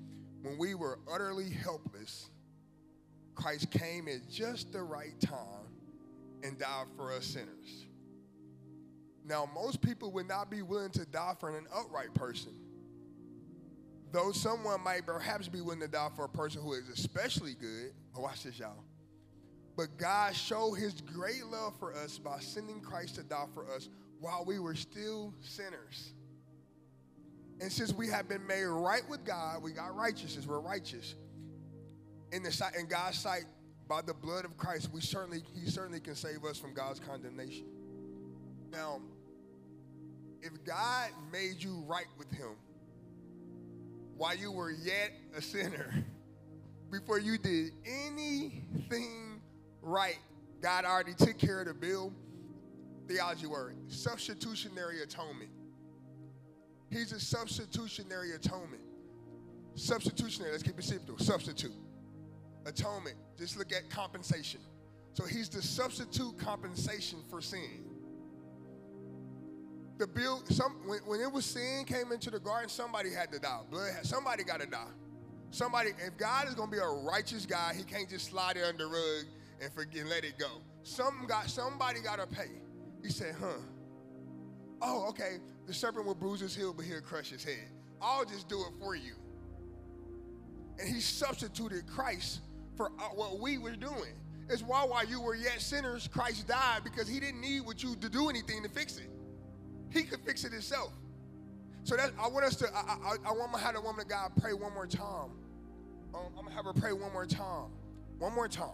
when 0.48 0.58
we 0.58 0.74
were 0.74 0.98
utterly 1.12 1.50
helpless, 1.50 2.30
Christ 3.34 3.70
came 3.70 4.08
at 4.08 4.28
just 4.30 4.72
the 4.72 4.82
right 4.82 5.18
time 5.20 5.66
and 6.42 6.58
died 6.58 6.86
for 6.96 7.12
us 7.12 7.26
sinners. 7.26 7.86
Now, 9.24 9.48
most 9.54 9.82
people 9.82 10.10
would 10.12 10.26
not 10.26 10.50
be 10.50 10.62
willing 10.62 10.90
to 10.92 11.04
die 11.04 11.34
for 11.38 11.56
an 11.56 11.66
upright 11.74 12.14
person. 12.14 12.52
Though 14.10 14.32
someone 14.32 14.82
might 14.82 15.04
perhaps 15.04 15.48
be 15.48 15.60
willing 15.60 15.80
to 15.80 15.88
die 15.88 16.08
for 16.16 16.24
a 16.24 16.28
person 16.28 16.62
who 16.62 16.72
is 16.72 16.88
especially 16.88 17.52
good. 17.52 17.92
But 18.14 18.22
watch 18.22 18.44
this, 18.44 18.58
y'all. 18.58 18.84
But 19.76 19.98
God 19.98 20.34
showed 20.34 20.74
his 20.74 21.02
great 21.02 21.44
love 21.44 21.78
for 21.78 21.92
us 21.94 22.18
by 22.18 22.40
sending 22.40 22.80
Christ 22.80 23.16
to 23.16 23.22
die 23.22 23.46
for 23.52 23.70
us 23.70 23.90
while 24.18 24.44
we 24.46 24.58
were 24.58 24.74
still 24.74 25.34
sinners. 25.42 26.14
And 27.60 27.72
since 27.72 27.92
we 27.92 28.08
have 28.08 28.28
been 28.28 28.46
made 28.46 28.64
right 28.64 29.02
with 29.08 29.24
God, 29.24 29.62
we 29.62 29.72
got 29.72 29.96
righteousness, 29.96 30.46
we're 30.46 30.60
righteous. 30.60 31.14
In 32.30 32.42
the 32.42 32.52
sight 32.52 32.74
in 32.78 32.86
God's 32.86 33.18
sight, 33.18 33.44
by 33.88 34.02
the 34.02 34.14
blood 34.14 34.44
of 34.44 34.56
Christ, 34.56 34.90
we 34.92 35.00
certainly 35.00 35.42
He 35.54 35.70
certainly 35.70 36.00
can 36.00 36.14
save 36.14 36.44
us 36.44 36.58
from 36.58 36.74
God's 36.74 37.00
condemnation. 37.00 37.64
Now, 38.70 39.00
if 40.42 40.52
God 40.64 41.10
made 41.32 41.62
you 41.62 41.82
right 41.86 42.06
with 42.18 42.30
Him 42.30 42.54
while 44.16 44.36
you 44.36 44.52
were 44.52 44.70
yet 44.70 45.12
a 45.36 45.42
sinner, 45.42 46.04
before 46.92 47.18
you 47.18 47.38
did 47.38 47.72
anything 47.84 49.40
right, 49.82 50.18
God 50.60 50.84
already 50.84 51.14
took 51.14 51.38
care 51.38 51.60
of 51.60 51.66
the 51.66 51.74
bill. 51.74 52.12
Theology 53.08 53.46
word 53.46 53.74
substitutionary 53.88 55.02
atonement. 55.02 55.50
He's 56.90 57.12
a 57.12 57.20
substitutionary 57.20 58.32
atonement. 58.32 58.82
Substitutionary, 59.74 60.52
let's 60.52 60.62
keep 60.62 60.78
it 60.78 60.84
simple. 60.84 61.18
Substitute. 61.18 61.72
Atonement, 62.66 63.16
just 63.38 63.56
look 63.56 63.72
at 63.72 63.88
compensation. 63.90 64.60
So 65.12 65.24
he's 65.24 65.48
the 65.48 65.62
substitute 65.62 66.38
compensation 66.38 67.20
for 67.28 67.40
sin. 67.40 67.84
The 69.98 70.06
bill, 70.06 70.42
some 70.48 70.76
when, 70.86 71.00
when 71.00 71.20
it 71.20 71.30
was 71.30 71.44
sin 71.44 71.84
came 71.84 72.12
into 72.12 72.30
the 72.30 72.38
garden, 72.38 72.68
somebody 72.68 73.10
had 73.12 73.32
to 73.32 73.38
die. 73.38 73.60
Blood, 73.70 73.90
somebody 74.02 74.44
got 74.44 74.60
to 74.60 74.66
die. 74.66 74.86
Somebody, 75.50 75.90
if 76.06 76.16
God 76.16 76.46
is 76.46 76.54
gonna 76.54 76.70
be 76.70 76.78
a 76.78 76.86
righteous 76.86 77.46
guy, 77.46 77.72
he 77.76 77.82
can't 77.82 78.08
just 78.08 78.26
slide 78.26 78.56
it 78.56 78.64
under 78.64 78.84
the 78.84 78.90
rug 78.90 79.24
and 79.62 79.72
forget 79.72 80.02
and 80.02 80.10
let 80.10 80.24
it 80.24 80.38
go. 80.38 80.60
Something 80.82 81.26
got 81.26 81.48
somebody 81.50 82.00
gotta 82.00 82.26
pay. 82.26 82.50
He 83.02 83.10
said, 83.10 83.34
huh. 83.40 83.58
Oh, 84.80 85.08
okay. 85.08 85.38
The 85.66 85.74
serpent 85.74 86.06
will 86.06 86.14
bruise 86.14 86.40
his 86.40 86.54
heel, 86.54 86.72
but 86.72 86.84
he'll 86.84 87.00
crush 87.00 87.30
his 87.30 87.44
head. 87.44 87.68
I'll 88.00 88.24
just 88.24 88.48
do 88.48 88.60
it 88.60 88.72
for 88.80 88.94
you. 88.94 89.14
And 90.78 90.88
he 90.88 91.00
substituted 91.00 91.86
Christ 91.86 92.40
for 92.76 92.92
uh, 92.98 93.08
what 93.14 93.40
we 93.40 93.58
were 93.58 93.74
doing. 93.74 94.14
It's 94.48 94.62
why 94.62 94.84
while 94.84 95.04
you 95.04 95.20
were 95.20 95.34
yet 95.34 95.60
sinners, 95.60 96.08
Christ 96.08 96.46
died 96.46 96.82
because 96.84 97.08
he 97.08 97.20
didn't 97.20 97.40
need 97.40 97.60
what 97.60 97.82
you 97.82 97.96
to 97.96 98.08
do 98.08 98.28
anything 98.30 98.62
to 98.62 98.68
fix 98.68 98.96
it. 98.98 99.10
He 99.90 100.04
could 100.04 100.20
fix 100.20 100.44
it 100.44 100.52
himself. 100.52 100.92
So 101.82 101.96
that 101.96 102.12
I 102.20 102.28
want 102.28 102.44
us 102.44 102.56
to. 102.56 102.66
I, 102.74 102.80
I, 102.80 103.16
I 103.26 103.32
want 103.32 103.52
to 103.52 103.58
have 103.58 103.74
the 103.74 103.80
woman 103.80 104.02
of 104.02 104.08
God 104.08 104.32
pray 104.40 104.52
one 104.52 104.72
more 104.74 104.86
time. 104.86 105.30
Um, 106.14 106.20
I'm 106.38 106.44
gonna 106.44 106.54
have 106.54 106.64
her 106.64 106.72
pray 106.72 106.92
one 106.92 107.12
more 107.12 107.26
time. 107.26 107.70
One 108.18 108.34
more 108.34 108.48
time. 108.48 108.68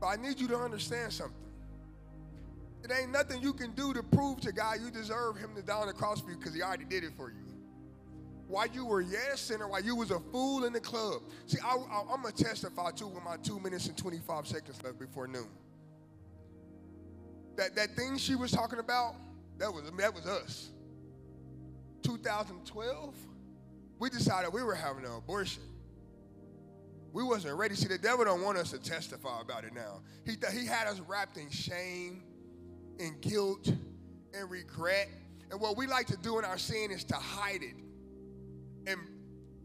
But 0.00 0.06
I 0.06 0.16
need 0.16 0.40
you 0.40 0.48
to 0.48 0.58
understand 0.58 1.12
something. 1.12 1.36
It 2.86 2.92
ain't 2.92 3.10
nothing 3.10 3.42
you 3.42 3.52
can 3.52 3.72
do 3.72 3.92
to 3.92 4.02
prove 4.02 4.40
to 4.42 4.52
God 4.52 4.78
you 4.80 4.92
deserve 4.92 5.36
Him 5.36 5.56
to 5.56 5.62
die 5.62 5.74
on 5.74 5.88
the 5.88 5.92
cross 5.92 6.20
for 6.20 6.30
you 6.30 6.36
because 6.36 6.54
He 6.54 6.62
already 6.62 6.84
did 6.84 7.02
it 7.02 7.10
for 7.16 7.30
you. 7.30 7.42
While 8.46 8.68
you 8.68 8.86
were 8.86 9.00
yet 9.00 9.30
a 9.34 9.36
sinner, 9.36 9.66
while 9.66 9.82
you 9.82 9.96
was 9.96 10.12
a 10.12 10.20
fool 10.20 10.64
in 10.64 10.72
the 10.72 10.78
club. 10.78 11.22
See, 11.46 11.58
I, 11.64 11.74
I, 11.74 12.02
I'm 12.12 12.22
gonna 12.22 12.30
testify 12.30 12.92
too 12.92 13.08
with 13.08 13.24
my 13.24 13.38
two 13.38 13.58
minutes 13.58 13.88
and 13.88 13.96
25 13.96 14.46
seconds 14.46 14.80
left 14.84 15.00
before 15.00 15.26
noon. 15.26 15.48
That 17.56 17.74
that 17.74 17.96
thing 17.96 18.18
she 18.18 18.36
was 18.36 18.52
talking 18.52 18.78
about, 18.78 19.16
that 19.58 19.72
was 19.72 19.90
that 19.98 20.14
was 20.14 20.26
us. 20.26 20.70
2012, 22.04 23.16
we 23.98 24.10
decided 24.10 24.52
we 24.52 24.62
were 24.62 24.76
having 24.76 25.04
an 25.04 25.10
abortion. 25.10 25.64
We 27.12 27.24
wasn't 27.24 27.58
ready. 27.58 27.74
See, 27.74 27.88
the 27.88 27.98
devil 27.98 28.24
don't 28.24 28.42
want 28.42 28.58
us 28.58 28.70
to 28.70 28.78
testify 28.78 29.40
about 29.40 29.64
it 29.64 29.74
now. 29.74 30.02
He, 30.24 30.36
th- 30.36 30.52
he 30.52 30.66
had 30.66 30.86
us 30.86 31.00
wrapped 31.00 31.38
in 31.38 31.48
shame, 31.48 32.22
and 32.98 33.20
guilt, 33.20 33.68
and 33.68 34.50
regret. 34.50 35.08
And 35.50 35.60
what 35.60 35.76
we 35.76 35.86
like 35.86 36.06
to 36.08 36.16
do 36.16 36.38
in 36.38 36.44
our 36.44 36.58
sin 36.58 36.90
is 36.90 37.04
to 37.04 37.14
hide 37.14 37.62
it. 37.62 37.76
And, 38.86 39.00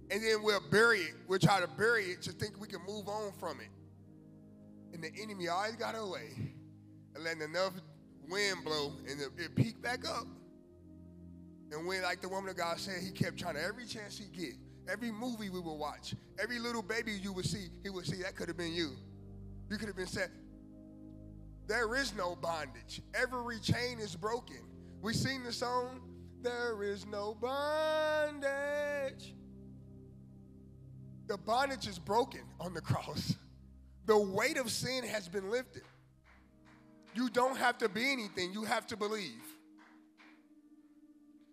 and 0.10 0.24
then 0.24 0.44
we'll 0.44 0.64
bury 0.70 1.00
it. 1.00 1.14
We'll 1.28 1.40
try 1.40 1.60
to 1.60 1.68
bury 1.68 2.06
it 2.06 2.22
to 2.24 2.32
think 2.32 2.60
we 2.60 2.68
can 2.68 2.82
move 2.88 3.08
on 3.08 3.32
from 3.40 3.60
it. 3.60 3.70
And 4.94 5.04
the 5.04 5.12
enemy 5.22 5.48
always 5.48 5.76
got 5.76 5.96
away 5.96 6.32
and 7.16 7.24
letting 7.24 7.42
enough 7.42 7.74
wind 8.30 8.64
blow 8.64 8.94
and 9.10 9.20
it, 9.20 9.30
it 9.38 9.56
peak 9.56 9.82
back 9.82 10.08
up. 10.08 10.26
And 11.72 11.88
when, 11.88 12.02
like 12.02 12.22
the 12.22 12.28
woman 12.28 12.50
of 12.50 12.58
God 12.58 12.80
said, 12.80 13.02
he 13.02 13.12
kept 13.12 13.40
trying 13.40 13.56
to 13.56 13.64
every 13.64 13.86
chance 13.86 14.18
he 14.18 14.26
get, 14.26 14.56
every 14.90 15.12
movie 15.12 15.50
we 15.50 15.60
would 15.60 15.78
watch, 15.78 16.16
every 16.42 16.60
little 16.60 16.82
baby 16.82 17.14
you 17.14 17.32
would 17.32 17.46
see, 17.46 17.68
he 17.84 17.90
would 17.90 18.06
see 18.06 18.22
that 18.24 18.36
could 18.36 18.50
have 18.50 18.58
been 18.58 18.74
you. 18.74 18.92
You 19.70 19.78
could 19.78 19.88
have 19.88 19.96
been 19.96 20.08
set. 20.08 20.30
There 21.68 21.96
is 21.96 22.14
no 22.16 22.36
bondage. 22.36 23.02
Every 23.14 23.60
chain 23.60 24.00
is 24.00 24.16
broken. 24.16 24.58
We 25.02 25.14
sing 25.14 25.44
the 25.44 25.54
song, 25.54 26.02
There 26.42 26.84
is 26.84 27.06
no 27.06 27.36
bondage. 27.36 29.34
The 31.28 31.38
bondage 31.38 31.88
is 31.88 31.98
broken 31.98 32.42
on 32.60 32.74
the 32.74 32.82
cross. 32.90 33.36
The 34.06 34.18
weight 34.18 34.58
of 34.58 34.70
sin 34.70 35.04
has 35.06 35.28
been 35.28 35.50
lifted. 35.50 35.84
You 37.14 37.30
don't 37.30 37.58
have 37.58 37.78
to 37.80 37.90
be 37.90 38.12
anything, 38.12 38.54
you 38.54 38.64
have 38.64 38.88
to 38.88 38.98
believe. 38.98 39.42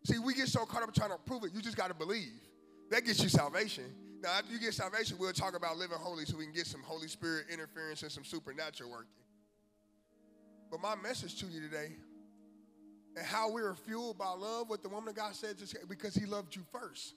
See, 0.04 0.18
we 0.18 0.34
get 0.34 0.48
so 0.48 0.64
caught 0.64 0.82
up 0.82 0.94
trying 0.94 1.10
to 1.10 1.18
prove 1.18 1.44
it. 1.44 1.52
You 1.52 1.60
just 1.60 1.76
got 1.76 1.88
to 1.88 1.94
believe. 1.94 2.32
That 2.90 3.04
gets 3.04 3.22
you 3.22 3.28
salvation. 3.28 3.84
Now, 4.22 4.30
after 4.30 4.52
you 4.52 4.58
get 4.58 4.74
salvation, 4.74 5.16
we'll 5.18 5.32
talk 5.32 5.54
about 5.54 5.76
living 5.76 5.98
holy 5.98 6.24
so 6.24 6.36
we 6.36 6.44
can 6.44 6.54
get 6.54 6.66
some 6.66 6.82
Holy 6.82 7.08
Spirit 7.08 7.46
interference 7.52 8.02
and 8.02 8.10
some 8.10 8.24
supernatural 8.24 8.90
working. 8.90 9.10
But 10.70 10.80
my 10.80 10.94
message 10.96 11.38
to 11.40 11.46
you 11.46 11.60
today, 11.60 11.96
and 13.16 13.26
how 13.26 13.50
we 13.50 13.62
are 13.62 13.74
fueled 13.74 14.18
by 14.18 14.30
love, 14.30 14.68
what 14.68 14.82
the 14.82 14.88
woman 14.88 15.08
of 15.08 15.14
God 15.14 15.34
said, 15.34 15.56
because 15.88 16.14
He 16.14 16.26
loved 16.26 16.54
you 16.54 16.62
first, 16.70 17.14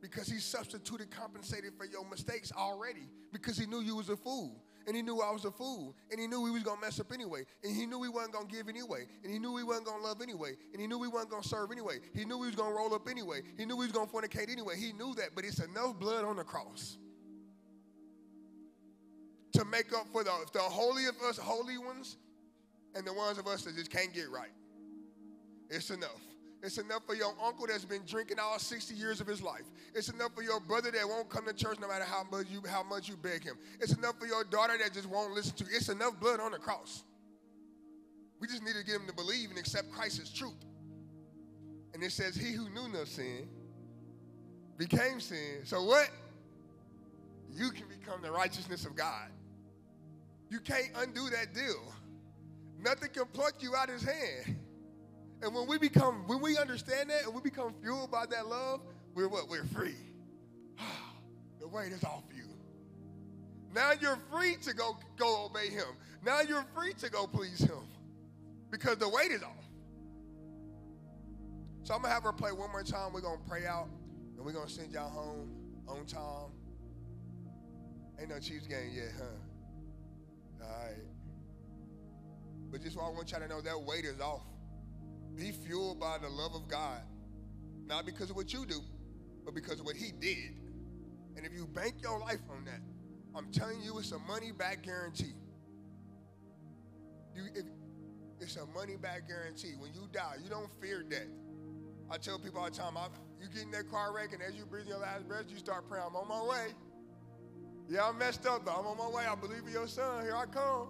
because 0.00 0.28
He 0.28 0.38
substituted, 0.38 1.10
compensated 1.10 1.72
for 1.76 1.86
your 1.86 2.08
mistakes 2.08 2.52
already, 2.56 3.08
because 3.32 3.56
He 3.56 3.66
knew 3.66 3.80
you 3.80 3.96
was 3.96 4.08
a 4.08 4.16
fool. 4.16 4.62
And 4.86 4.96
he 4.96 5.02
knew 5.02 5.20
I 5.20 5.30
was 5.30 5.44
a 5.44 5.50
fool, 5.50 5.94
and 6.10 6.18
he 6.18 6.26
knew 6.26 6.46
he 6.46 6.50
was 6.50 6.62
gonna 6.62 6.80
mess 6.80 6.98
up 6.98 7.12
anyway, 7.12 7.44
and 7.62 7.76
he 7.76 7.84
knew 7.84 8.02
he 8.02 8.08
wasn't 8.08 8.32
gonna 8.32 8.48
give 8.48 8.66
anyway, 8.68 9.06
and 9.22 9.30
he 9.30 9.38
knew 9.38 9.54
he 9.56 9.62
wasn't 9.62 9.86
gonna 9.86 10.02
love 10.02 10.22
anyway, 10.22 10.56
and 10.72 10.80
he 10.80 10.86
knew 10.86 11.00
he 11.02 11.08
wasn't 11.08 11.30
gonna 11.30 11.44
serve 11.44 11.70
anyway. 11.70 11.98
He 12.14 12.24
knew 12.24 12.40
he 12.40 12.46
was 12.46 12.56
gonna 12.56 12.74
roll 12.74 12.94
up 12.94 13.06
anyway. 13.08 13.42
He 13.58 13.66
knew 13.66 13.74
he 13.74 13.86
was 13.86 13.92
gonna 13.92 14.10
fornicate 14.10 14.50
anyway. 14.50 14.76
He 14.78 14.92
knew 14.92 15.14
that, 15.16 15.34
but 15.34 15.44
it's 15.44 15.60
enough 15.60 15.98
blood 15.98 16.24
on 16.24 16.36
the 16.36 16.44
cross 16.44 16.96
to 19.52 19.64
make 19.64 19.92
up 19.92 20.06
for 20.12 20.24
the, 20.24 20.32
the 20.52 20.60
holy 20.60 21.06
of 21.06 21.16
us, 21.28 21.36
holy 21.36 21.76
ones, 21.76 22.16
and 22.94 23.06
the 23.06 23.12
ones 23.12 23.38
of 23.38 23.46
us 23.46 23.62
that 23.62 23.76
just 23.76 23.90
can't 23.90 24.12
get 24.12 24.30
right. 24.30 24.50
It's 25.68 25.90
enough. 25.90 26.20
It's 26.62 26.76
enough 26.76 27.06
for 27.06 27.14
your 27.14 27.32
uncle 27.42 27.66
that's 27.66 27.86
been 27.86 28.02
drinking 28.06 28.38
all 28.38 28.58
60 28.58 28.94
years 28.94 29.20
of 29.20 29.26
his 29.26 29.40
life. 29.40 29.62
It's 29.94 30.08
enough 30.10 30.34
for 30.34 30.42
your 30.42 30.60
brother 30.60 30.90
that 30.90 31.08
won't 31.08 31.30
come 31.30 31.46
to 31.46 31.54
church 31.54 31.78
no 31.80 31.88
matter 31.88 32.04
how 32.04 32.24
much 32.30 32.46
you 32.50 32.60
how 32.68 32.82
much 32.82 33.08
you 33.08 33.16
beg 33.16 33.42
him. 33.44 33.56
It's 33.80 33.94
enough 33.94 34.18
for 34.18 34.26
your 34.26 34.44
daughter 34.44 34.76
that 34.78 34.92
just 34.92 35.08
won't 35.08 35.32
listen 35.32 35.56
to 35.56 35.64
you. 35.64 35.70
It's 35.74 35.88
enough 35.88 36.20
blood 36.20 36.40
on 36.40 36.52
the 36.52 36.58
cross. 36.58 37.04
We 38.40 38.46
just 38.46 38.62
need 38.62 38.74
to 38.74 38.84
get 38.84 38.96
him 38.96 39.06
to 39.06 39.14
believe 39.14 39.50
and 39.50 39.58
accept 39.58 39.90
Christ 39.92 40.20
as 40.20 40.30
truth. 40.30 40.64
And 41.94 42.02
it 42.02 42.12
says, 42.12 42.34
He 42.34 42.52
who 42.52 42.68
knew 42.70 42.88
no 42.88 43.04
sin 43.04 43.48
became 44.76 45.20
sin. 45.20 45.60
So 45.64 45.82
what? 45.84 46.10
You 47.52 47.70
can 47.70 47.86
become 47.88 48.22
the 48.22 48.30
righteousness 48.30 48.84
of 48.84 48.94
God. 48.94 49.30
You 50.50 50.60
can't 50.60 50.90
undo 50.96 51.28
that 51.30 51.54
deal. 51.54 51.92
Nothing 52.82 53.10
can 53.10 53.26
pluck 53.26 53.54
you 53.60 53.76
out 53.76 53.88
of 53.88 53.94
his 53.96 54.04
hand. 54.04 54.56
And 55.42 55.54
when 55.54 55.66
we 55.66 55.78
become, 55.78 56.24
when 56.26 56.40
we 56.40 56.56
understand 56.58 57.10
that 57.10 57.24
and 57.24 57.34
we 57.34 57.40
become 57.40 57.74
fueled 57.82 58.10
by 58.10 58.26
that 58.26 58.46
love, 58.46 58.80
we're 59.14 59.28
what? 59.28 59.48
We're 59.48 59.64
free. 59.64 59.96
the 61.60 61.68
weight 61.68 61.92
is 61.92 62.04
off 62.04 62.24
you. 62.34 62.44
Now 63.74 63.92
you're 63.98 64.18
free 64.30 64.56
to 64.62 64.74
go, 64.74 64.96
go 65.16 65.46
obey 65.46 65.68
him. 65.70 65.86
Now 66.24 66.40
you're 66.40 66.64
free 66.74 66.92
to 66.94 67.10
go 67.10 67.26
please 67.26 67.60
him. 67.60 67.86
Because 68.70 68.98
the 68.98 69.08
weight 69.08 69.30
is 69.30 69.42
off. 69.42 69.50
So 71.82 71.94
I'm 71.94 72.02
gonna 72.02 72.14
have 72.14 72.22
her 72.24 72.32
play 72.32 72.52
one 72.52 72.70
more 72.70 72.82
time. 72.82 73.12
We're 73.12 73.20
gonna 73.20 73.40
pray 73.48 73.66
out 73.66 73.88
and 74.36 74.44
we're 74.44 74.52
gonna 74.52 74.68
send 74.68 74.92
y'all 74.92 75.10
home 75.10 75.50
on 75.88 76.04
time. 76.06 76.52
Ain't 78.20 78.28
no 78.28 78.38
Chiefs 78.38 78.66
game 78.66 78.92
yet, 78.94 79.12
huh? 79.16 80.64
All 80.64 80.86
right. 80.86 81.09
But 82.70 82.82
just 82.82 82.96
what 82.96 83.06
I 83.06 83.10
want 83.10 83.30
y'all 83.30 83.40
to 83.40 83.48
know 83.48 83.60
that 83.60 83.80
weight 83.82 84.04
is 84.04 84.20
off. 84.20 84.42
Be 85.34 85.52
fueled 85.52 86.00
by 86.00 86.18
the 86.18 86.28
love 86.28 86.54
of 86.54 86.68
God, 86.68 87.00
not 87.86 88.06
because 88.06 88.30
of 88.30 88.36
what 88.36 88.52
you 88.52 88.66
do, 88.66 88.80
but 89.44 89.54
because 89.54 89.80
of 89.80 89.86
what 89.86 89.96
He 89.96 90.12
did. 90.12 90.56
And 91.36 91.46
if 91.46 91.52
you 91.52 91.66
bank 91.66 91.94
your 92.02 92.18
life 92.18 92.40
on 92.50 92.64
that, 92.64 92.80
I'm 93.34 93.50
telling 93.52 93.80
you, 93.82 93.98
it's 93.98 94.12
a 94.12 94.18
money 94.18 94.52
back 94.52 94.82
guarantee. 94.82 95.34
You, 97.34 97.44
if, 97.54 97.64
it's 98.40 98.56
a 98.56 98.66
money 98.66 98.96
back 98.96 99.28
guarantee. 99.28 99.74
When 99.78 99.92
you 99.94 100.08
die, 100.12 100.36
you 100.42 100.50
don't 100.50 100.70
fear 100.80 101.02
death. 101.02 101.28
I 102.10 102.16
tell 102.16 102.38
people 102.38 102.60
all 102.60 102.66
the 102.66 102.76
time, 102.76 102.96
I, 102.96 103.06
you 103.40 103.48
get 103.48 103.62
in 103.62 103.70
that 103.70 103.90
car 103.90 104.14
wreck, 104.14 104.32
and 104.32 104.42
as 104.42 104.56
you 104.56 104.64
breathe 104.64 104.86
your 104.86 104.98
last 104.98 105.28
breath, 105.28 105.44
you 105.48 105.58
start 105.58 105.88
praying, 105.88 106.04
I'm 106.08 106.16
on 106.16 106.28
my 106.28 106.42
way. 106.42 106.68
Yeah, 107.88 108.08
I 108.08 108.12
messed 108.12 108.46
up, 108.46 108.64
but 108.64 108.76
I'm 108.76 108.86
on 108.86 108.96
my 108.96 109.08
way. 109.08 109.24
I 109.30 109.34
believe 109.34 109.66
in 109.66 109.72
your 109.72 109.88
son. 109.88 110.22
Here 110.22 110.36
I 110.36 110.46
come. 110.46 110.88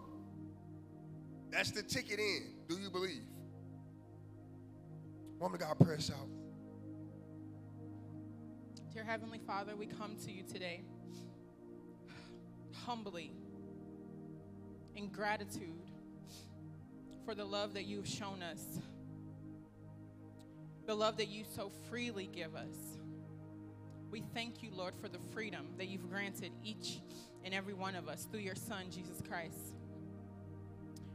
That's 1.50 1.72
the 1.72 1.82
ticket 1.82 2.18
in. 2.18 2.54
Do 2.68 2.78
you 2.78 2.90
believe? 2.90 3.22
Woman 5.38 5.60
of 5.60 5.66
God, 5.66 5.84
press 5.84 6.10
out. 6.10 6.28
Dear 8.92 9.04
Heavenly 9.04 9.40
Father, 9.46 9.74
we 9.76 9.86
come 9.86 10.16
to 10.24 10.30
you 10.30 10.42
today 10.42 10.82
humbly 12.84 13.32
in 14.96 15.08
gratitude 15.08 15.86
for 17.24 17.34
the 17.34 17.44
love 17.44 17.74
that 17.74 17.84
you've 17.84 18.08
shown 18.08 18.42
us, 18.42 18.80
the 20.86 20.94
love 20.94 21.16
that 21.18 21.28
you 21.28 21.44
so 21.56 21.70
freely 21.88 22.28
give 22.32 22.54
us. 22.54 22.98
We 24.10 24.22
thank 24.34 24.62
you, 24.62 24.70
Lord, 24.72 24.94
for 25.00 25.08
the 25.08 25.20
freedom 25.32 25.66
that 25.78 25.88
you've 25.88 26.08
granted 26.10 26.52
each 26.64 27.00
and 27.44 27.54
every 27.54 27.74
one 27.74 27.94
of 27.94 28.08
us 28.08 28.26
through 28.30 28.40
your 28.40 28.56
Son, 28.56 28.86
Jesus 28.90 29.22
Christ. 29.28 29.76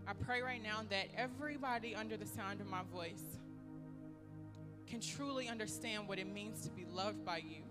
I 0.08 0.14
pray 0.14 0.42
right 0.42 0.62
now 0.62 0.82
that 0.90 1.08
everybody 1.18 1.96
under 1.96 2.16
the 2.16 2.28
sound 2.28 2.62
of 2.62 2.68
my 2.68 2.82
voice 2.94 3.40
can 4.86 5.02
truly 5.02 5.48
understand 5.48 6.08
what 6.08 6.20
it 6.20 6.32
means 6.32 6.62
to 6.62 6.70
be 6.70 6.86
loved 6.86 7.26
by 7.26 7.38
you. 7.38 7.64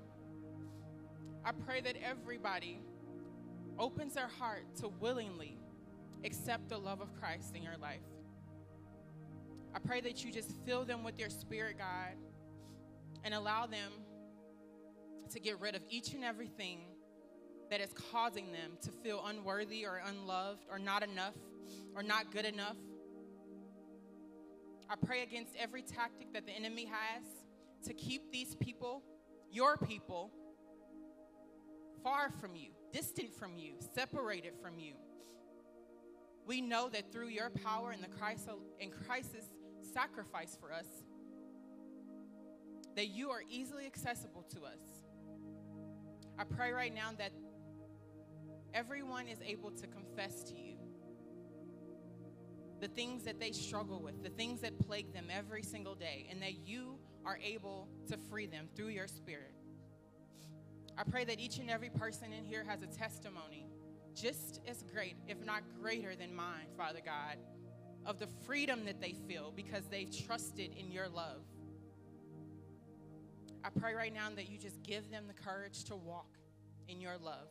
I 1.45 1.53
pray 1.53 1.80
that 1.82 1.95
everybody 2.03 2.80
opens 3.78 4.14
their 4.14 4.26
heart 4.26 4.64
to 4.80 4.89
willingly 4.89 5.59
accept 6.24 6.68
the 6.68 6.78
love 6.78 7.01
of 7.01 7.14
Christ 7.20 7.55
in 7.55 7.62
your 7.62 7.76
life. 7.80 8.01
I 9.74 9.78
pray 9.78 10.01
that 10.01 10.24
you 10.24 10.32
just 10.32 10.53
fill 10.64 10.85
them 10.85 11.05
with 11.05 11.18
your 11.18 11.30
spirit, 11.30 11.78
God, 11.78 12.16
and 13.22 13.32
allow 13.32 13.66
them 13.66 13.93
to 15.30 15.39
get 15.39 15.61
rid 15.61 15.76
of 15.76 15.82
each 15.89 16.14
and 16.14 16.24
everything 16.24 16.80
that 17.70 17.80
is 17.80 17.90
causing 18.12 18.52
them 18.52 18.72
to 18.82 18.90
feel 18.90 19.24
unworthy 19.26 19.84
or 19.86 20.00
unloved 20.06 20.64
or 20.70 20.78
not 20.78 21.02
enough 21.02 21.34
or 21.94 22.02
not 22.02 22.32
good 22.32 22.44
enough. 22.44 22.76
I 24.88 24.96
pray 24.96 25.22
against 25.22 25.56
every 25.56 25.82
tactic 25.82 26.32
that 26.34 26.46
the 26.46 26.52
enemy 26.52 26.86
has 26.86 27.24
to 27.86 27.94
keep 27.94 28.30
these 28.30 28.54
people, 28.54 29.02
your 29.50 29.76
people, 29.76 30.30
far 32.02 32.30
from 32.40 32.54
you, 32.54 32.70
distant 32.92 33.34
from 33.34 33.56
you, 33.56 33.74
separated 33.94 34.52
from 34.62 34.78
you. 34.78 34.94
We 36.46 36.60
know 36.60 36.88
that 36.90 37.10
through 37.10 37.28
your 37.28 37.50
power 37.50 37.90
and 37.90 38.02
the 38.02 38.08
Christ 38.08 38.48
and 38.80 38.92
Christ's 38.92 39.50
sacrifice 39.92 40.58
for 40.60 40.72
us, 40.72 40.86
that 42.96 43.08
you 43.08 43.30
are 43.30 43.42
easily 43.48 43.86
accessible 43.86 44.44
to 44.54 44.64
us. 44.64 45.02
I 46.38 46.44
pray 46.44 46.72
right 46.72 46.94
now 46.94 47.10
that 47.18 47.32
everyone 48.74 49.28
is 49.28 49.38
able 49.46 49.70
to 49.70 49.86
confess 49.86 50.42
to 50.42 50.54
you 50.54 50.76
the 52.80 52.88
things 52.88 53.22
that 53.22 53.38
they 53.40 53.52
struggle 53.52 54.02
with, 54.02 54.22
the 54.22 54.28
things 54.28 54.60
that 54.60 54.78
plague 54.78 55.14
them 55.14 55.28
every 55.30 55.62
single 55.62 55.94
day, 55.94 56.26
and 56.30 56.42
that 56.42 56.66
you 56.66 56.98
are 57.24 57.38
able 57.42 57.88
to 58.08 58.18
free 58.28 58.46
them 58.46 58.68
through 58.74 58.88
your 58.88 59.06
spirit. 59.06 59.54
I 60.98 61.04
pray 61.04 61.24
that 61.24 61.40
each 61.40 61.58
and 61.58 61.70
every 61.70 61.88
person 61.88 62.32
in 62.32 62.44
here 62.44 62.64
has 62.68 62.82
a 62.82 62.86
testimony 62.86 63.66
just 64.14 64.60
as 64.68 64.82
great, 64.82 65.16
if 65.28 65.44
not 65.44 65.62
greater 65.80 66.14
than 66.14 66.34
mine, 66.34 66.66
Father 66.76 67.00
God, 67.04 67.36
of 68.04 68.18
the 68.18 68.28
freedom 68.44 68.84
that 68.84 69.00
they 69.00 69.14
feel 69.26 69.52
because 69.54 69.84
they've 69.86 70.10
trusted 70.26 70.74
in 70.76 70.92
your 70.92 71.08
love. 71.08 71.42
I 73.64 73.70
pray 73.70 73.94
right 73.94 74.12
now 74.12 74.28
that 74.36 74.50
you 74.50 74.58
just 74.58 74.82
give 74.82 75.10
them 75.10 75.24
the 75.26 75.32
courage 75.32 75.84
to 75.84 75.96
walk 75.96 76.36
in 76.86 77.00
your 77.00 77.16
love. 77.16 77.48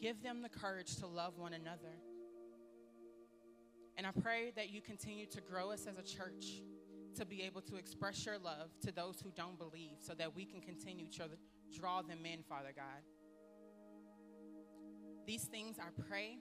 Give 0.00 0.22
them 0.22 0.42
the 0.42 0.48
courage 0.48 0.96
to 0.96 1.06
love 1.06 1.36
one 1.36 1.52
another. 1.52 1.98
And 3.96 4.06
I 4.06 4.12
pray 4.12 4.52
that 4.56 4.70
you 4.70 4.80
continue 4.80 5.26
to 5.26 5.40
grow 5.42 5.72
us 5.72 5.86
as 5.86 5.98
a 5.98 6.02
church 6.02 6.62
to 7.16 7.26
be 7.26 7.42
able 7.42 7.60
to 7.62 7.76
express 7.76 8.24
your 8.24 8.38
love 8.38 8.70
to 8.82 8.92
those 8.92 9.20
who 9.20 9.30
don't 9.30 9.58
believe 9.58 9.98
so 10.00 10.14
that 10.14 10.34
we 10.34 10.46
can 10.46 10.62
continue 10.62 11.06
to 11.08 11.28
draw 11.78 12.00
them 12.00 12.24
in, 12.24 12.42
Father 12.42 12.72
God. 12.74 13.02
These 15.26 15.44
things 15.44 15.76
I 15.78 15.90
pray. 16.08 16.38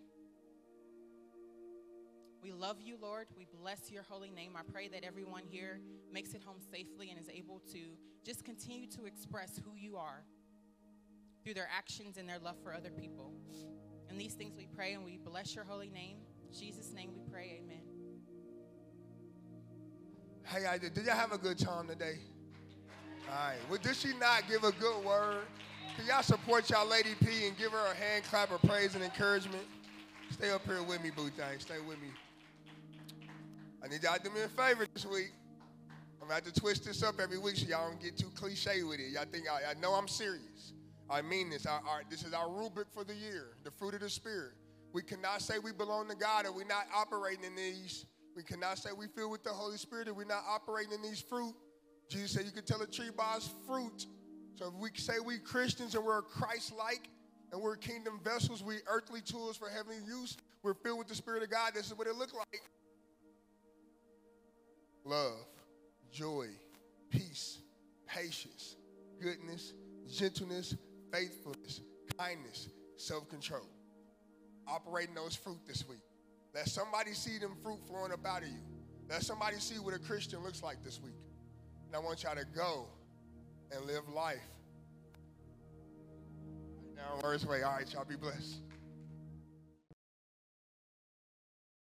We 2.41 2.53
love 2.53 2.77
you, 2.81 2.97
Lord. 3.01 3.27
We 3.35 3.45
bless 3.61 3.91
your 3.91 4.03
holy 4.03 4.31
name. 4.31 4.53
I 4.55 4.61
pray 4.71 4.87
that 4.87 5.03
everyone 5.03 5.43
here 5.45 5.81
makes 6.13 6.33
it 6.33 6.41
home 6.41 6.61
safely 6.71 7.09
and 7.09 7.19
is 7.19 7.29
able 7.29 7.59
to 7.73 7.79
just 8.23 8.45
continue 8.45 8.87
to 8.91 9.05
express 9.05 9.59
who 9.65 9.75
you 9.75 9.97
are 9.97 10.23
through 11.43 11.53
their 11.53 11.69
actions 11.75 12.17
and 12.17 12.27
their 12.27 12.39
love 12.39 12.55
for 12.63 12.73
other 12.73 12.89
people. 12.89 13.31
And 14.09 14.19
these 14.19 14.33
things 14.33 14.55
we 14.55 14.67
pray 14.75 14.93
and 14.93 15.03
we 15.03 15.17
bless 15.17 15.55
your 15.55 15.63
holy 15.63 15.89
name. 15.89 16.17
In 16.47 16.57
Jesus' 16.57 16.91
name 16.93 17.11
we 17.13 17.21
pray, 17.31 17.61
amen. 17.63 17.81
Hey, 20.43 20.65
I 20.65 20.77
did. 20.77 20.95
Did 20.95 21.05
y'all 21.05 21.15
have 21.15 21.31
a 21.31 21.37
good 21.37 21.59
time 21.59 21.87
today? 21.87 22.15
All 23.29 23.35
right. 23.35 23.57
Well, 23.69 23.79
did 23.81 23.95
she 23.95 24.13
not 24.19 24.47
give 24.47 24.63
a 24.63 24.71
good 24.71 25.05
word? 25.05 25.43
Can 25.95 26.07
y'all 26.07 26.23
support 26.23 26.69
y'all 26.69 26.87
Lady 26.87 27.09
P 27.19 27.45
and 27.45 27.57
give 27.57 27.71
her 27.71 27.91
a 27.91 27.95
hand 27.95 28.23
clap 28.23 28.51
of 28.51 28.61
praise 28.63 28.95
and 28.95 29.03
encouragement? 29.03 29.63
Stay 30.31 30.49
up 30.49 30.65
here 30.65 30.81
with 30.81 31.03
me, 31.03 31.11
boo 31.11 31.29
thing. 31.29 31.59
Stay 31.59 31.79
with 31.87 32.01
me. 32.01 32.07
I 33.83 33.87
need 33.87 34.01
y'all 34.01 34.15
to 34.15 34.23
do 34.23 34.29
me 34.31 34.41
a 34.41 34.47
favor 34.47 34.87
this 34.93 35.05
week. 35.05 35.31
I'm 36.21 36.27
gonna 36.27 36.33
have 36.35 36.51
to 36.51 36.59
twist 36.59 36.85
this 36.85 37.03
up 37.03 37.19
every 37.19 37.37
week 37.37 37.55
so 37.55 37.67
y'all 37.67 37.89
don't 37.89 38.01
get 38.01 38.17
too 38.17 38.31
cliche 38.35 38.83
with 38.83 38.99
it. 38.99 39.11
Y'all 39.13 39.25
think 39.31 39.45
I, 39.49 39.71
I 39.71 39.79
know 39.79 39.93
I'm 39.93 40.07
serious. 40.07 40.73
I 41.09 41.21
mean 41.21 41.49
this. 41.49 41.65
Our, 41.65 41.81
our, 41.87 42.01
this 42.09 42.23
is 42.23 42.33
our 42.33 42.49
rubric 42.49 42.87
for 42.93 43.03
the 43.03 43.15
year, 43.15 43.55
the 43.63 43.71
fruit 43.71 43.95
of 43.95 44.01
the 44.01 44.09
Spirit. 44.09 44.53
We 44.93 45.01
cannot 45.01 45.41
say 45.41 45.59
we 45.59 45.71
belong 45.71 46.09
to 46.09 46.15
God 46.15 46.45
and 46.45 46.55
we're 46.55 46.65
not 46.65 46.85
operating 46.95 47.43
in 47.43 47.55
these. 47.55 48.05
We 48.35 48.43
cannot 48.43 48.77
say 48.77 48.89
we 48.97 49.07
feel 49.07 49.29
with 49.29 49.43
the 49.43 49.49
Holy 49.49 49.77
Spirit 49.77 50.07
and 50.07 50.15
we're 50.15 50.25
not 50.25 50.43
operating 50.47 50.93
in 50.93 51.01
these 51.01 51.21
fruit. 51.21 51.53
Jesus 52.09 52.31
said 52.31 52.45
you 52.45 52.51
can 52.51 52.65
tell 52.65 52.81
a 52.81 52.87
tree 52.87 53.09
by 53.15 53.35
its 53.35 53.49
fruit. 53.67 54.07
So 54.55 54.67
if 54.67 54.73
we 54.73 54.89
say 54.95 55.13
we 55.23 55.37
Christians 55.37 55.95
and 55.95 56.03
we're 56.03 56.21
Christ-like 56.21 57.09
and 57.51 57.61
we're 57.61 57.75
kingdom 57.75 58.19
vessels, 58.23 58.63
we 58.63 58.77
earthly 58.87 59.21
tools 59.21 59.57
for 59.57 59.69
heavenly 59.69 59.99
use, 60.07 60.37
we're 60.63 60.73
filled 60.73 60.99
with 60.99 61.07
the 61.07 61.15
Spirit 61.15 61.43
of 61.43 61.49
God, 61.49 61.73
this 61.73 61.87
is 61.87 61.97
what 61.97 62.07
it 62.07 62.15
look 62.15 62.33
like. 62.33 62.61
Love, 65.05 65.45
joy, 66.11 66.47
peace, 67.09 67.59
patience, 68.07 68.75
goodness, 69.21 69.73
gentleness, 70.11 70.75
faithfulness, 71.11 71.81
kindness, 72.17 72.69
self-control 72.97 73.67
operating 74.67 75.15
those 75.15 75.35
fruit 75.35 75.59
this 75.67 75.87
week. 75.87 76.01
Let 76.53 76.67
somebody 76.67 77.13
see 77.13 77.37
them 77.39 77.55
fruit 77.63 77.79
flowing 77.87 78.11
up 78.11 78.25
out 78.25 78.43
of 78.43 78.49
you. 78.49 78.61
Let 79.09 79.23
somebody 79.23 79.57
see 79.57 79.79
what 79.79 79.93
a 79.93 79.99
Christian 79.99 80.43
looks 80.43 80.61
like 80.61 80.83
this 80.83 81.01
week. 81.01 81.17
And 81.87 81.95
I 81.95 81.99
want 81.99 82.23
y'all 82.23 82.35
to 82.35 82.45
go 82.45 82.87
and 83.71 83.85
live 83.85 84.07
life. 84.09 84.37
Now, 86.95 87.19
words 87.23 87.45
way. 87.45 87.63
All 87.63 87.71
right, 87.71 87.91
y'all 87.91 88.05
be 88.05 88.15
blessed. 88.15 88.61